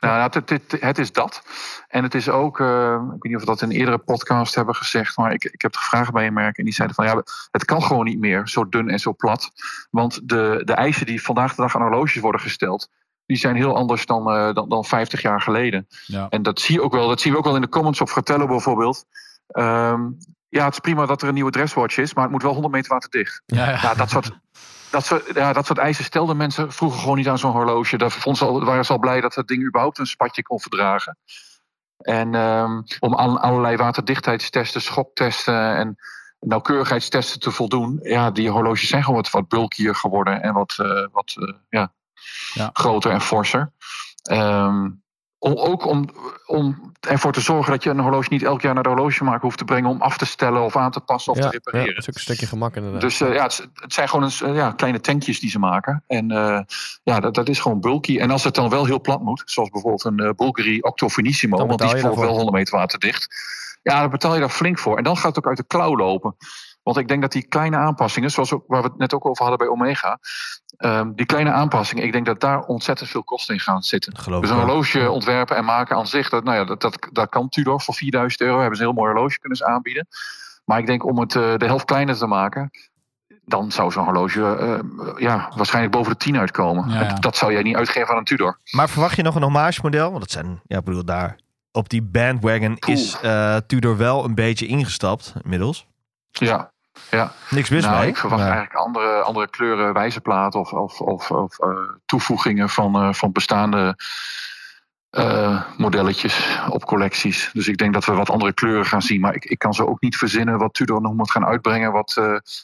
nou, 0.00 0.30
het, 0.32 0.50
het, 0.50 0.76
het 0.80 0.98
is 0.98 1.12
dat. 1.12 1.42
En 1.88 2.02
het 2.02 2.14
is 2.14 2.28
ook, 2.28 2.60
eh, 2.60 2.92
ik 2.92 3.10
weet 3.10 3.22
niet 3.22 3.34
of 3.34 3.40
we 3.40 3.46
dat 3.46 3.62
in 3.62 3.70
een 3.70 3.76
eerdere 3.76 3.98
podcast 3.98 4.54
hebben 4.54 4.74
gezegd, 4.74 5.16
maar 5.16 5.32
ik, 5.32 5.44
ik 5.44 5.62
heb 5.62 5.74
er 5.74 5.80
gevraagd 5.80 6.12
bij 6.12 6.26
een 6.26 6.32
merk 6.32 6.58
en 6.58 6.64
die 6.64 6.74
zeiden 6.74 6.96
van 6.96 7.06
ja, 7.06 7.22
het 7.50 7.64
kan 7.64 7.82
gewoon 7.82 8.04
niet 8.04 8.18
meer 8.18 8.48
zo 8.48 8.68
dun 8.68 8.88
en 8.88 8.98
zo 8.98 9.14
plat. 9.14 9.50
Want 9.90 10.28
de, 10.28 10.62
de 10.64 10.72
eisen 10.72 11.06
die 11.06 11.22
vandaag 11.22 11.54
de 11.54 11.62
dag 11.62 11.76
aan 11.76 11.82
horloges 11.82 12.20
worden 12.20 12.40
gesteld, 12.40 12.88
die 13.26 13.36
zijn 13.36 13.56
heel 13.56 13.76
anders 13.76 14.06
dan, 14.06 14.30
eh, 14.30 14.54
dan, 14.54 14.68
dan 14.68 14.84
50 14.84 15.22
jaar 15.22 15.40
geleden. 15.40 15.86
Ja. 16.06 16.26
En 16.28 16.42
dat 16.42 16.60
zie 16.60 16.74
je 16.74 16.82
ook 16.82 16.92
wel, 16.92 17.08
dat 17.08 17.20
zien 17.20 17.32
we 17.32 17.38
ook 17.38 17.44
wel 17.44 17.54
in 17.54 17.60
de 17.60 17.68
comments 17.68 18.00
op 18.00 18.08
Fratello 18.08 18.46
bijvoorbeeld. 18.46 19.04
Ehm, 19.46 20.00
ja, 20.58 20.64
het 20.64 20.72
is 20.72 20.78
prima 20.78 21.06
dat 21.06 21.22
er 21.22 21.28
een 21.28 21.34
nieuwe 21.34 21.50
dresswatch 21.50 21.98
is, 21.98 22.14
maar 22.14 22.22
het 22.22 22.32
moet 22.32 22.42
wel 22.42 22.52
100 22.52 22.74
meter 22.74 22.92
waterdicht. 22.92 23.42
Ja, 23.46 23.70
ja. 23.70 23.78
Ja, 23.82 23.94
dat 23.94 24.10
soort, 24.10 24.30
dat 24.90 25.04
soort, 25.04 25.34
ja, 25.34 25.52
dat 25.52 25.66
soort 25.66 25.78
eisen 25.78 26.04
stelden 26.04 26.36
mensen 26.36 26.72
vroeger 26.72 27.00
gewoon 27.00 27.16
niet 27.16 27.28
aan 27.28 27.38
zo'n 27.38 27.52
horloge. 27.52 27.96
Daar 27.98 28.10
vonden 28.10 28.36
ze 28.36 28.44
al, 28.52 28.64
waren 28.64 28.84
ze 28.84 28.92
al 28.92 28.98
blij 28.98 29.20
dat 29.20 29.34
dat 29.34 29.48
ding 29.48 29.66
überhaupt 29.66 29.98
een 29.98 30.06
spatje 30.06 30.42
kon 30.42 30.60
verdragen. 30.60 31.18
En 31.96 32.34
ehm, 32.34 32.82
om 32.98 33.16
aan 33.16 33.40
allerlei 33.40 33.76
waterdichtheidstesten, 33.76 34.82
schoktesten 34.82 35.76
en 35.76 35.96
nauwkeurigheidstesten 36.40 37.40
te 37.40 37.50
voldoen. 37.50 37.98
Ja, 38.02 38.30
die 38.30 38.50
horloges 38.50 38.88
zijn 38.88 39.02
gewoon 39.04 39.20
wat, 39.22 39.30
wat 39.30 39.48
bulkier 39.48 39.94
geworden 39.94 40.42
en 40.42 40.52
wat, 40.52 40.74
eh, 40.76 41.06
wat 41.12 41.34
eh, 41.38 41.54
ja, 41.68 41.92
Ja. 42.54 42.70
groter 42.72 43.10
en 43.10 43.20
forser. 43.20 43.72
Ehm, 44.22 44.88
om, 45.42 45.56
ook 45.56 45.86
om, 45.86 46.08
om 46.46 46.92
ervoor 47.00 47.32
te 47.32 47.40
zorgen 47.40 47.72
dat 47.72 47.82
je 47.82 47.90
een 47.90 48.00
horloge 48.00 48.28
niet 48.30 48.42
elk 48.42 48.62
jaar 48.62 48.74
naar 48.74 48.82
de 48.82 48.88
horlogemaker 48.88 49.40
hoeft 49.40 49.58
te 49.58 49.64
brengen 49.64 49.90
om 49.90 50.00
af 50.02 50.16
te 50.16 50.26
stellen 50.26 50.62
of 50.62 50.76
aan 50.76 50.90
te 50.90 51.00
passen 51.00 51.32
of 51.32 51.38
ja, 51.38 51.48
te 51.48 51.54
ja, 51.54 51.60
repareren. 51.64 51.94
dat 51.94 52.02
is 52.02 52.08
ook 52.08 52.14
een 52.14 52.20
stukje 52.20 52.46
gemak 52.46 52.76
inderdaad. 52.76 53.00
Dus 53.00 53.20
eh, 53.20 53.34
ja, 53.34 53.42
het, 53.42 53.68
het 53.74 53.92
zijn 53.92 54.08
gewoon 54.08 54.24
eens, 54.24 54.42
eh, 54.42 54.54
ja, 54.54 54.72
kleine 54.72 55.00
tankjes 55.00 55.40
die 55.40 55.50
ze 55.50 55.58
maken. 55.58 56.04
En 56.06 56.30
eh, 56.30 56.60
ja, 57.02 57.20
dat, 57.20 57.34
dat 57.34 57.48
is 57.48 57.60
gewoon 57.60 57.80
bulky. 57.80 58.18
En 58.18 58.30
als 58.30 58.44
het 58.44 58.54
dan 58.54 58.68
wel 58.68 58.84
heel 58.84 59.00
plat 59.00 59.22
moet, 59.22 59.42
zoals 59.44 59.70
bijvoorbeeld 59.70 60.04
een 60.04 60.18
eh, 60.18 60.30
Bulgari 60.36 60.80
Octo 60.80 61.08
Finissimo, 61.08 61.56
Dan 61.56 61.66
want 61.66 61.78
die 61.78 61.88
is 61.88 61.92
bijvoorbeeld 61.92 62.26
wel 62.26 62.34
daarvoor. 62.34 62.52
100 62.52 62.64
meter 62.64 62.78
waterdicht. 62.78 63.34
Ja, 63.82 64.00
dan 64.00 64.10
betaal 64.10 64.34
je 64.34 64.40
daar 64.40 64.48
flink 64.48 64.78
voor. 64.78 64.96
En 64.96 65.04
dan 65.04 65.16
gaat 65.16 65.36
het 65.36 65.38
ook 65.38 65.46
uit 65.46 65.56
de 65.56 65.66
klauw 65.66 65.96
lopen. 65.96 66.36
Want 66.82 66.96
ik 66.96 67.08
denk 67.08 67.22
dat 67.22 67.32
die 67.32 67.46
kleine 67.46 67.76
aanpassingen, 67.76 68.30
zoals 68.30 68.52
ook, 68.52 68.64
waar 68.66 68.82
we 68.82 68.88
het 68.88 68.98
net 68.98 69.14
ook 69.14 69.26
over 69.26 69.42
hadden 69.42 69.58
bij 69.58 69.68
Omega, 69.76 70.18
ehm, 70.76 71.12
die 71.14 71.26
kleine 71.26 71.50
aanpassingen, 71.52 72.04
ik 72.04 72.12
denk 72.12 72.26
dat 72.26 72.40
daar 72.40 72.60
ontzettend 72.60 73.10
veel 73.10 73.24
kosten 73.24 73.54
in 73.54 73.60
gaan 73.60 73.82
zitten. 73.82 74.18
Geloof 74.18 74.40
Dus 74.40 74.50
een 74.50 74.56
wel. 74.56 74.64
horloge 74.64 75.10
ontwerpen 75.10 75.56
en 75.56 75.64
maken 75.64 75.96
aan 75.96 76.06
zich, 76.06 76.28
dat, 76.28 76.44
nou 76.44 76.56
ja, 76.56 76.64
dat, 76.64 76.80
dat, 76.80 77.08
dat 77.12 77.28
kan 77.28 77.48
Tudor 77.48 77.80
voor 77.80 77.94
4000 77.94 78.40
euro. 78.40 78.58
Hebben 78.58 78.76
ze 78.76 78.82
een 78.82 78.88
heel 78.88 78.98
mooi 78.98 79.12
horloge 79.12 79.38
kunnen 79.38 79.58
ze 79.58 79.66
aanbieden. 79.66 80.06
Maar 80.64 80.78
ik 80.78 80.86
denk 80.86 81.04
om 81.04 81.18
het 81.18 81.36
eh, 81.36 81.56
de 81.56 81.66
helft 81.66 81.84
kleiner 81.84 82.16
te 82.16 82.26
maken, 82.26 82.70
dan 83.44 83.72
zou 83.72 83.90
zo'n 83.90 84.04
horloge 84.04 84.56
eh, 84.56 85.20
ja, 85.22 85.52
waarschijnlijk 85.56 85.94
boven 85.94 86.12
de 86.12 86.18
10 86.18 86.38
uitkomen. 86.38 86.88
Ja, 86.88 87.00
ja. 87.00 87.08
En 87.08 87.20
Dat 87.20 87.36
zou 87.36 87.52
jij 87.52 87.62
niet 87.62 87.76
uitgeven 87.76 88.10
aan 88.10 88.16
een 88.16 88.24
Tudor. 88.24 88.58
Maar 88.70 88.88
verwacht 88.88 89.16
je 89.16 89.22
nog 89.22 89.34
een 89.34 89.42
hommage 89.42 89.80
model? 89.82 90.08
Want 90.08 90.20
dat 90.20 90.30
zijn, 90.30 90.60
ja, 90.66 90.78
ik 90.78 90.84
bedoel, 90.84 91.04
daar 91.04 91.36
op 91.72 91.88
die 91.88 92.02
bandwagon 92.02 92.76
is 92.76 93.20
eh, 93.20 93.56
Tudor 93.56 93.96
wel 93.96 94.24
een 94.24 94.34
beetje 94.34 94.66
ingestapt 94.66 95.34
inmiddels. 95.42 95.86
Ja, 96.30 96.71
ja. 97.10 97.32
Niks 97.50 97.70
mis 97.70 97.84
nou, 97.84 97.98
mee. 97.98 98.08
ik 98.08 98.16
verwacht 98.16 98.42
maar- 98.42 98.50
eigenlijk 98.52 98.84
andere, 98.86 99.22
andere 99.22 99.48
kleuren 99.48 99.92
wijzerplaat 99.92 100.54
of, 100.54 100.72
of, 100.72 101.00
of, 101.00 101.30
of 101.30 101.58
eh, 101.58 101.68
toevoegingen 102.06 102.68
van, 102.68 102.94
eh, 102.94 103.12
van 103.12 103.32
bestaande 103.32 103.96
eh, 105.10 105.62
modelletjes 105.76 106.58
op 106.68 106.84
collecties. 106.84 107.50
Dus 107.52 107.68
ik 107.68 107.76
denk 107.76 107.92
dat 107.92 108.04
we 108.04 108.12
wat 108.12 108.30
andere 108.30 108.52
kleuren 108.52 108.86
gaan 108.86 109.02
zien. 109.02 109.20
Maar 109.20 109.34
ik, 109.34 109.44
ik 109.44 109.58
kan 109.58 109.74
zo 109.74 109.84
ook 109.84 110.00
niet 110.00 110.16
verzinnen 110.16 110.58
wat 110.58 110.74
Tudor 110.74 111.00
nog 111.00 111.14
moet 111.14 111.30
gaan 111.30 111.46
uitbrengen. 111.46 111.92
wat 111.92 112.16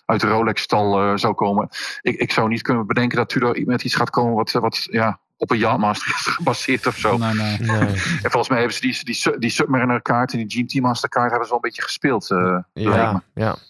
uit 0.05 0.21
de 0.21 0.29
Rolex-stal 0.29 1.19
zou 1.19 1.35
komen. 1.35 1.69
Ik, 2.01 2.17
ik 2.19 2.33
zou 2.33 2.49
niet 2.49 2.63
kunnen 2.63 2.87
bedenken 2.87 3.17
dat 3.17 3.29
Tudor 3.29 3.61
met 3.65 3.85
iets 3.85 3.95
gaat 3.95 4.11
komen. 4.11 4.35
wat, 4.35 4.51
wat 4.53 4.87
ja, 4.91 5.21
op 5.41 5.51
een 5.51 5.59
Yachtmaster 5.59 6.15
is 6.17 6.27
gebaseerd 6.27 6.87
of 6.87 6.97
zo. 6.97 7.17
Nee, 7.17 7.35
nee. 7.35 7.59
Nee. 7.59 7.81
En 8.23 8.31
volgens 8.31 8.49
mij 8.49 8.59
hebben 8.59 8.77
ze 8.77 8.81
die, 8.81 9.05
die, 9.05 9.39
die 9.39 9.51
Submariner 9.51 10.03
kaart 10.03 10.33
en 10.33 10.47
die 10.47 10.67
GMT 10.67 10.81
Master 10.83 11.09
kaart 11.09 11.29
hebben 11.31 11.49
ze 11.49 11.55
wel 11.55 11.63
een 11.63 11.69
beetje 11.69 11.83
gespeeld. 11.83 12.31
eh, 12.31 12.39
me. 12.73 13.21
Ja, 13.35 13.61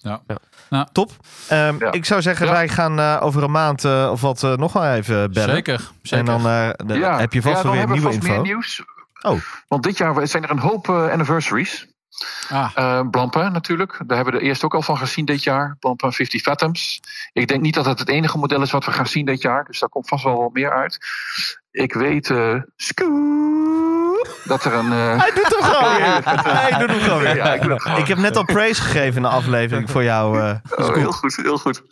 ja. 0.70 0.88
Top. 0.92 1.10
Ehm, 1.48 1.76
Ja. 1.78 1.92
Ik 1.92 2.04
zou 2.04 2.22
zeggen, 2.22 2.46
Ja. 2.46 2.52
wij 2.52 2.68
gaan 2.68 2.98
eh, 2.98 3.16
over 3.20 3.42
een 3.42 3.50
maand 3.50 3.84
eh, 3.84 4.08
of 4.12 4.20
wat 4.20 4.42
eh, 4.42 4.56
nog 4.56 4.72
wel 4.72 4.84
even 4.92 5.32
bellen. 5.32 5.54
Zeker. 5.54 5.90
zeker. 6.02 6.18
En 6.18 6.24
dan 6.24 6.46
eh, 6.46 6.70
de- 6.86 6.98
Ja. 6.98 7.18
heb 7.18 7.32
je 7.32 7.42
vast 7.42 7.56
ja, 7.56 7.62
wel 7.62 7.72
weer 7.72 7.86
nieuwe 7.86 8.00
vast 8.02 8.14
info. 8.14 8.28
meer 8.32 8.42
nieuws. 8.42 8.82
Oh. 9.22 9.40
Want 9.68 9.82
dit 9.82 9.98
jaar 9.98 10.26
zijn 10.26 10.42
er 10.44 10.50
een 10.50 10.58
hoop 10.58 10.88
eh, 10.88 11.08
anniversaries. 11.10 11.86
Ah, 12.48 13.00
Blancpain 13.10 13.52
natuurlijk. 13.52 14.00
Daar 14.06 14.16
hebben 14.16 14.34
we 14.34 14.40
er 14.40 14.46
eerst 14.46 14.64
ook 14.64 14.74
al 14.74 14.82
van 14.82 14.98
gezien 14.98 15.24
dit 15.24 15.42
jaar. 15.42 15.76
Blancpain 15.80 16.12
50 16.12 16.40
Fathoms. 16.42 17.00
Ik 17.32 17.48
denk 17.48 17.60
niet 17.60 17.74
dat 17.74 17.84
het 17.84 17.98
het 17.98 18.08
enige 18.08 18.38
model 18.38 18.62
is 18.62 18.70
wat 18.70 18.84
we 18.84 18.92
gaan 18.92 19.06
zien 19.06 19.24
dit 19.26 19.42
jaar. 19.42 19.64
Dus 19.64 19.78
daar 19.78 19.88
komt 19.88 20.08
vast 20.08 20.24
wel 20.24 20.38
wat 20.42 20.52
meer 20.52 20.72
uit. 20.72 20.98
Ik 21.70 21.92
weet... 21.94 22.30
eh 22.30 22.54
Skoo, 22.76 24.14
dat 24.44 24.64
er 24.64 24.72
een... 24.74 24.92
eh, 24.92 25.18
Hij 25.18 25.30
doet 25.34 25.48
hem 25.58 25.62
gewoon 25.62 25.96
weer. 25.96 26.22
Hij 26.60 26.78
doet 26.78 26.90
hem 26.90 27.00
gewoon 27.00 27.18
weer. 27.18 27.36
Ja, 27.36 27.54
ik 27.54 27.62
doe 27.62 27.72
het 27.72 27.82
gewoon. 27.82 27.98
Ik 27.98 28.06
heb 28.08 28.18
net 28.18 28.36
al 28.36 28.44
praise 28.44 28.82
gegeven 28.82 29.16
in 29.16 29.22
de 29.22 29.28
aflevering 29.28 29.90
voor 29.90 30.02
jou. 30.04 30.40
eh, 30.40 30.54
Oh, 30.88 30.94
heel 30.94 31.12
goed, 31.12 31.36
heel 31.36 31.58
goed. 31.58 31.82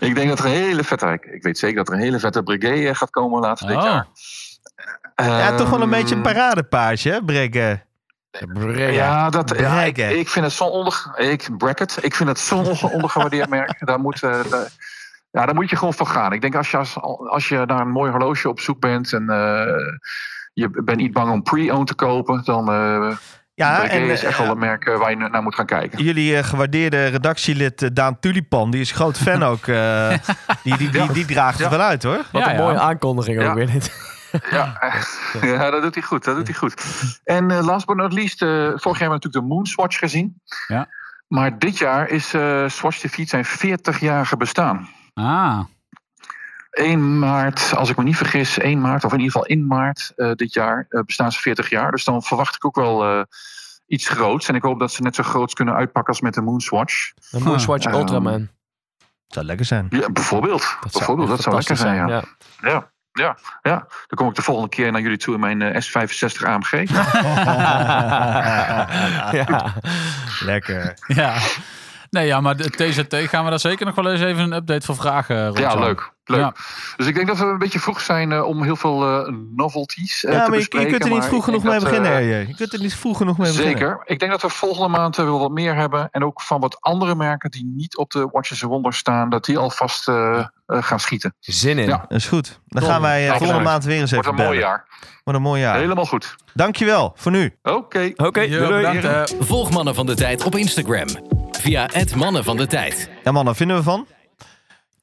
ik 0.00 0.14
denk 0.14 0.28
dat 0.28 0.38
er 0.38 0.44
een 0.44 0.50
hele 0.50 0.84
vette... 0.84 1.06
Ik, 1.06 1.24
ik 1.24 1.42
weet 1.42 1.58
zeker 1.58 1.76
dat 1.76 1.88
er 1.88 1.94
een 1.94 2.00
hele 2.00 2.18
vette 2.18 2.42
Breguet 2.42 2.88
eh, 2.88 2.94
gaat 2.94 3.10
komen 3.10 3.40
later 3.40 3.66
dit 3.66 3.76
Oh. 3.76 3.82
jaar. 3.82 4.06
ja, 5.16 5.54
toch 5.54 5.70
wel 5.70 5.80
een 5.82 5.90
beetje 5.90 6.14
een 6.14 6.24
Ehm, 6.24 6.34
paradepaardje, 6.34 7.10
hè? 7.10 7.18
Ja, 8.90 9.30
dat, 9.30 9.54
ja 9.58 9.82
ik, 9.82 10.28
vind 10.28 10.44
het 10.44 10.54
zo'n 10.54 10.68
onder, 10.70 11.12
ik, 11.16 11.48
bracket, 11.58 11.98
ik 12.00 12.14
vind 12.14 12.28
het 12.28 12.38
zo'n 12.38 12.58
onder- 12.66 12.90
ondergewaardeerd 12.90 13.48
merk. 13.48 13.86
Daar 13.86 14.00
moet, 14.00 14.20
daar, 14.20 14.48
ja, 15.36 15.46
daar 15.46 15.54
moet 15.54 15.70
je 15.70 15.76
gewoon 15.76 15.94
voor 15.94 16.06
gaan. 16.06 16.32
Ik 16.32 16.40
denk 16.40 16.54
als 16.54 16.70
je, 16.70 16.76
als, 16.76 16.96
als 17.30 17.48
je 17.48 17.62
naar 17.66 17.80
een 17.80 17.90
mooi 17.90 18.10
horloge 18.10 18.48
op 18.48 18.60
zoek 18.60 18.80
bent 18.80 19.12
en 19.12 19.30
eh, 19.30 19.64
je 20.52 20.70
bent 20.84 20.98
niet 20.98 21.12
bang 21.12 21.30
om 21.32 21.42
pre-owned 21.42 21.86
te 21.86 21.94
kopen, 21.94 22.44
dan 22.44 22.70
uh, 22.72 23.16
Ja, 23.54 23.88
en 23.88 24.02
is 24.02 24.24
echt 24.24 24.38
eh, 24.38 24.42
wel 24.44 24.50
een 24.52 24.58
merk 24.58 24.84
eh, 24.86 24.98
waar 24.98 25.10
je 25.10 25.16
naar 25.16 25.42
moet 25.42 25.54
gaan 25.54 25.66
kijken. 25.66 26.02
jullie 26.04 26.36
eh, 26.36 26.44
gewaardeerde 26.44 27.06
redactielid 27.06 27.82
eh, 27.82 27.88
Daan 27.92 28.18
Tulipan, 28.20 28.70
die 28.70 28.80
is 28.80 28.92
groot 28.92 29.18
fan 29.18 29.42
ook. 29.52 29.66
eh, 29.66 30.12
die, 30.62 30.76
die, 30.76 30.90
die, 30.90 31.12
die 31.12 31.24
draagt 31.24 31.58
het 31.58 31.70
Ja. 31.70 31.76
wel 31.76 31.86
uit, 31.86 32.02
hoor. 32.02 32.16
Wat 32.32 32.42
Ja, 32.42 32.50
een 32.50 32.56
ja. 32.56 32.62
mooie 32.62 32.78
aankondiging 32.80 33.40
Ja. 33.42 33.48
ook 33.48 33.54
weer 33.54 33.70
dit. 33.72 34.14
Ja, 34.50 34.78
ja, 35.42 35.70
dat 35.70 35.82
doet 35.82 35.94
hij 35.94 36.02
goed. 36.04 36.24
Dat 36.24 36.36
doet 36.36 36.46
hij 36.46 36.56
goed. 36.56 36.74
En 37.24 37.50
eh, 37.50 37.64
last 37.66 37.86
but 37.86 37.96
not 37.96 38.12
least, 38.12 38.42
eh, 38.42 38.48
vorig 38.48 38.68
jaar 38.74 38.82
hebben 38.82 39.08
we 39.08 39.14
natuurlijk 39.14 39.34
de 39.44 39.54
Moonswatch 39.54 39.98
gezien. 39.98 40.40
Ja. 40.66 40.88
Maar 41.28 41.58
dit 41.58 41.78
jaar 41.78 42.08
is 42.08 42.34
eh 42.34 42.64
Swatch 42.68 43.00
Defeat 43.00 43.28
zijn 43.28 43.44
40-jarige 43.44 44.36
bestaan. 44.36 44.88
Ah. 45.24 45.60
1 46.70 47.18
maart, 47.18 47.72
als 47.76 47.90
ik 47.90 47.96
me 47.96 48.04
niet 48.04 48.16
vergis, 48.16 48.58
1 48.58 48.80
maart, 48.80 49.04
of 49.04 49.12
in 49.12 49.18
ieder 49.18 49.32
geval 49.32 49.46
in 49.48 49.66
maart 49.66 50.12
eh, 50.16 50.32
dit 50.32 50.52
jaar, 50.52 50.86
eh, 50.88 51.00
bestaan 51.02 51.32
ze 51.32 51.40
40 51.40 51.70
jaar. 51.70 51.90
Dus 51.90 52.04
dan 52.04 52.22
verwacht 52.22 52.54
ik 52.54 52.64
ook 52.64 52.76
wel 52.76 53.04
eh, 53.04 53.22
iets 53.86 54.08
groots. 54.08 54.48
En 54.48 54.54
ik 54.54 54.62
hoop 54.62 54.78
dat 54.78 54.92
ze 54.92 55.02
net 55.02 55.14
zo 55.14 55.22
groots 55.22 55.54
kunnen 55.54 55.74
uitpakken 55.74 56.12
als 56.12 56.22
met 56.22 56.34
de 56.34 56.40
Moonswatch. 56.40 57.12
Een 57.30 57.42
Moonswatch 57.42 57.86
Ehm, 57.86 57.94
Ultraman. 57.94 58.48
Zou 59.26 59.46
lekker 59.46 59.66
zijn. 59.66 59.86
Ja, 59.90 60.10
bijvoorbeeld. 60.10 60.76
Dat 60.80 60.92
bijvoorbeeld, 60.92 61.28
dat 61.28 61.36
echt 61.36 61.44
zou 61.44 61.56
lekker 61.56 61.76
zijn, 61.76 62.08
ja. 62.08 62.24
Ja, 62.60 62.90
ja, 63.12 63.36
ja. 63.62 63.78
Dan 64.06 64.18
kom 64.18 64.28
ik 64.28 64.34
de 64.34 64.42
volgende 64.42 64.68
keer 64.68 64.92
naar 64.92 65.00
jullie 65.00 65.18
toe 65.18 65.34
in 65.34 65.40
mijn 65.40 65.62
eh, 65.62 65.82
S65 65.82 66.42
AMG. 66.46 66.90
ja. 69.32 69.74
lekker. 70.52 70.98
Ja. 71.06 71.36
Nee, 72.10 72.26
ja, 72.26 72.40
maar 72.40 72.56
de 72.56 72.70
TZT 72.70 73.14
gaan 73.28 73.44
we 73.44 73.50
daar 73.50 73.60
zeker 73.60 73.86
nog 73.86 73.94
wel 73.94 74.10
eens 74.10 74.20
even 74.20 74.42
een 74.42 74.52
update 74.52 74.86
voor 74.86 74.96
vragen. 74.96 75.36
Ja, 75.36 75.46
Rob-Jan. 75.46 75.78
leuk. 75.78 76.12
leuk. 76.24 76.40
Ja. 76.40 76.52
Dus 76.96 77.06
ik 77.06 77.14
denk 77.14 77.26
dat 77.26 77.38
we 77.38 77.44
een 77.44 77.58
beetje 77.58 77.78
vroeg 77.80 78.00
zijn 78.00 78.32
eh, 78.32 78.44
om 78.46 78.62
heel 78.62 78.76
veel 78.76 79.02
eh, 79.26 79.32
novelties 79.56 80.24
eh, 80.24 80.32
Ja, 80.32 80.44
te 80.44 80.50
maar 80.50 80.58
je, 80.58 80.64
je 80.64 80.68
bespreken. 80.68 80.90
kunt 80.90 81.02
er 81.02 81.08
niet 81.10 81.18
maar 81.18 81.28
vroeg 81.28 81.38
ik 81.38 81.44
genoeg 81.44 81.62
mee 81.62 81.72
dat, 81.72 81.82
beginnen, 81.82 82.10
eh, 82.12 82.18
RJ. 82.40 82.46
Je 82.48 82.54
kunt 82.54 82.72
er 82.72 82.80
niet 82.80 82.94
vroeg 82.94 83.16
genoeg 83.16 83.38
mee 83.38 83.52
beginnen. 83.52 83.78
Zeker. 83.78 84.02
Ik 84.04 84.18
denk 84.18 84.30
dat 84.30 84.42
we 84.42 84.48
volgende 84.48 84.88
maand 84.88 85.18
eh, 85.18 85.24
wel 85.24 85.38
wat 85.38 85.50
meer 85.50 85.74
hebben. 85.74 86.08
En 86.10 86.24
ook 86.24 86.40
van 86.42 86.60
wat 86.60 86.76
andere 86.80 87.14
merken 87.14 87.50
die 87.50 87.72
niet 87.76 87.96
op 87.96 88.10
de 88.10 88.28
Watches 88.32 88.62
and 88.62 88.72
Wonders 88.72 88.96
staan. 88.98 89.28
Dat 89.30 89.44
die 89.44 89.58
alvast 89.58 90.08
eh, 90.08 90.38
eh, 90.66 90.82
gaan 90.82 91.00
schieten. 91.00 91.34
Zin 91.40 91.78
in. 91.78 91.88
Ja. 91.88 92.04
Dat 92.08 92.18
is 92.18 92.26
goed. 92.28 92.60
Dan 92.66 92.82
gaan 92.82 93.00
wij 93.00 93.28
eh, 93.28 93.36
volgende 93.36 93.62
maand 93.62 93.84
weer 93.84 94.00
eens 94.00 94.10
even 94.10 94.24
Wordt 94.24 94.40
een 94.40 94.46
mooi 94.46 94.58
jaar. 94.58 94.86
Wat 95.24 95.34
een 95.34 95.42
mooi 95.42 95.60
jaar. 95.60 95.76
Helemaal 95.78 96.06
goed. 96.06 96.34
Dankjewel 96.54 97.12
voor 97.16 97.32
nu. 97.32 97.56
Oké. 97.62 98.12
Oké. 98.16 99.24
Volg 99.40 99.70
Mannen 99.70 99.94
van 99.94 100.06
de 100.06 100.14
Tijd 100.14 100.44
op 100.44 100.54
Instagram. 100.56 101.35
Via 101.60 101.88
het 101.92 102.14
Mannen 102.14 102.44
van 102.44 102.56
de 102.56 102.66
Tijd. 102.66 103.10
Ja 103.24 103.32
man, 103.32 103.44
wat 103.44 103.56
vinden 103.56 103.76
we 103.76 103.82
van? 103.82 104.06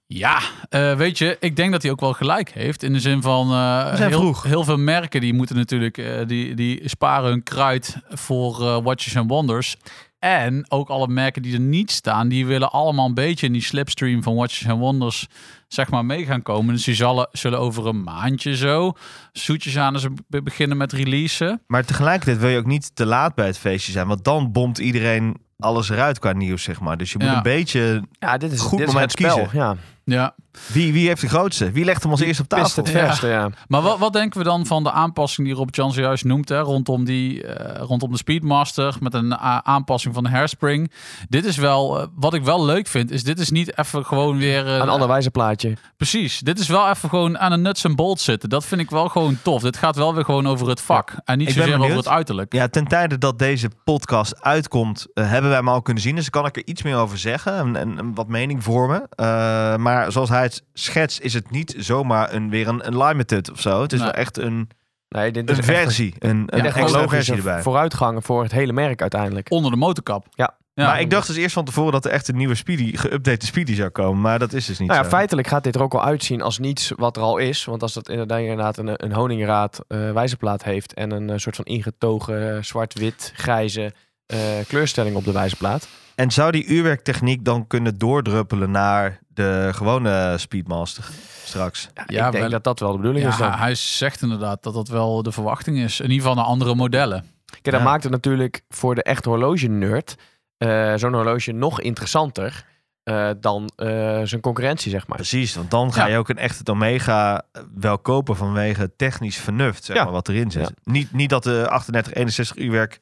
Ja, 0.05 0.39
eh, 0.69 0.95
weet 0.95 1.17
je, 1.17 1.37
ik 1.39 1.55
denk 1.55 1.71
dat 1.71 1.81
hij 1.81 1.91
ook 1.91 1.99
wel 1.99 2.13
gelijk 2.13 2.51
heeft. 2.51 2.83
In 2.83 2.93
de 2.93 2.99
zin 2.99 3.21
van 3.21 3.47
eh, 3.51 3.95
zijn 3.95 4.09
heel, 4.09 4.19
vroeg. 4.19 4.43
heel 4.43 4.63
veel 4.63 4.77
merken 4.77 5.21
die 5.21 5.33
moeten 5.33 5.55
natuurlijk, 5.55 5.97
eh, 5.97 6.27
die, 6.27 6.55
die 6.55 6.81
sparen 6.89 7.29
hun 7.29 7.43
kruid 7.43 7.97
voor 8.09 8.61
eh, 8.61 8.77
Watches 8.83 9.17
and 9.17 9.29
Wonders. 9.29 9.75
En 10.19 10.65
ook 10.71 10.89
alle 10.89 11.07
merken 11.07 11.41
die 11.41 11.53
er 11.53 11.59
niet 11.59 11.91
staan, 11.91 12.27
die 12.27 12.45
willen 12.45 12.71
allemaal 12.71 13.05
een 13.07 13.13
beetje 13.13 13.45
in 13.45 13.53
die 13.53 13.61
slipstream 13.61 14.23
van 14.23 14.35
Watches 14.35 14.67
and 14.67 14.79
Wonders 14.79 15.27
zeg 15.67 15.89
maar 15.89 16.05
mee 16.05 16.25
gaan 16.25 16.41
komen. 16.41 16.73
Dus 16.73 16.83
die 16.83 16.95
zullen, 16.95 17.27
zullen 17.31 17.59
over 17.59 17.87
een 17.87 18.03
maandje 18.03 18.55
zo 18.55 18.93
zoetjes 19.31 19.77
aan 19.77 19.99
ze 19.99 20.13
be- 20.27 20.41
beginnen 20.43 20.77
met 20.77 20.91
releasen. 20.91 21.61
Maar 21.67 21.85
tegelijkertijd 21.85 22.37
wil 22.37 22.49
je 22.49 22.57
ook 22.57 22.65
niet 22.65 22.95
te 22.95 23.05
laat 23.05 23.35
bij 23.35 23.45
het 23.45 23.57
feestje 23.57 23.91
zijn. 23.91 24.07
Want 24.07 24.23
dan 24.23 24.51
bomt 24.51 24.77
iedereen 24.77 25.37
alles 25.59 25.89
eruit 25.89 26.19
qua 26.19 26.31
nieuws, 26.31 26.63
zeg 26.63 26.79
maar. 26.79 26.97
Dus 26.97 27.11
je 27.11 27.17
moet 27.19 27.27
Ja. 27.27 27.35
een 27.35 27.43
beetje... 27.43 28.03
Ja, 28.19 28.37
dit 28.37 28.51
is, 28.51 28.59
Goed 28.59 28.77
dit 28.79 28.87
is 28.87 28.93
moment 28.93 29.11
het 29.11 29.21
spel. 29.21 29.35
kiezen. 29.35 29.59
Ja, 29.59 29.75
Ja, 30.05 30.35
Wie, 30.73 30.93
wie 30.93 31.07
heeft 31.07 31.21
de 31.21 31.27
grootste? 31.29 31.71
Wie 31.71 31.85
legt 31.85 32.01
hem 32.03 32.11
als 32.11 32.19
eerste 32.19 32.41
op 32.43 32.49
pist 32.49 32.61
tafel? 32.63 32.83
het 32.83 32.91
verste, 32.91 33.27
ja. 33.27 33.49
Maar 33.67 33.81
wat, 33.81 33.99
wat 33.99 34.13
denken 34.13 34.37
we 34.37 34.43
dan 34.45 34.65
van 34.65 34.83
de 34.83 34.91
aanpassing 34.91 35.47
die 35.47 35.55
Rob 35.55 35.69
Jan 35.75 35.91
zojuist 35.91 36.23
noemt, 36.23 36.49
hè, 36.49 36.59
rondom, 36.59 37.05
die, 37.05 37.47
eh, 37.47 37.81
rondom 37.81 38.11
de 38.11 38.17
Speedmaster 38.17 38.95
met 38.99 39.13
een 39.13 39.33
a- 39.33 39.63
aanpassing 39.63 40.13
van 40.13 40.23
de 40.23 40.29
hairspring? 40.29 40.91
Dit 41.29 41.45
is 41.45 41.57
wel, 41.57 41.99
eh, 42.01 42.07
wat 42.15 42.33
ik 42.33 42.43
wel 42.43 42.65
leuk 42.65 42.87
vind, 42.87 43.11
is 43.11 43.23
dit 43.23 43.39
is 43.39 43.49
niet 43.49 43.77
even 43.77 44.05
gewoon 44.05 44.37
weer... 44.37 44.67
eh, 44.67 44.73
Een 44.75 44.89
ander 44.89 45.07
wijze 45.07 45.31
plaatje. 45.31 45.77
Precies, 45.97 46.39
dit 46.39 46.59
is 46.59 46.67
wel 46.67 46.89
even 46.89 47.09
gewoon 47.09 47.37
aan 47.39 47.51
een 47.51 47.61
nuts 47.61 47.83
en 47.83 47.95
bolts 47.95 48.23
zitten. 48.23 48.49
Dat 48.49 48.65
vind 48.65 48.81
ik 48.81 48.89
wel 48.89 49.09
gewoon 49.09 49.37
tof. 49.41 49.61
Dit 49.61 49.77
gaat 49.77 49.95
wel 49.95 50.13
weer 50.15 50.25
gewoon 50.25 50.47
over 50.47 50.67
het 50.69 50.81
vak 50.81 51.13
en 51.25 51.37
niet 51.37 51.47
Ik 51.49 51.53
zozeer 51.53 51.79
over 51.79 51.95
het 51.95 52.07
uiterlijk. 52.07 52.53
Ja, 52.53 52.67
ten 52.67 52.87
tijde 52.87 53.17
dat 53.17 53.39
deze 53.39 53.69
podcast 53.83 54.41
uitkomt, 54.43 55.07
eh, 55.13 55.29
hebben 55.29 55.49
wij 55.49 55.59
hem 55.59 55.69
al 55.69 55.81
kunnen 55.81 56.03
zien. 56.03 56.15
Dus 56.15 56.29
kan 56.29 56.45
ik 56.45 56.55
er 56.55 56.65
iets 56.67 56.81
meer 56.83 56.95
over 56.95 57.17
zeggen 57.17 57.57
en, 57.57 57.75
en, 57.75 57.97
en 57.97 58.13
wat 58.13 58.27
mening 58.27 58.63
vormen. 58.63 59.07
Eh, 59.09 59.75
maar 59.93 60.11
zoals 60.11 60.29
hij 60.29 60.41
het 60.41 60.63
schetst, 60.73 61.19
is 61.19 61.33
het 61.33 61.51
niet 61.51 61.75
zomaar 61.77 62.33
een, 62.33 62.49
weer 62.49 62.67
een, 62.67 62.87
een 62.87 62.97
limited 62.97 63.51
of 63.51 63.61
zo. 63.61 63.81
Het 63.81 63.93
is 63.93 63.99
Nee. 63.99 64.07
wel 64.07 64.17
echt 64.17 64.37
een, 64.37 64.69
Nee, 65.09 65.31
dit 65.31 65.49
een 65.49 65.57
is 65.57 65.65
versie, 65.65 66.15
een, 66.19 66.43
een 66.45 66.71
versie 67.09 67.35
erbij. 67.35 67.61
vooruitgang 67.61 68.25
voor 68.25 68.43
het 68.43 68.51
hele 68.51 68.73
merk 68.73 69.01
uiteindelijk. 69.01 69.51
Onder 69.51 69.71
de 69.71 69.77
motorkap. 69.77 70.25
Ja. 70.31 70.57
Ja. 70.75 70.85
maar 70.85 70.99
ik 71.01 71.09
dacht 71.09 71.27
dus 71.27 71.35
eerst 71.35 71.53
van 71.53 71.65
tevoren 71.65 71.91
dat 71.91 72.05
er 72.05 72.11
echt 72.11 72.27
een 72.27 72.35
nieuwe 72.37 72.55
Speedy, 72.55 72.97
geüpdate 72.97 73.45
Speedy 73.45 73.75
zou 73.75 73.89
komen. 73.89 74.21
Maar 74.21 74.39
dat 74.39 74.53
is 74.53 74.65
dus 74.65 74.79
niet 74.79 74.87
Nou 74.87 74.99
ja, 74.99 75.05
zo. 75.09 75.15
feitelijk 75.15 75.47
gaat 75.47 75.63
dit 75.63 75.75
er 75.75 75.81
ook 75.81 75.91
wel 75.91 76.03
uitzien 76.03 76.41
als 76.41 76.59
niets 76.59 76.91
wat 76.95 77.17
er 77.17 77.23
al 77.23 77.37
is. 77.37 77.65
Want 77.65 77.81
als 77.81 77.93
dat 77.93 78.09
inderdaad, 78.09 78.39
inderdaad 78.39 78.77
een, 78.77 79.03
een 79.03 79.13
honingraad 79.13 79.79
eh 79.87 80.11
wijzerplaat 80.11 80.63
heeft 80.63 80.93
en 80.93 81.11
een 81.11 81.29
eh, 81.29 81.37
soort 81.37 81.55
van 81.55 81.65
ingetogen 81.65 82.55
eh, 82.55 82.63
zwart-wit 82.63 83.31
grijze 83.35 83.93
eh, 84.25 84.39
kleurstelling 84.67 85.15
op 85.15 85.23
de 85.25 85.31
wijzerplaat. 85.31 85.87
En 86.15 86.31
zou 86.31 86.51
die 86.51 86.65
uurwerktechniek 86.65 87.45
dan 87.45 87.67
kunnen 87.67 87.97
doordruppelen 87.97 88.71
naar 88.71 89.19
de 89.27 89.69
gewone 89.73 90.35
Speedmaster 90.37 91.03
straks? 91.45 91.89
Ja, 91.93 92.03
Ja, 92.07 92.25
ik 92.25 92.31
denk 92.31 92.43
wel- 92.43 92.51
dat 92.51 92.63
dat 92.63 92.79
wel 92.79 92.91
de 92.91 92.97
bedoeling 92.97 93.27
is 93.27 93.37
dan. 93.37 93.47
Ja, 93.47 93.57
hij 93.57 93.75
zegt 93.75 94.21
inderdaad 94.21 94.63
dat 94.63 94.73
dat 94.73 94.87
wel 94.87 95.23
de 95.23 95.31
verwachting 95.31 95.77
is. 95.77 95.99
In 95.99 96.05
ieder 96.09 96.21
geval 96.21 96.35
naar 96.35 96.45
andere 96.51 96.75
modellen. 96.75 97.25
Kijk, 97.45 97.63
dat 97.63 97.73
Ja. 97.73 97.83
maakt 97.83 98.03
het 98.03 98.11
natuurlijk 98.11 98.61
voor 98.69 98.95
de 98.95 99.03
echte 99.03 99.29
horloge-nerd 99.29 100.15
eh, 100.57 100.93
zo'n 100.95 101.13
horloge 101.13 101.51
nog 101.51 101.81
interessanter 101.81 102.65
eh, 103.03 103.29
dan 103.39 103.69
eh, 103.75 103.87
zijn 104.23 104.41
concurrentie, 104.41 104.91
zeg 104.91 105.07
maar. 105.07 105.17
Precies, 105.17 105.55
want 105.55 105.71
dan 105.71 105.93
ga 105.93 106.05
Ja. 106.05 106.11
je 106.11 106.17
ook 106.17 106.29
een 106.29 106.37
echte 106.37 106.71
Omega 106.71 107.41
wel 107.75 107.97
kopen 107.99 108.35
vanwege 108.35 108.91
technisch 108.95 109.37
vernuft, 109.37 109.83
zeg 109.83 109.95
Ja. 109.95 110.03
maar, 110.03 110.11
wat 110.13 110.27
erin 110.27 110.51
zit. 110.51 110.71
Niet, 110.83 111.11
niet 111.13 111.29
dat 111.29 111.43
de 111.43 111.69
38, 111.69 112.13
61 112.13 112.57
uurwerk 112.57 112.99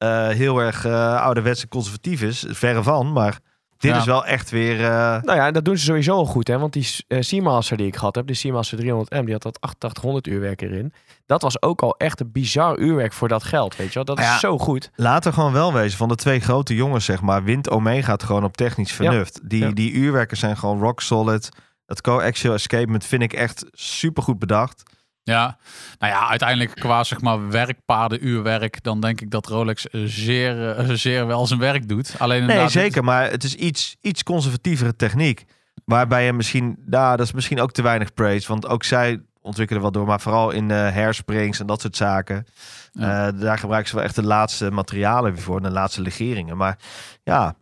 eh 0.00 0.28
heel 0.28 0.58
erg 0.58 0.84
eh 0.84 1.20
ouderwets 1.22 1.62
en 1.62 1.68
conservatief 1.68 2.22
is, 2.22 2.44
verre 2.48 2.82
van, 2.82 3.12
maar 3.12 3.38
dit 3.78 3.90
Ja. 3.90 3.96
is 3.98 4.04
wel 4.04 4.26
echt 4.26 4.50
weer... 4.50 4.84
eh, 4.84 5.22
Nou 5.22 5.34
ja, 5.38 5.50
dat 5.50 5.64
doen 5.64 5.76
ze 5.76 5.84
sowieso 5.84 6.14
al 6.14 6.24
goed, 6.24 6.48
hè? 6.48 6.58
Want 6.58 6.72
die 6.72 6.86
Seamaster 7.08 7.76
die 7.76 7.86
ik 7.86 7.96
gehad 7.96 8.14
heb, 8.14 8.26
de 8.26 8.34
Seamaster 8.34 8.78
300M, 8.78 9.24
die 9.24 9.32
had 9.32 9.42
dat 9.42 9.60
8800 9.60 10.26
uurwerk 10.26 10.62
erin. 10.62 10.92
Dat 11.26 11.42
was 11.42 11.62
ook 11.62 11.82
al 11.82 11.94
echt 11.96 12.20
een 12.20 12.32
bizar 12.32 12.78
uurwerk 12.78 13.12
voor 13.12 13.28
dat 13.28 13.42
geld, 13.44 13.76
weet 13.76 13.88
je 13.88 13.94
wel? 13.94 14.04
Dat 14.04 14.18
is 14.18 14.24
Ja. 14.24 14.38
zo 14.38 14.58
goed. 14.58 14.90
Laten 14.94 15.32
gewoon 15.32 15.52
wel 15.52 15.72
wezen, 15.72 15.98
van 15.98 16.08
de 16.08 16.14
twee 16.14 16.40
grote 16.40 16.74
jongens, 16.74 17.04
zeg 17.04 17.20
maar, 17.20 17.44
wint 17.44 17.70
Omega 17.70 18.12
het 18.12 18.22
gewoon 18.22 18.44
op 18.44 18.56
technisch 18.56 18.92
vernuft. 18.92 19.40
Die, 19.44 19.64
Ja. 19.64 19.70
die 19.70 19.92
uurwerken 19.92 20.36
zijn 20.36 20.56
gewoon 20.56 20.80
rock 20.80 21.00
solid. 21.00 21.48
Dat 21.86 22.00
coaxial 22.00 22.54
escapement 22.54 23.04
vind 23.04 23.22
ik 23.22 23.32
echt 23.32 23.64
super 23.72 24.22
goed 24.22 24.38
bedacht. 24.38 24.82
Ja, 25.30 25.56
nou 25.98 26.12
ja, 26.12 26.28
uiteindelijk 26.28 26.74
qua 26.74 27.04
zeg 27.04 27.20
maar 27.20 27.48
werkpaardenuurwerk, 27.48 28.82
dan 28.82 29.00
denk 29.00 29.20
ik 29.20 29.30
dat 29.30 29.46
Rolex 29.46 29.86
zeer, 30.04 30.70
eh, 30.70 30.88
zeer 30.88 31.26
wel 31.26 31.46
zijn 31.46 31.60
werk 31.60 31.88
doet. 31.88 32.14
Alleen 32.18 32.46
Nee, 32.46 32.68
zeker, 32.68 33.04
maar 33.04 33.30
het 33.30 33.44
is 33.44 33.54
iets, 33.54 33.96
iets 34.00 34.22
conservatievere 34.22 34.96
techniek. 34.96 35.44
Waarbij 35.84 36.24
je 36.24 36.32
misschien, 36.32 36.76
nou, 36.86 37.16
dat 37.16 37.26
is 37.26 37.32
misschien 37.32 37.60
ook 37.60 37.72
te 37.72 37.82
weinig 37.82 38.14
praise, 38.14 38.48
want 38.48 38.66
ook 38.66 38.84
zij 38.84 39.20
ontwikkelen 39.40 39.82
wel 39.82 39.92
door, 39.92 40.06
maar 40.06 40.20
vooral 40.20 40.50
in 40.50 40.70
eh 40.70 40.76
hairsprings 40.76 41.60
en 41.60 41.66
dat 41.66 41.80
soort 41.80 41.96
zaken. 41.96 42.46
Ja. 42.92 43.26
Eh, 43.26 43.40
daar 43.40 43.58
gebruiken 43.58 43.90
ze 43.90 43.96
wel 43.96 44.04
echt 44.04 44.14
de 44.14 44.22
laatste 44.22 44.70
materialen 44.70 45.38
voor, 45.38 45.62
de 45.62 45.70
laatste 45.70 46.02
legeringen. 46.02 46.56
Maar 46.56 46.78
ja, 47.22 47.54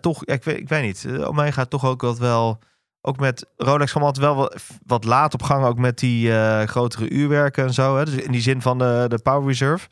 toch, 0.00 0.22
ja, 0.24 0.34
ik, 0.34 0.44
weet, 0.44 0.58
ik 0.58 0.68
weet 0.68 0.82
niet. 0.82 1.22
Omega 1.24 1.64
toch 1.64 1.84
ook 1.84 2.00
wat 2.00 2.18
wel, 2.18 2.58
ook 3.02 3.18
met 3.18 3.46
Rolex 3.56 3.90
kwam 3.90 4.02
altijd 4.02 4.24
wel 4.26 4.52
wat, 4.86 5.04
laat 5.04 5.34
op 5.34 5.42
gang, 5.42 5.64
ook 5.64 5.78
met 5.78 5.98
die 5.98 6.32
eh, 6.36 6.66
grotere 6.66 7.08
uurwerken 7.10 7.64
en 7.64 7.72
zo. 7.74 7.96
Hè? 7.96 8.04
Dus 8.04 8.14
in 8.14 8.32
die 8.32 8.40
zin 8.40 8.62
van 8.62 8.78
de, 8.78 9.04
de 9.08 9.18
Power 9.18 9.46
Reserve. 9.48 9.88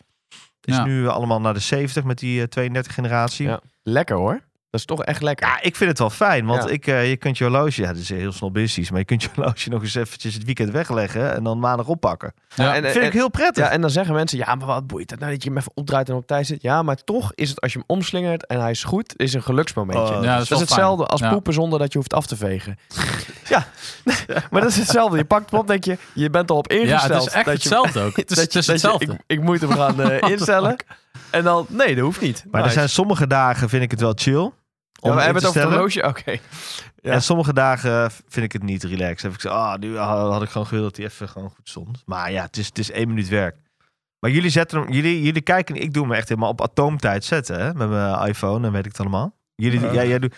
Is 0.61 0.77
Ja. 0.77 0.85
nu 0.85 1.09
allemaal 1.09 1.41
naar 1.41 1.55
de 1.55 1.61
70 1.61 2.05
met 2.05 2.19
die 2.19 2.41
eh, 2.41 2.47
32 2.47 2.95
generatie. 2.95 3.47
Ja. 3.47 3.61
Lekker 3.83 4.17
hoor. 4.17 4.41
Dat 4.71 4.81
is 4.81 4.87
toch 4.87 5.05
echt 5.05 5.23
lekker. 5.23 5.47
Ja, 5.47 5.61
ik 5.61 5.77
vind 5.77 5.91
het 5.91 5.99
wel 5.99 6.11
fijn, 6.11 6.47
want 6.47 6.63
Ja. 6.65 6.69
ik, 6.71 6.87
eh, 6.87 7.09
je 7.09 7.17
kunt 7.17 7.39
je 7.39 7.45
horloge, 7.45 7.81
ja, 7.83 7.87
dat 7.89 7.97
is 7.97 8.09
heel 8.09 8.33
snobistisch, 8.33 8.91
maar 8.91 8.99
je 8.99 9.05
kunt 9.05 9.23
je 9.23 9.29
horloge 9.35 9.69
nog 9.71 9.83
eens 9.83 9.95
eventjes 9.95 10.35
het 10.35 10.45
weekend 10.45 10.71
wegleggen 10.71 11.35
en 11.35 11.45
dan 11.45 11.59
maandag 11.59 11.87
oppakken. 11.87 12.33
Ja, 12.55 12.75
en, 12.75 12.83
Dat 12.83 12.93
vind 12.93 13.05
ik 13.05 13.13
heel 13.13 13.29
prettig. 13.31 13.65
Ja, 13.65 13.71
en 13.71 13.81
dan 13.81 13.91
zeggen 13.91 14.15
mensen, 14.15 14.39
ja, 14.39 14.55
maar 14.55 14.67
wat 14.67 14.87
boeit 14.87 15.11
het 15.11 15.21
nou 15.21 15.33
dat 15.33 15.43
je 15.43 15.49
hem 15.49 15.59
even 15.59 15.73
opdraait 15.75 16.09
en 16.09 16.15
op 16.15 16.27
tijd 16.27 16.47
zit? 16.47 16.63
Ja, 16.63 16.83
maar 16.83 16.97
toch 17.05 17.33
is 17.35 17.49
het 17.49 17.61
als 17.61 17.73
je 17.73 17.79
hem 17.79 17.97
omslingert 17.97 18.47
en 18.47 18.61
hij 18.61 18.71
is 18.71 18.85
goed, 18.85 19.13
is 19.17 19.33
een 19.35 19.43
geluksmomentje. 19.43 20.17
Oh, 20.17 20.23
Ja, 20.25 20.33
dat 20.35 20.43
is 20.43 20.49
wel 20.49 20.59
hetzelfde 20.59 20.97
fijn. 21.05 21.09
als 21.11 21.21
Ja. 21.21 21.31
poepen 21.33 21.53
zonder 21.53 21.79
dat 21.79 21.93
je 21.93 21.99
hoeft 21.99 22.15
af 22.15 22.27
te 22.27 22.37
vegen. 22.37 22.79
ja, 23.49 23.67
maar 24.51 24.61
dat 24.61 24.71
is 24.71 24.77
hetzelfde. 24.77 25.17
Je 25.17 25.25
pakt 25.25 25.51
hem 25.51 25.61
op, 25.61 25.67
denk 25.67 25.85
je, 25.85 25.99
je 26.15 26.31
bent 26.31 26.51
erop 26.51 26.71
Ja, 26.71 26.77
ingesteld. 26.79 27.13
het 27.13 27.27
is 27.27 27.33
echt 27.33 27.45
dat 27.45 27.63
je, 27.63 27.69
hetzelfde 27.69 28.01
ook. 28.01 28.17
Het 28.17 28.31
is, 28.31 28.37
dat 28.37 28.45
het 28.53 28.55
is 28.55 28.55
dat 28.55 28.65
je- 28.65 28.73
hetzelfde. 28.73 29.13
ik, 29.13 29.21
ik 29.39 29.41
moet 29.43 29.61
hem 29.61 29.71
gaan 29.73 30.01
eh, 30.01 30.31
instellen. 30.31 30.77
En 31.31 31.45
dan, 31.45 31.67
nee, 31.69 31.95
dat 31.95 32.05
hoeft 32.05 32.21
niet. 32.21 32.45
maar 32.51 32.65
er 32.65 32.71
zijn 32.71 32.89
sommige 32.89 33.27
dagen 33.27 33.69
vind 33.69 33.83
ik 33.83 33.91
het 33.91 34.01
wel 34.01 34.13
chill. 34.15 34.51
Ja, 35.01 35.11
Om 35.11 35.17
we 35.17 35.19
in 35.19 35.25
hebben 35.25 35.43
het 35.43 35.57
over 35.57 35.71
horloge, 35.71 36.07
oké. 36.07 36.39
Ja. 37.03 37.13
En 37.13 37.23
sommige 37.23 37.53
dagen 37.53 38.11
vind 38.29 38.45
ik 38.47 38.53
het 38.53 38.63
niet 38.63 38.85
relaxed. 38.85 39.23
Heb 39.23 39.33
ik 39.33 39.41
zo, 39.41 39.49
ah, 39.49 39.79
nu 39.79 39.97
had 39.97 40.43
ik 40.43 40.49
gewoon 40.49 40.67
gewild 40.67 40.85
dat 40.85 40.97
hij 40.97 41.07
even 41.07 41.29
gewoon 41.29 41.51
goed 41.51 41.69
stond. 41.69 42.03
Maar 42.07 42.33
ja, 42.33 42.43
het 42.43 42.57
is, 42.57 42.67
het 42.67 42.79
is 42.79 42.91
één 42.91 43.09
minuut 43.09 43.29
werk. 43.29 43.57
Maar 44.19 44.31
jullie 44.31 44.51
zetten 44.51 44.81
hem, 44.81 44.93
jullie, 44.93 45.23
jullie 45.23 45.43
kijken, 45.43 45.77
ik 45.77 45.95
doe 45.95 46.07
me 46.07 46.17
echt 46.17 46.29
helemaal 46.29 46.51
op 46.51 46.63
atoomtijd 46.63 47.25
zetten, 47.25 47.61
hè, 47.61 47.75
met 47.75 47.89
mijn 47.89 48.27
iPhone 48.27 48.67
en 48.67 48.73
weet 48.73 48.85
ik 48.85 48.93
het 48.93 49.01
allemaal. 49.01 49.35
Jullie, 49.61 49.81
Ja. 49.81 49.93
ja, 49.93 50.05
jij 50.05 50.19
doet, 50.19 50.35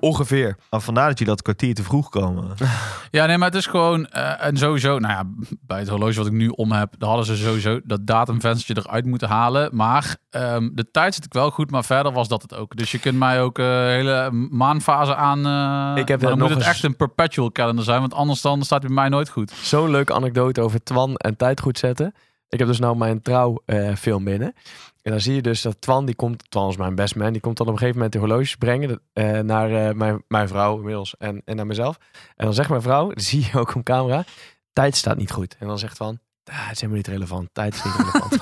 ongeveer. 0.00 0.56
oh, 0.70 0.80
vandaar 0.80 1.08
dat 1.08 1.18
jullie 1.18 1.32
dat 1.34 1.42
kwartier 1.42 1.74
te 1.74 1.82
vroeg 1.82 2.08
komen. 2.08 2.44
Ja, 3.10 3.26
nee, 3.26 3.38
maar 3.38 3.48
het 3.48 3.56
is 3.56 3.66
gewoon... 3.66 4.06
eh, 4.06 4.44
en 4.46 4.56
sowieso, 4.56 4.98
nou 4.98 5.12
ja, 5.12 5.46
bij 5.60 5.78
het 5.78 5.88
horloge 5.88 6.16
wat 6.16 6.26
ik 6.26 6.32
nu 6.32 6.48
om 6.48 6.72
heb... 6.72 6.94
daar 6.98 7.08
hadden 7.08 7.26
ze 7.26 7.36
sowieso 7.36 7.80
dat 7.84 8.06
datumvenstertje 8.06 8.82
eruit 8.86 9.04
moeten 9.04 9.28
halen. 9.28 9.70
Maar 9.76 10.16
ehm, 10.30 10.68
de 10.72 10.90
tijd 10.90 11.14
zit 11.14 11.24
ik 11.24 11.32
wel 11.32 11.50
goed, 11.50 11.70
maar 11.70 11.84
verder 11.84 12.12
was 12.12 12.28
dat 12.28 12.42
het 12.42 12.54
ook. 12.54 12.76
Dus 12.76 12.90
je 12.90 12.98
kunt 12.98 13.18
mij 13.18 13.40
ook 13.42 13.58
een 13.58 13.64
hele 13.88 14.30
maanfase 14.50 15.14
aan... 15.14 15.38
eh, 15.46 16.00
Ik 16.02 16.08
heb 16.08 16.20
maar 16.20 16.30
er 16.30 16.36
dan 16.36 16.38
nog 16.38 16.48
moet 16.48 16.48
het 16.58 16.66
eens- 16.66 16.74
echt 16.74 16.84
een 16.84 16.96
perpetual 16.96 17.52
calendar 17.52 17.84
zijn, 17.84 18.00
want 18.00 18.14
anders 18.14 18.40
dan 18.40 18.62
staat 18.62 18.78
hij 18.82 18.88
bij 18.88 18.96
mij 19.00 19.08
nooit 19.08 19.28
goed. 19.28 19.52
Zo'n 19.62 19.90
leuke 19.90 20.14
anekdote 20.14 20.60
over 20.60 20.82
Twan 20.82 21.16
en 21.16 21.36
tijd 21.36 21.60
goed 21.60 21.78
zetten. 21.78 22.14
Ik 22.48 22.58
heb 22.58 22.68
dus 22.68 22.78
nou 22.78 22.96
mijn 22.96 23.22
trouwfilm 23.22 24.24
binnen. 24.24 24.54
En 25.02 25.12
dan 25.12 25.20
zie 25.20 25.34
je 25.34 25.42
dus 25.42 25.62
dat 25.62 25.80
Twan, 25.80 26.06
die 26.06 26.14
komt, 26.14 26.50
Twan 26.50 26.68
is 26.68 26.76
mijn 26.76 26.94
best 26.94 27.16
man, 27.16 27.32
die 27.32 27.40
komt 27.40 27.56
dan 27.56 27.66
op 27.66 27.72
een 27.72 27.78
gegeven 27.78 27.98
moment 28.00 28.14
de 28.14 28.26
horloges 28.26 28.56
brengen 28.56 29.00
eh, 29.12 29.38
naar 29.38 29.88
eh, 29.88 29.94
mijn, 29.94 30.22
mijn 30.28 30.48
vrouw 30.48 30.76
inmiddels 30.76 31.14
en, 31.18 31.42
en 31.44 31.56
naar 31.56 31.66
mezelf. 31.66 31.98
En 32.36 32.44
dan 32.44 32.54
zegt 32.54 32.68
mijn 32.68 32.82
vrouw, 32.82 33.08
dat 33.14 33.22
zie 33.22 33.46
je 33.52 33.58
ook 33.58 33.74
op 33.74 33.84
camera, 33.84 34.24
tijd 34.72 34.96
staat 34.96 35.16
niet 35.16 35.30
goed. 35.30 35.56
En 35.58 35.66
dan 35.66 35.78
zegt 35.78 35.94
Twan, 35.94 36.18
ah, 36.44 36.62
het 36.62 36.74
is 36.74 36.80
helemaal 36.80 36.96
niet 36.96 37.06
relevant, 37.06 37.48
tijd 37.52 37.74
is 37.74 37.84
niet 37.84 37.94
relevant. 37.94 38.38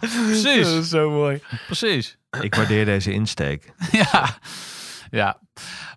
Precies. 0.26 0.64
dat 0.64 0.82
is 0.82 0.88
zo 0.88 1.10
mooi. 1.10 1.42
Precies. 1.66 2.18
Ik 2.40 2.54
waardeer 2.54 2.84
deze 2.84 3.12
insteek. 3.12 3.72
ja. 3.92 4.38
Ja. 5.10 5.40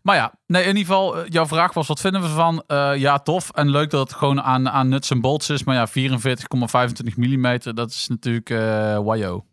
Maar 0.01 0.15
ja, 0.15 0.33
nee, 0.47 0.61
in 0.61 0.67
ieder 0.67 0.85
geval, 0.85 1.17
eh, 1.17 1.23
jouw 1.27 1.47
vraag 1.47 1.73
was, 1.73 1.87
wat 1.87 1.99
vinden 1.99 2.21
we 2.21 2.27
ervan? 2.27 2.63
Eh, 2.67 2.95
ja, 2.95 3.19
tof. 3.19 3.49
En 3.49 3.69
leuk 3.69 3.89
dat 3.89 4.09
het 4.09 4.17
gewoon 4.17 4.41
aan, 4.41 4.69
aan 4.69 4.89
nuts 4.89 5.11
en 5.11 5.21
bolts 5.21 5.49
is. 5.49 5.63
Maar 5.63 5.75
ja, 5.75 5.87
44,25 5.87 7.15
mm, 7.15 7.57
dat 7.73 7.89
is 7.89 8.07
natuurlijk 8.07 8.49
eh 8.49 8.97
wajo. 8.97 9.45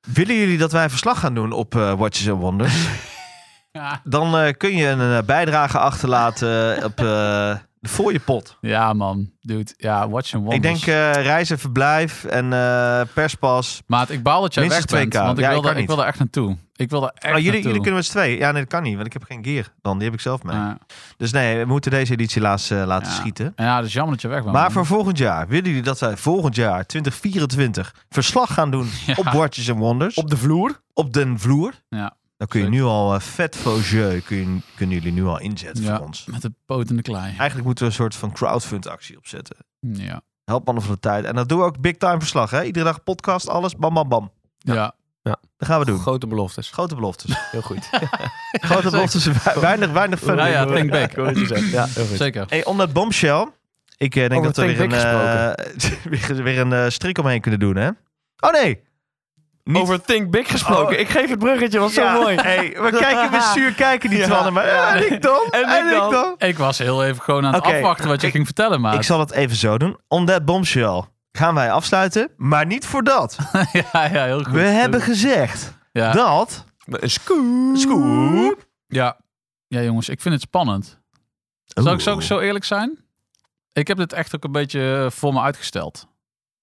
Willen 0.00 0.36
jullie 0.36 0.58
dat 0.58 0.72
wij 0.72 0.90
verslag 0.90 1.20
gaan 1.20 1.34
doen 1.34 1.52
op 1.52 1.74
Watches 1.74 2.30
and 2.30 2.40
Wonders? 2.40 2.74
Ja. 3.74 4.00
Dan 4.04 4.54
kun 4.56 4.76
je 4.76 4.86
een 4.86 5.24
bijdrage 5.26 5.78
achterlaten 5.78 6.84
op 6.84 6.96
voor 7.82 8.12
je 8.12 8.20
pot. 8.20 8.56
ja, 8.60 8.92
man. 8.92 9.30
Dude, 9.40 9.72
ja, 9.76 10.08
watch 10.08 10.34
and 10.34 10.44
Ik 10.44 10.50
wonders. 10.50 10.80
denk 10.84 10.96
eh, 11.16 11.22
reizen, 11.22 11.58
verblijf 11.58 12.24
en 12.24 12.52
eh, 12.52 13.00
perspas. 13.14 13.82
Maat, 13.86 14.10
ik 14.10 14.22
baal 14.22 14.40
dat 14.40 14.54
jij 14.54 14.68
weg 14.68 14.84
bent, 14.84 15.14
2K. 15.14 15.18
want 15.18 15.38
ik 15.38 15.44
Ja, 15.44 15.50
ik 15.50 15.54
wilde, 15.54 15.70
ik, 15.70 15.76
niet. 15.76 15.86
wilde 15.86 16.02
echt 16.04 16.18
naartoe. 16.18 16.56
Ik 16.76 16.90
wilde 16.90 17.12
echt 17.14 17.34
Oh, 17.36 17.40
jullie, 17.40 17.62
jullie 17.62 17.76
kunnen 17.80 17.94
met 17.94 18.04
z'n 18.04 18.10
tweeën. 18.12 18.38
Ja, 18.38 18.50
nee, 18.52 18.62
dat 18.62 18.70
kan 18.70 18.82
niet, 18.82 18.94
want 18.94 19.06
ik 19.06 19.12
heb 19.12 19.22
geen 19.24 19.44
gear. 19.44 19.64
Dan, 19.82 19.96
die 19.96 20.04
heb 20.04 20.14
ik 20.14 20.20
zelf 20.20 20.42
mee. 20.42 20.56
Ja. 20.56 20.78
Dus 21.16 21.32
nee, 21.32 21.58
we 21.58 21.64
moeten 21.64 21.90
deze 21.90 22.12
editie 22.12 22.40
laatst 22.40 22.70
eh, 22.72 22.82
laten 22.86 23.08
Ja. 23.08 23.14
schieten. 23.14 23.52
ja, 23.56 23.76
dat 23.76 23.86
is 23.86 23.92
jammer 23.92 24.12
dat 24.12 24.22
je 24.22 24.28
weg 24.28 24.40
bent. 24.42 24.52
Maar 24.52 24.62
man. 24.62 24.72
voor 24.72 24.86
volgend 24.86 25.18
jaar, 25.18 25.48
willen 25.48 25.64
jullie 25.68 25.82
dat 25.82 25.98
wij 25.98 26.16
volgend 26.16 26.54
jaar, 26.56 26.86
2024, 26.86 27.94
verslag 28.10 28.54
gaan 28.54 28.70
doen 28.70 28.88
op 29.16 29.28
Watches 29.28 29.70
and 29.70 29.78
Wonders? 29.78 30.14
Op, 30.16 30.24
Op 30.24 30.30
de 30.30 30.36
vloer. 30.36 30.80
den 31.10 31.38
vloer? 31.38 31.72
Ja. 31.88 32.14
Dan 32.42 32.50
kun 32.50 32.60
je 32.60 32.66
Zeker. 32.66 32.82
nu 32.82 32.86
al 32.90 33.14
eh, 33.14 33.20
vet 33.20 33.56
faux 33.56 33.90
jeu, 33.90 34.20
kun 34.20 34.36
je, 34.36 34.58
kunnen 34.76 34.96
jullie 34.96 35.12
nu 35.12 35.24
al 35.24 35.38
inzetten 35.40 35.84
Ja. 35.84 35.96
voor 35.96 36.06
ons. 36.06 36.24
Met 36.26 36.42
de 36.42 36.52
poot 36.66 36.90
in 36.90 36.96
de 36.96 37.02
klei. 37.02 37.24
Eigenlijk 37.24 37.64
moeten 37.64 37.84
we 37.84 37.90
een 37.90 37.96
soort 37.96 38.14
van 38.14 38.32
crowdfund 38.32 38.86
actie 38.88 39.16
opzetten. 39.16 39.56
Ja. 39.80 40.20
Help 40.44 40.64
mannen 40.64 40.84
van 40.84 40.92
de 40.94 41.00
tijd. 41.00 41.24
En 41.24 41.34
dat 41.34 41.48
doen 41.48 41.58
we 41.58 41.64
ook 41.64 41.80
big 41.80 41.96
time 41.96 42.18
verslag. 42.18 42.50
Hè? 42.50 42.62
Iedere 42.62 42.84
dag 42.84 43.02
podcast, 43.02 43.48
alles, 43.48 43.76
bam 43.76 43.94
bam 43.94 44.08
bam. 44.08 44.30
Ja. 44.58 44.94
Dat 45.22 45.38
gaan 45.58 45.78
we 45.78 45.84
doen. 45.84 45.98
Grote 45.98 46.26
beloftes. 46.26 46.70
Grote 46.70 46.94
beloftes. 46.94 47.36
Heel 47.50 47.62
goed. 47.62 47.88
Grote 48.70 48.90
beloftes, 48.90 49.24
we- 49.24 49.60
weinig, 49.60 49.90
weinig 49.90 50.18
fun. 50.18 50.36
Ja, 50.36 50.46
ja, 50.46 50.64
think 50.66 50.90
back. 50.90 51.12
Ja, 51.16 51.24
heel 51.86 52.06
goed. 52.06 52.16
Zeker. 52.16 52.44
Hey, 52.48 52.64
om 52.64 52.76
dat 52.78 52.92
bombshell. 52.92 53.48
Ik 53.96 54.14
eh, 54.16 54.28
denk 54.28 54.32
Over 54.32 54.44
dat 54.44 54.56
we 54.56 54.62
weer 54.76 54.80
een, 54.80 54.92
eh, 54.92 56.30
weer, 56.34 56.42
weer 56.42 56.58
een 56.58 56.72
eh, 56.72 56.88
strik 56.88 57.18
omheen 57.18 57.40
kunnen 57.40 57.60
doen, 57.60 57.76
hè? 57.76 57.88
Oh 58.38 58.52
nee! 58.52 58.80
Niet- 59.64 59.82
Over 59.82 60.00
Think 60.02 60.30
Big 60.30 60.50
gesproken. 60.50 60.94
Oh. 60.94 61.00
Ik 61.00 61.08
geef 61.08 61.28
het 61.30 61.38
bruggetje, 61.38 61.78
was 61.78 61.94
Ja, 61.94 62.14
zo 62.14 62.20
mooi. 62.20 62.36
Hey, 62.36 62.76
we 62.80 62.90
kijken 62.98 63.30
met 63.30 63.42
zuur 63.54 63.72
kijken 63.74 64.10
die 64.10 64.18
Ja. 64.18 64.24
twannen. 64.26 64.52
Maar 64.52 64.66
ja, 64.66 64.94
en 64.94 65.12
ik 65.12 65.22
dan? 65.22 65.40
En 65.50 65.86
ik 65.94 66.10
dan? 66.10 66.34
Ik 66.38 66.58
was 66.58 66.78
heel 66.78 67.04
even 67.04 67.22
gewoon 67.22 67.46
aan 67.46 67.54
het 67.54 67.64
afwachten 67.64 68.08
wat 68.08 68.20
je 68.20 68.26
Ik- 68.26 68.32
ging 68.32 68.44
vertellen, 68.46 68.80
maar 68.80 68.94
Ik 68.94 69.02
zal 69.02 69.20
het 69.20 69.30
even 69.30 69.56
zo 69.56 69.78
doen. 69.78 69.98
On 70.08 70.26
that 70.26 70.44
bombshell 70.44 71.02
gaan 71.32 71.54
wij 71.54 71.72
afsluiten. 71.72 72.30
Maar 72.36 72.66
niet 72.66 72.86
voor 72.86 73.02
dat. 73.02 73.36
ja, 73.72 74.04
ja, 74.04 74.24
heel 74.24 74.42
goed. 74.42 74.52
We 74.52 74.60
hebben 74.60 75.00
gezegd 75.00 75.78
ja. 75.92 76.12
dat... 76.12 76.64
Een 76.86 77.10
scoop. 77.10 77.76
Scoop. 77.76 78.66
Ja. 78.86 79.16
ja, 79.66 79.80
jongens, 79.80 80.08
ik 80.08 80.20
vind 80.20 80.34
het 80.34 80.42
spannend. 80.42 81.00
Zal 81.64 81.92
ik, 81.92 82.00
zal 82.00 82.14
ik 82.16 82.22
zo 82.22 82.38
eerlijk 82.38 82.64
zijn? 82.64 82.98
Ik 83.72 83.88
heb 83.88 83.96
dit 83.96 84.12
echt 84.12 84.34
ook 84.34 84.44
een 84.44 84.52
beetje 84.52 85.02
eh, 85.04 85.10
voor 85.10 85.32
me 85.32 85.40
uitgesteld. 85.40 86.06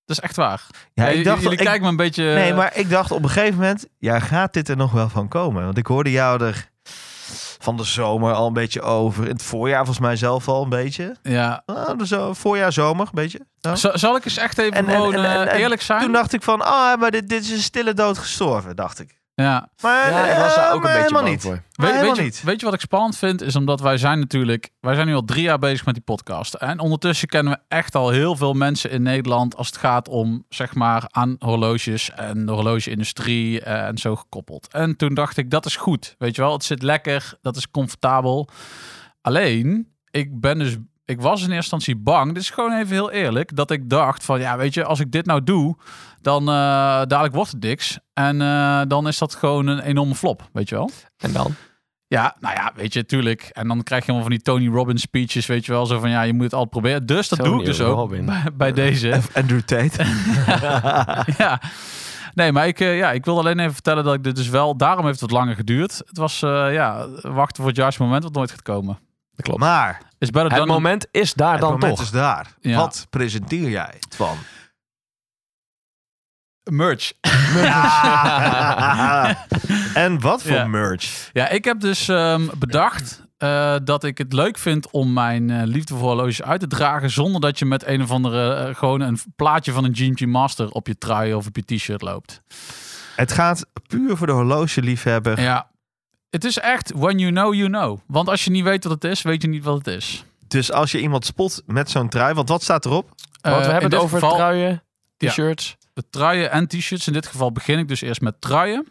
Dat 0.09 0.17
is 0.17 0.23
echt 0.23 0.35
waar. 0.35 0.61
Ja, 0.93 1.07
ik 1.07 1.23
dacht, 1.23 1.41
jullie 1.41 1.57
ik- 1.57 1.65
kijken 1.65 1.81
me 1.83 1.87
een 1.89 1.95
beetje... 1.95 2.23
Nee, 2.23 2.53
maar 2.53 2.71
ik 2.77 2.89
dacht 2.89 3.11
op 3.11 3.23
een 3.23 3.29
gegeven 3.29 3.55
moment, 3.55 3.85
ja, 3.97 4.19
gaat 4.19 4.53
dit 4.53 4.69
er 4.69 4.77
nog 4.77 4.91
wel 4.91 5.09
van 5.09 5.27
komen? 5.27 5.63
Want 5.65 5.77
ik 5.77 5.85
hoorde 5.87 6.11
jou 6.11 6.43
er 6.43 6.69
van 7.59 7.77
de 7.77 7.83
zomer 7.83 8.33
al 8.33 8.47
een 8.47 8.53
beetje 8.53 8.81
over. 8.81 9.23
In 9.23 9.31
het 9.31 9.43
voorjaar 9.43 9.77
volgens 9.85 9.99
mij 9.99 10.15
zelf 10.15 10.47
al 10.47 10.63
een 10.63 10.69
beetje. 10.69 11.15
Ja. 11.23 11.63
Ah, 11.65 11.97
de 11.97 12.07
zo, 12.07 12.33
voorjaar, 12.33 12.71
zomer, 12.73 13.05
een 13.05 13.11
beetje. 13.13 13.39
Zo. 13.75 13.91
Zal, 13.93 14.15
ik 14.15 14.25
eens 14.25 14.37
echt 14.37 14.57
even 14.57 14.73
En- 14.73 14.85
gewoon 14.85 15.13
en- 15.13 15.25
en- 15.25 15.47
eh, 15.47 15.59
eerlijk 15.59 15.81
zijn? 15.81 16.01
Toen 16.01 16.11
dacht 16.11 16.33
ik 16.33 16.43
van, 16.43 16.61
ah, 16.61 16.99
maar 16.99 17.11
dit, 17.11 17.29
dit 17.29 17.43
is 17.43 17.51
een 17.51 17.57
stille 17.61 17.93
dood 17.93 18.17
gestorven, 18.17 18.75
dacht 18.75 18.99
ik. 18.99 19.18
Ja. 19.43 19.69
Maar, 19.81 20.09
Ja, 20.11 20.27
ik 20.27 20.37
was 20.37 20.55
daar 20.55 20.67
eh, 20.67 20.73
ook 20.73 20.83
een 20.85 20.93
beetje 20.93 21.13
bang 21.13 21.27
niet. 21.27 21.41
voor. 21.41 21.61
Maar 21.75 22.01
Weet, 22.01 22.15
je, 22.15 22.21
niet. 22.21 22.43
weet 22.43 22.59
je 22.59 22.65
wat 22.65 22.75
ik 22.75 22.79
spannend 22.81 23.17
vind? 23.17 23.41
Is 23.41 23.55
omdat 23.55 23.79
wij 23.81 23.97
zijn 23.97 24.19
natuurlijk... 24.19 24.69
Wij 24.79 24.95
zijn 24.95 25.07
nu 25.07 25.13
al 25.13 25.25
drie 25.25 25.43
jaar 25.43 25.59
bezig 25.59 25.85
met 25.85 25.93
die 25.93 26.03
podcast. 26.03 26.53
En 26.53 26.79
ondertussen 26.79 27.27
kennen 27.27 27.53
we 27.53 27.59
echt 27.67 27.95
al 27.95 28.09
heel 28.09 28.35
veel 28.35 28.53
mensen 28.53 28.91
in 28.91 29.01
Nederland... 29.01 29.55
als 29.55 29.67
het 29.67 29.77
gaat 29.77 30.07
om, 30.07 30.45
zeg 30.49 30.75
maar, 30.75 31.03
aan 31.09 31.35
horloges 31.39 32.11
en 32.11 32.45
de 32.45 32.51
horlogeindustrie 32.51 33.61
eh, 33.61 33.87
en 33.87 33.97
zo 33.97 34.15
gekoppeld. 34.15 34.67
En 34.73 34.95
toen 34.95 35.13
dacht 35.13 35.37
ik, 35.37 35.49
dat 35.49 35.65
is 35.65 35.75
goed. 35.75 36.15
Weet 36.17 36.35
je 36.35 36.41
wel, 36.41 36.53
het 36.53 36.63
zit 36.63 36.81
lekker, 36.83 37.33
dat 37.41 37.55
is 37.55 37.71
comfortabel. 37.71 38.49
Alleen, 39.21 39.93
ik 40.11 40.39
ben 40.39 40.59
dus... 40.59 40.77
Ik 41.09 41.21
was 41.21 41.33
in 41.33 41.51
eerste 41.51 41.55
instantie 41.55 41.95
bang, 41.95 42.33
dit 42.33 42.41
is 42.41 42.49
gewoon 42.49 42.73
even 42.73 42.93
heel 42.93 43.11
eerlijk, 43.11 43.55
dat 43.55 43.71
ik 43.71 43.89
dacht 43.89 44.25
van, 44.25 44.39
ja, 44.39 44.57
weet 44.57 44.73
je, 44.73 44.83
als 44.83 44.99
ik 44.99 45.11
dit 45.11 45.25
nou 45.25 45.43
doe, 45.43 45.75
dan 46.21 46.41
eh, 46.41 46.45
dadelijk 47.05 47.33
wordt 47.33 47.51
het 47.51 47.63
niks. 47.63 47.99
En 48.13 48.41
eh, 48.41 48.81
dan 48.87 49.07
is 49.07 49.17
dat 49.17 49.35
gewoon 49.35 49.67
een 49.67 49.79
enorme 49.79 50.15
flop, 50.15 50.49
weet 50.53 50.69
je 50.69 50.75
wel. 50.75 50.89
En 51.17 51.31
dan? 51.31 51.55
Ja, 52.07 52.35
nou 52.39 52.55
ja, 52.55 52.71
weet 52.75 52.93
je, 52.93 53.05
tuurlijk. 53.05 53.41
En 53.41 53.67
dan 53.67 53.83
krijg 53.83 54.05
je 54.05 54.11
allemaal 54.11 54.29
van 54.29 54.37
die 54.37 54.45
Tony 54.45 54.67
Robbins 54.67 55.01
speeches, 55.01 55.45
weet 55.45 55.65
je 55.65 55.71
wel. 55.71 55.85
Zo 55.85 55.99
van, 55.99 56.09
ja, 56.09 56.21
je 56.21 56.33
moet 56.33 56.43
het 56.43 56.53
altijd 56.53 56.69
proberen. 56.69 57.05
Dus 57.05 57.29
dat 57.29 57.39
Tony 57.39 57.51
doe 57.51 57.59
ik 57.59 57.65
dus 57.65 57.81
ook 57.81 58.09
bij, 58.09 58.43
bij 58.53 58.71
deze. 58.71 59.19
Andrew 59.33 59.61
Tate. 59.61 60.05
ja. 61.43 61.61
Nee, 62.33 62.51
maar 62.51 62.67
ik, 62.67 62.79
eh, 62.79 62.97
ja, 62.97 63.11
ik 63.11 63.25
wilde 63.25 63.39
alleen 63.39 63.59
even 63.59 63.73
vertellen 63.73 64.03
dat 64.03 64.13
ik 64.13 64.23
dit 64.23 64.35
dus 64.35 64.49
wel... 64.49 64.77
Daarom 64.77 65.05
heeft 65.05 65.19
het 65.19 65.31
wat 65.31 65.39
langer 65.39 65.55
geduurd. 65.55 66.01
Het 66.05 66.17
was, 66.17 66.41
eh, 66.41 66.73
ja, 66.73 67.07
wachten 67.21 67.55
voor 67.55 67.67
het 67.67 67.75
juiste 67.75 68.03
moment 68.03 68.23
wat 68.23 68.33
nooit 68.33 68.51
gaat 68.51 68.61
komen. 68.61 68.99
Dat 69.39 69.47
klopt. 69.47 69.59
Maar 69.59 70.01
Is 70.17 70.27
Het 70.33 70.49
done 70.49 70.65
moment 70.65 71.07
is 71.11 71.33
daar 71.33 71.51
het 71.51 71.61
dan 71.61 71.71
moment 71.71 71.95
toch. 71.95 72.05
is 72.05 72.11
daar. 72.11 72.53
Ja. 72.61 72.77
Wat 72.77 73.07
presenteer 73.09 73.69
jij, 73.69 73.93
Twan? 74.09 74.37
merch. 76.63 77.11
en 79.93 80.19
wat 80.19 80.41
voor 80.43 80.51
Ja. 80.51 80.65
merch? 80.67 81.29
Ja, 81.33 81.47
ik 81.49 81.65
heb 81.65 81.79
dus 81.79 82.07
ehm, 82.07 82.47
bedacht 82.57 83.23
eh, 83.37 83.75
dat 83.83 84.03
ik 84.03 84.17
het 84.17 84.33
leuk 84.33 84.57
vind 84.57 84.91
om 84.91 85.13
mijn 85.13 85.49
eh, 85.49 85.61
liefde 85.63 85.93
voor 85.95 86.07
horloges 86.07 86.41
uit 86.41 86.59
te 86.59 86.67
dragen 86.67 87.09
zonder 87.09 87.41
dat 87.41 87.59
je 87.59 87.65
met 87.65 87.85
een 87.87 88.01
of 88.01 88.11
andere 88.11 88.53
eh, 88.53 88.75
gewoon 88.75 89.01
een 89.01 89.19
plaatje 89.35 89.71
van 89.71 89.83
een 89.83 89.95
GMT 89.95 90.25
Master 90.25 90.69
op 90.69 90.87
je 90.87 90.97
trui 90.97 91.33
of 91.33 91.47
op 91.47 91.55
je 91.55 91.75
t-shirt 91.75 92.01
loopt. 92.01 92.41
Het 93.15 93.31
gaat 93.31 93.65
puur 93.87 94.17
voor 94.17 94.27
de 94.27 94.33
horlogeliefhebber. 94.33 95.41
Ja, 95.41 95.68
het 96.29 96.43
is 96.45 96.57
echt 96.59 96.91
when 96.95 97.17
you 97.19 97.31
know, 97.31 97.53
you 97.53 97.67
know. 97.67 97.99
Want 98.07 98.29
als 98.29 98.43
je 98.43 98.51
niet 98.51 98.63
weet 98.63 98.83
wat 98.83 98.93
het 98.93 99.03
is, 99.11 99.21
weet 99.21 99.41
je 99.41 99.47
niet 99.47 99.63
wat 99.63 99.77
het 99.77 99.87
is. 99.87 100.23
Dus 100.47 100.71
als 100.71 100.91
je 100.91 101.01
iemand 101.01 101.25
spot 101.25 101.61
met 101.65 101.89
zo'n 101.89 102.09
trui, 102.09 102.33
want 102.33 102.49
wat 102.49 102.63
staat 102.63 102.85
erop? 102.85 103.07
Want 103.07 103.15
Eh, 103.41 103.51
we 103.51 103.57
in 103.57 103.63
hebben 103.63 103.81
het 103.81 103.91
dit 103.91 103.99
over 103.99 104.19
geval 104.19 104.35
truien, 104.35 104.83
Ja. 105.17 105.29
t-shirts. 105.29 105.77
de 105.93 106.03
truien 106.09 106.51
en 106.51 106.67
t-shirts. 106.67 107.07
In 107.07 107.13
dit 107.13 107.25
geval 107.27 107.51
begin 107.51 107.79
ik 107.79 107.87
dus 107.87 108.01
eerst 108.01 108.21
met 108.21 108.41
truien. 108.41 108.87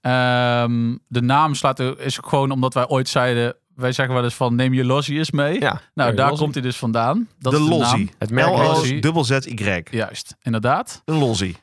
Ehm, 0.00 0.96
de 1.08 1.20
naam 1.22 1.54
slaat 1.54 1.78
er, 1.78 2.00
is 2.00 2.18
gewoon 2.22 2.50
omdat 2.50 2.74
wij 2.74 2.88
ooit 2.88 3.08
zeiden... 3.08 3.54
Wij 3.74 3.92
zeggen 3.92 4.14
wel 4.14 4.24
eens 4.24 4.34
van 4.34 4.54
neem 4.54 4.74
je 4.74 4.84
lossie 4.84 5.18
eens 5.18 5.30
mee. 5.30 5.60
Ja, 5.60 5.80
nou, 5.94 6.14
daar 6.14 6.26
lossie. 6.28 6.42
komt 6.42 6.54
hij 6.54 6.62
dus 6.62 6.76
vandaan. 6.76 7.28
Dat 7.38 7.52
de 7.52 7.58
is 7.58 7.64
de 7.64 7.70
naam. 7.70 7.78
Lozzie. 7.80 8.10
Het 8.18 8.30
merk. 8.30 8.48
L-O-Z-Y. 9.02 9.82
Juist, 9.90 10.36
inderdaad. 10.42 11.02
De 11.04 11.12
Lozzie. 11.12 11.56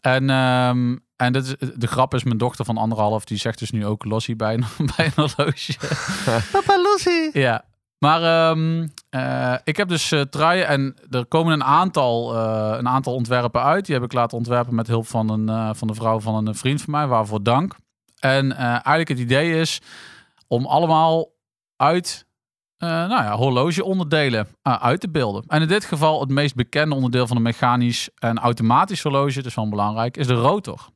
En, 0.00 0.30
ehm, 0.30 0.96
en 1.26 1.32
dit 1.32 1.46
is, 1.46 1.70
de 1.74 1.86
grap 1.86 2.14
is, 2.14 2.24
mijn 2.24 2.38
dochter 2.38 2.64
van 2.64 2.76
anderhalf, 2.76 3.24
die 3.24 3.38
zegt 3.38 3.58
dus 3.58 3.70
nu 3.70 3.86
ook 3.86 4.04
lossie 4.04 4.36
bij 4.36 4.54
een, 4.54 4.64
bij 4.96 5.04
een 5.04 5.12
horloge. 5.14 5.74
Papa 6.52 6.82
Lozzie. 6.82 7.30
Ja, 7.38 7.64
maar 7.98 8.22
ehm, 8.22 8.88
eh, 9.10 9.54
ik 9.64 9.76
heb 9.76 9.88
dus 9.88 10.12
eh 10.12 10.20
truien 10.20 10.66
en 10.66 10.96
er 11.10 11.26
komen 11.26 11.52
een 11.52 11.64
aantal, 11.64 12.34
eh, 12.34 12.78
een 12.78 12.88
aantal 12.88 13.14
ontwerpen 13.14 13.62
uit. 13.62 13.86
Die 13.86 13.94
heb 13.94 14.04
ik 14.04 14.12
laten 14.12 14.38
ontwerpen 14.38 14.74
met 14.74 14.86
hulp 14.86 15.06
van, 15.06 15.30
een, 15.30 15.48
eh, 15.48 15.70
van 15.74 15.88
de 15.88 15.94
vrouw 15.94 16.20
van 16.20 16.46
een 16.46 16.54
vriend 16.54 16.82
van 16.82 16.92
mij, 16.92 17.06
waarvoor 17.06 17.42
dank. 17.42 17.76
En 18.18 18.56
eh, 18.56 18.64
eigenlijk 18.64 19.08
het 19.08 19.18
idee 19.18 19.60
is 19.60 19.80
om 20.48 20.66
allemaal 20.66 21.28
uit 21.76 22.26
eh 22.76 22.88
nou 22.88 23.22
ja, 23.24 23.36
horlogeonderdelen 23.36 24.48
uit 24.62 25.00
te 25.00 25.10
beelden. 25.10 25.44
En 25.46 25.62
in 25.62 25.68
dit 25.68 25.84
geval 25.84 26.20
het 26.20 26.30
meest 26.30 26.54
bekende 26.54 26.94
onderdeel 26.94 27.26
van 27.26 27.36
een 27.36 27.42
mechanisch 27.42 28.10
en 28.14 28.38
automatisch 28.38 29.02
horloge, 29.02 29.34
dat 29.34 29.46
is 29.46 29.54
wel 29.54 29.68
belangrijk, 29.68 30.16
is 30.16 30.26
de 30.26 30.34
rotor. 30.34 30.88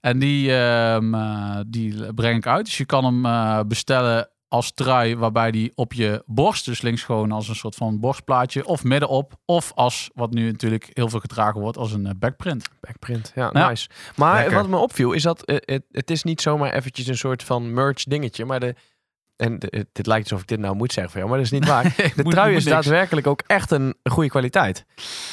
En 0.00 0.18
die, 0.18 0.56
ehm, 0.56 1.14
eh, 1.14 1.60
die 1.66 2.14
breng 2.14 2.36
ik 2.36 2.46
uit. 2.46 2.64
Dus 2.64 2.76
je 2.76 2.84
kan 2.84 3.04
hem 3.04 3.26
eh, 3.26 3.60
bestellen 3.66 4.28
als 4.48 4.72
trui, 4.72 5.16
waarbij 5.16 5.50
die 5.50 5.72
op 5.74 5.92
je 5.92 6.22
borst, 6.26 6.64
dus 6.64 6.82
links 6.82 7.02
gewoon 7.02 7.32
als 7.32 7.48
een 7.48 7.54
soort 7.54 7.74
van 7.74 8.00
borstplaatje, 8.00 8.66
of 8.66 8.84
middenop, 8.84 9.32
of 9.44 9.72
als, 9.74 10.10
wat 10.14 10.30
nu 10.30 10.50
natuurlijk 10.50 10.90
heel 10.92 11.08
veel 11.08 11.20
gedragen 11.20 11.60
wordt, 11.60 11.76
als 11.76 11.92
een 11.92 12.06
eh, 12.06 12.12
backprint. 12.18 12.68
Backprint, 12.80 13.32
ja, 13.34 13.52
nice. 13.52 13.88
Maar 14.16 14.36
Lekker. 14.36 14.54
wat 14.54 14.68
me 14.68 14.76
opviel 14.76 15.12
is 15.12 15.22
dat 15.22 15.42
het, 15.44 15.82
het 15.90 16.10
is 16.10 16.22
niet 16.22 16.40
zomaar 16.40 16.72
eventjes 16.72 17.06
een 17.06 17.16
soort 17.16 17.42
van 17.42 17.72
merch 17.72 18.02
dingetje, 18.02 18.44
maar 18.44 18.60
de, 18.60 18.74
en 19.44 19.58
dit 19.92 20.06
lijkt 20.06 20.22
alsof 20.24 20.40
ik 20.40 20.48
dit 20.48 20.58
nou 20.58 20.74
moet 20.76 20.92
zeggen 20.92 21.12
van 21.12 21.20
jou, 21.20 21.32
maar 21.32 21.42
dat 21.44 21.52
is 21.52 21.58
niet 21.60 21.68
waar. 21.68 21.82
De 22.16 22.22
moet- 22.22 22.32
trui 22.32 22.48
moet 22.50 22.58
is 22.58 22.64
niks. 22.64 22.76
daadwerkelijk 22.76 23.26
ook 23.26 23.42
echt 23.46 23.70
een, 23.70 23.94
goede 24.10 24.28
kwaliteit. 24.28 24.84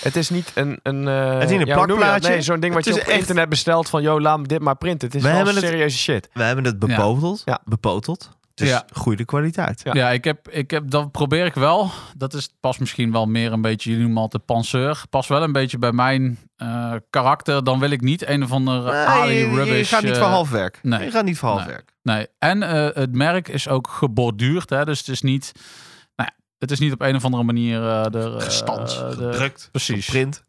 Het 0.02 0.16
is 0.16 0.30
niet 0.30 0.52
een... 0.56 0.80
een 0.84 1.08
eh, 1.08 1.34
Het 1.34 1.44
is 1.44 1.50
niet 1.50 1.60
een 1.62 1.66
ja, 1.68 1.84
plakplaatje. 1.84 2.30
Nee, 2.30 2.42
zo'n 2.42 2.60
ding 2.60 2.74
wat 2.74 2.86
Het 2.86 2.94
je 2.94 3.00
is 3.00 3.06
op 3.06 3.12
echt- 3.12 3.20
internet 3.20 3.50
bestelt 3.50 3.90
van, 3.90 4.02
joh, 4.02 4.20
laat 4.22 4.40
me 4.40 4.48
dit 4.48 4.62
maar 4.62 4.76
printen. 4.78 5.08
Het 5.08 5.18
is 5.18 5.24
We 5.24 5.32
wel 5.32 5.46
het- 5.46 5.58
serieuze 5.58 5.98
shit. 5.98 6.30
We 6.34 6.44
hebben 6.44 6.66
het 6.66 6.80
bepoteld. 6.80 7.42
Ja. 7.46 7.60
Bepoteld. 7.66 8.30
Dus 8.54 8.68
Ja. 8.70 8.86
goede 8.94 9.26
kwaliteit. 9.26 9.82
Ja. 9.84 9.94
Ja, 9.94 10.10
ik 10.10 10.24
heb, 10.24 10.50
ik 10.50 10.72
heb, 10.72 10.90
dat 10.90 11.12
probeer 11.12 11.46
ik 11.46 11.54
wel. 11.54 11.92
Dat 12.18 12.34
is 12.34 12.50
pas 12.60 12.78
misschien 12.78 13.12
wel 13.12 13.26
meer 13.26 13.52
een 13.52 13.62
beetje, 13.62 13.90
jullie 13.90 14.06
noemen 14.06 14.22
altijd 14.22 14.46
penseur. 14.46 15.04
Pas 15.10 15.28
wel 15.28 15.44
een 15.44 15.52
beetje 15.52 15.78
bij 15.78 15.92
mijn 15.92 16.38
eh, 16.56 16.94
karakter. 17.10 17.64
Dan 17.64 17.80
wil 17.80 17.90
ik 17.92 18.02
niet 18.02 18.28
een 18.28 18.44
of 18.44 18.52
andere 18.52 18.92
Nee, 18.92 19.06
Ali 19.06 19.34
je, 19.34 19.40
je 19.50 19.56
rubbish. 19.56 19.90
gaat 19.90 20.04
niet 20.04 20.12
eh, 20.12 20.18
voor 20.18 20.28
halfwerk. 20.28 20.80
nee. 20.84 21.04
Je 21.06 21.12
gaat 21.12 21.26
niet 21.26 21.38
voor 21.38 21.50
Nee. 21.50 21.58
halfwerk. 21.58 21.94
Nee. 22.04 22.28
En 22.40 22.64
eh, 22.64 22.96
het 22.96 23.14
merk 23.16 23.48
is 23.48 23.68
ook 23.68 23.88
geborduurd. 23.88 24.70
Hè? 24.70 24.86
Dus 24.86 25.00
het 25.00 25.08
is 25.08 25.22
niet, 25.22 25.52
nou 26.16 26.30
ja, 26.34 26.44
het 26.60 26.72
is 26.72 26.80
niet 26.80 26.94
op 26.94 27.02
een 27.02 27.16
of 27.16 27.24
andere 27.26 27.44
manier 27.44 27.82
Gestanst, 28.42 29.00
de- 29.00 29.10
gedrukt, 29.12 29.70
Precies. 29.72 30.06
Print. 30.10 30.44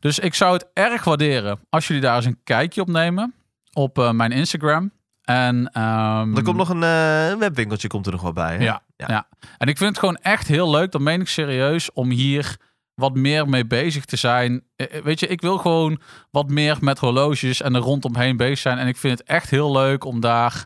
Dus 0.00 0.18
ik 0.18 0.34
zou 0.34 0.52
het 0.52 0.66
erg 0.72 1.04
waarderen 1.04 1.58
als 1.70 1.86
jullie 1.86 2.02
daar 2.02 2.16
eens 2.16 2.24
een 2.24 2.40
kijkje 2.44 2.80
op 2.80 2.88
nemen 2.88 3.34
op 3.72 4.10
mijn 4.12 4.32
Instagram. 4.32 4.90
En 5.26 5.70
ehm, 5.72 6.36
Er 6.36 6.42
komt 6.42 6.56
nog 6.56 6.68
een 6.68 6.82
eh, 6.82 7.28
een 7.28 7.38
webwinkeltje 7.38 7.88
komt 7.88 8.06
er 8.06 8.12
nog 8.12 8.22
wel 8.22 8.32
bij. 8.32 8.56
Hè? 8.56 8.64
Ja, 8.64 8.82
ja. 8.96 9.28
En 9.58 9.68
ik 9.68 9.76
vind 9.76 9.90
het 9.90 9.98
gewoon 9.98 10.16
echt 10.16 10.48
heel 10.48 10.70
leuk, 10.70 10.92
dat 10.92 11.00
meen 11.00 11.20
ik 11.20 11.28
serieus, 11.28 11.92
om 11.92 12.10
hier 12.10 12.56
wat 12.94 13.14
meer 13.14 13.48
mee 13.48 13.66
bezig 13.66 14.04
te 14.04 14.16
zijn. 14.16 14.62
Eh, 14.76 14.96
eh, 14.96 15.04
Weet 15.04 15.20
je, 15.20 15.26
ik 15.26 15.40
wil 15.40 15.58
gewoon 15.58 16.00
wat 16.30 16.48
meer 16.48 16.76
met 16.80 16.98
horloges 16.98 17.62
en 17.62 17.74
er 17.74 17.80
rondomheen 17.80 18.36
bezig 18.36 18.58
zijn. 18.58 18.78
En 18.78 18.86
ik 18.86 18.96
vind 18.96 19.18
het 19.18 19.28
echt 19.28 19.50
heel 19.50 19.72
leuk 19.72 20.04
om 20.04 20.20
daar 20.20 20.64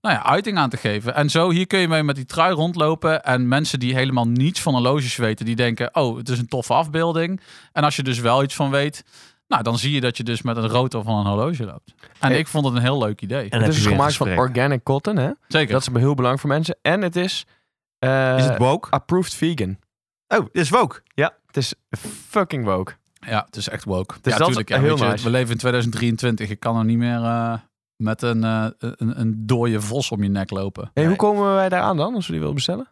nou 0.00 0.14
ja, 0.14 0.24
uiting 0.24 0.58
aan 0.58 0.70
te 0.70 0.76
geven. 0.76 1.14
En 1.14 1.30
zo, 1.30 1.50
hier 1.50 1.66
kun 1.66 1.78
je 1.78 1.88
mee 1.88 2.02
met 2.02 2.16
die 2.16 2.24
trui 2.24 2.54
rondlopen. 2.54 3.24
En 3.24 3.48
mensen 3.48 3.78
die 3.78 3.94
helemaal 3.94 4.28
niets 4.28 4.60
van 4.60 4.72
horloges 4.72 5.16
weten, 5.16 5.44
die 5.44 5.56
denken, 5.56 5.94
oh, 5.94 6.16
het 6.16 6.28
is 6.28 6.38
een 6.38 6.48
toffe 6.48 6.72
afbeelding. 6.72 7.40
En 7.72 7.84
als 7.84 7.96
je 7.96 8.02
dus 8.02 8.18
wel 8.18 8.42
iets 8.42 8.54
van 8.54 8.70
weet, 8.70 9.04
nou, 9.48 9.62
dan 9.62 9.78
zie 9.78 9.92
je 9.92 10.00
dat 10.00 10.16
je 10.16 10.22
dus 10.24 10.42
met 10.42 10.56
een 10.56 10.68
rotor 10.68 11.02
van 11.02 11.16
een 11.18 11.26
horloge 11.26 11.64
loopt. 11.64 11.94
En 12.20 12.28
Hey. 12.28 12.38
ik 12.38 12.46
vond 12.46 12.64
het 12.64 12.74
een 12.74 12.80
heel 12.82 12.98
leuk 12.98 13.20
idee. 13.22 13.48
En 13.50 13.62
Het 13.62 13.74
is 13.74 13.86
gemaakt 13.86 14.16
van 14.16 14.36
organic 14.38 14.82
cotton, 14.82 15.16
hè? 15.16 15.30
Zeker. 15.48 15.72
Dat 15.72 15.80
is 15.80 15.88
heel 15.92 16.14
belangrijk 16.14 16.40
voor 16.40 16.50
mensen. 16.50 16.76
En 16.82 17.02
het 17.02 17.16
is... 17.16 17.46
eh, 17.98 18.36
Is 18.38 18.44
het 18.44 18.58
woke? 18.58 18.90
approved 18.90 19.34
vegan. 19.34 19.78
Oh, 20.28 20.38
dit 20.52 20.62
is 20.62 20.70
woke. 20.70 21.00
Ja, 21.14 21.34
het 21.46 21.56
is 21.56 21.74
fucking 22.28 22.64
woke. 22.64 22.92
Ja, 23.20 23.42
het 23.46 23.56
is 23.56 23.68
echt 23.68 23.84
woke. 23.84 24.14
Dus 24.20 24.32
ja, 24.32 24.38
dat 24.38 24.48
is 24.48 24.54
tuurlijk, 24.54 24.68
ja, 24.68 24.80
heel 24.80 25.08
nice. 25.10 25.24
We 25.24 25.30
leven 25.30 25.50
in 25.52 25.58
2023. 25.58 26.48
Je 26.48 26.56
kan 26.56 26.76
er 26.78 26.84
niet 26.84 26.98
meer 26.98 27.22
eh, 27.22 27.54
met 27.96 28.22
een, 28.22 28.44
eh, 28.44 28.66
een, 28.78 29.20
een 29.20 29.46
dode 29.46 29.80
vos 29.80 30.10
om 30.10 30.22
je 30.22 30.28
nek 30.28 30.50
lopen. 30.50 30.82
Hey, 30.82 30.90
Nee. 30.94 31.06
Hoe 31.06 31.16
komen 31.16 31.54
wij 31.54 31.68
daar 31.68 31.80
aan 31.82 31.96
dan, 31.96 32.14
als 32.14 32.24
we 32.26 32.30
die 32.30 32.40
willen 32.40 32.54
bestellen? 32.54 32.88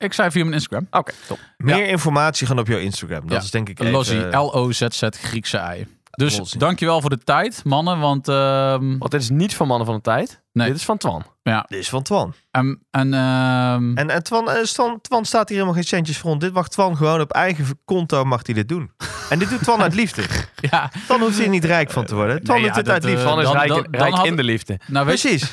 Ik 0.00 0.12
zei 0.12 0.30
via 0.30 0.42
mijn 0.42 0.54
Instagram. 0.54 0.86
Oké, 0.90 1.12
top. 1.26 1.38
Meer 1.56 1.86
informatie 1.88 2.46
gaan 2.46 2.58
op 2.58 2.66
jouw 2.66 2.78
Instagram. 2.78 3.20
Dat 3.20 3.30
Ja. 3.30 3.38
is 3.38 3.50
denk 3.50 3.68
ik 3.68 3.80
even... 3.80 3.92
Lozzie, 3.92 4.20
L-O-Z-Z, 4.36 5.02
Griekse 5.10 5.56
ei. 5.58 5.86
Dus 6.10 6.38
Lozzie. 6.38 6.58
dankjewel 6.58 7.00
voor 7.00 7.10
de 7.10 7.18
tijd, 7.18 7.64
mannen. 7.64 7.98
Want 7.98 8.28
ehm, 8.28 8.98
Want 8.98 9.10
dit 9.10 9.20
is 9.20 9.30
niet 9.30 9.54
van 9.54 9.66
Mannen 9.66 9.86
van 9.86 9.94
de 9.96 10.00
Tijd. 10.02 10.42
Nee. 10.52 10.66
Dit 10.66 10.76
is 10.76 10.84
van 10.84 10.96
Twan. 10.98 11.24
Dit 11.42 11.78
is 11.78 11.88
van 11.88 12.02
Twan. 12.02 12.34
en, 12.50 12.82
en, 12.90 13.14
ehm, 13.14 13.96
En, 13.96 14.10
en 14.10 14.22
Twan, 14.22 14.50
eh, 14.50 14.62
Twan, 14.62 14.98
Twan 15.00 15.24
staat 15.24 15.48
hier 15.48 15.58
helemaal 15.58 15.78
geen 15.80 15.88
centjes 15.88 16.18
voor. 16.18 16.38
Dit 16.38 16.52
mag 16.52 16.68
Twan 16.68 16.96
gewoon 16.96 17.20
op 17.20 17.30
eigen 17.32 17.66
konto 17.84 18.24
mag 18.24 18.40
hij 18.46 18.54
dit 18.54 18.68
doen. 18.68 18.90
En 19.30 19.38
dit 19.38 19.48
doet 19.50 19.62
Twan 19.62 19.82
uit 19.82 19.94
liefde. 19.94 20.22
ja, 20.70 20.90
Twan 21.04 21.20
hoeft 21.20 21.38
hier 21.38 21.48
niet 21.48 21.64
rijk 21.64 21.90
van 21.90 22.04
te 22.04 22.14
worden. 22.14 22.42
Twan 22.42 22.56
Nee, 22.56 22.64
doet 22.66 22.74
ja, 22.76 22.82
dit 22.82 22.92
uit 22.92 23.04
liefde. 23.04 23.20
eh, 23.20 23.26
Twan 23.26 23.38
is 23.38 23.44
dan- 23.44 23.54
rijk, 23.56 23.68
dan- 23.68 23.84
in- 23.84 23.90
dan 23.90 24.00
rijk 24.00 24.14
had- 24.14 24.26
in 24.26 24.36
de 24.36 24.44
liefde. 24.44 24.78
nou 24.86 25.06
weet 25.06 25.20
Precies. 25.20 25.52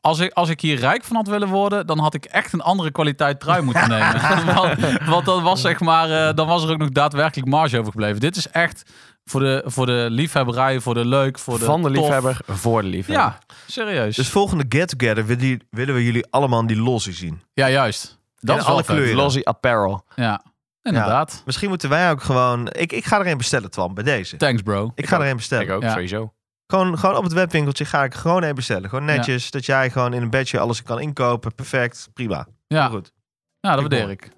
als 0.00 0.18
ik, 0.18 0.32
als 0.32 0.48
ik 0.48 0.60
hier 0.60 0.78
rijk 0.78 1.04
van 1.04 1.16
had 1.16 1.28
willen 1.28 1.48
worden, 1.48 1.86
dan 1.86 1.98
had 1.98 2.14
ik 2.14 2.24
echt 2.24 2.52
een 2.52 2.60
andere 2.60 2.90
kwaliteit 2.90 3.40
trui 3.40 3.62
moeten 3.62 3.88
nemen. 3.98 4.54
want, 4.54 4.78
want 5.06 5.24
dan 5.24 5.42
was 5.42 5.60
zeg 5.60 5.80
maar, 5.80 6.10
eh, 6.28 6.34
dan 6.34 6.46
was 6.46 6.64
er 6.64 6.70
ook 6.70 6.78
nog 6.78 6.88
daadwerkelijk 6.90 7.48
marge 7.48 7.78
overgebleven. 7.78 8.20
Dit 8.20 8.36
is 8.36 8.48
echt 8.48 8.90
voor 9.28 9.40
de, 9.40 9.62
voor 9.66 9.86
de 9.86 10.06
liefhebberij, 10.10 10.80
voor 10.80 10.94
de 10.94 11.04
leuk, 11.06 11.38
voor 11.38 11.58
de 11.58 11.64
Van 11.64 11.82
de 11.82 11.90
tof. 11.90 11.96
liefhebber 12.04 12.38
voor 12.46 12.82
de 12.82 12.88
liefhebber. 12.88 13.24
Ja, 13.24 13.38
serieus. 13.66 14.16
Dus 14.16 14.28
volgende 14.28 14.64
get-together 14.68 15.26
willen, 15.70 15.94
we 15.94 16.04
jullie 16.04 16.26
allemaal 16.30 16.66
die 16.66 16.76
lossie 16.80 17.12
zien. 17.12 17.42
ja, 17.52 17.70
juist. 17.70 18.18
Dat 18.40 18.54
In 18.54 18.60
is 18.60 18.66
wel 18.66 18.74
alle 18.74 18.84
kleuren. 18.84 19.14
Lozzie 19.16 19.46
Apparel. 19.46 20.04
Ja, 20.14 20.42
inderdaad. 20.82 21.42
Misschien 21.46 21.68
moeten 21.68 21.88
wij 21.88 22.10
ook 22.10 22.22
gewoon... 22.22 22.68
Ik, 22.72 22.92
ik 22.92 23.04
ga 23.04 23.18
er 23.20 23.26
een 23.26 23.36
bestellen, 23.36 23.70
Twan, 23.70 23.94
bij 23.94 24.04
deze. 24.04 24.36
Thanks, 24.36 24.62
bro. 24.62 24.92
Ik 24.94 25.06
ga 25.06 25.20
er 25.20 25.30
een 25.30 25.36
bestellen. 25.36 25.64
Ik 25.66 25.70
ook, 25.72 25.82
Ja. 25.82 25.92
sowieso. 25.92 26.32
Gewoon, 26.66 26.98
gewoon 26.98 27.16
op 27.16 27.22
het 27.22 27.32
webwinkeltje 27.32 27.84
ga 27.84 28.04
ik 28.04 28.14
gewoon 28.14 28.42
een 28.42 28.54
bestellen. 28.54 28.88
Gewoon 28.88 29.04
netjes, 29.04 29.50
dat 29.50 29.66
jij 29.66 29.90
gewoon 29.90 30.12
in 30.12 30.22
een 30.22 30.30
bedje 30.30 30.58
alles 30.58 30.82
kan 30.82 31.00
inkopen. 31.00 31.54
Perfect, 31.54 32.08
prima. 32.14 32.46
Ja, 32.66 32.80
Heel 32.88 32.96
goed. 32.96 33.12
ja 33.60 33.70
dat 33.70 33.80
waardeer 33.80 34.10
ik. 34.10 34.28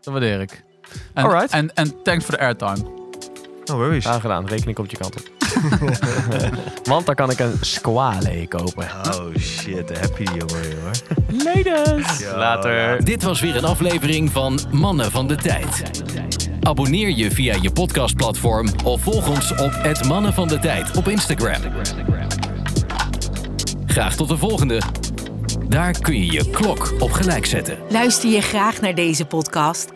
Dat 0.00 0.12
waardeer 0.12 0.40
ik. 0.40 0.64
En, 1.14 1.24
Alright. 1.24 1.50
en, 1.52 1.74
en 1.74 2.02
thanks 2.02 2.24
voor 2.24 2.34
de 2.34 2.40
airtime. 2.40 3.05
No 3.66 3.76
worries. 3.76 4.04
Graag 4.04 4.20
gedaan. 4.20 4.46
Rekening 4.46 4.76
komt 4.76 4.90
je 4.90 4.96
kant 4.96 5.16
op. 5.16 5.28
Want 6.84 7.06
dan 7.06 7.14
kan 7.14 7.30
ik 7.30 7.38
een 7.38 7.56
squale 7.60 8.46
kopen. 8.48 8.88
Oh 9.06 9.34
shit, 9.38 9.88
daar 9.88 10.00
heb 10.00 10.18
je 10.18 10.24
die 10.24 10.34
jongen 10.34 10.80
hoor. 10.82 10.90
Ladies. 11.44 12.24
Later. 12.34 13.04
Dit 13.04 13.22
was 13.22 13.40
weer 13.40 13.56
een 13.56 13.64
aflevering 13.64 14.30
van 14.32 14.58
Mannen 14.70 15.10
van 15.10 15.26
de 15.26 15.36
Tijd. 15.36 15.82
Abonneer 16.60 17.10
je 17.10 17.30
via 17.30 17.56
je 17.60 17.70
podcastplatform 17.70 18.68
of 18.84 19.00
volg 19.02 19.28
ons 19.28 19.50
op 19.50 19.72
het 19.72 20.04
Mannen 20.04 20.32
van 20.32 20.48
de 20.48 20.58
Tijd 20.58 20.96
op 20.96 21.08
Instagram. 21.08 21.60
Graag 23.86 24.16
tot 24.16 24.28
de 24.28 24.36
volgende. 24.36 24.80
Daar 25.68 26.00
kun 26.00 26.16
je 26.16 26.32
je 26.32 26.50
klok 26.50 26.94
op 26.98 27.10
gelijk 27.10 27.46
zetten. 27.46 27.78
Luister 27.88 28.30
je 28.30 28.40
graag 28.40 28.80
naar 28.80 28.94
deze 28.94 29.24
podcast? 29.24 29.95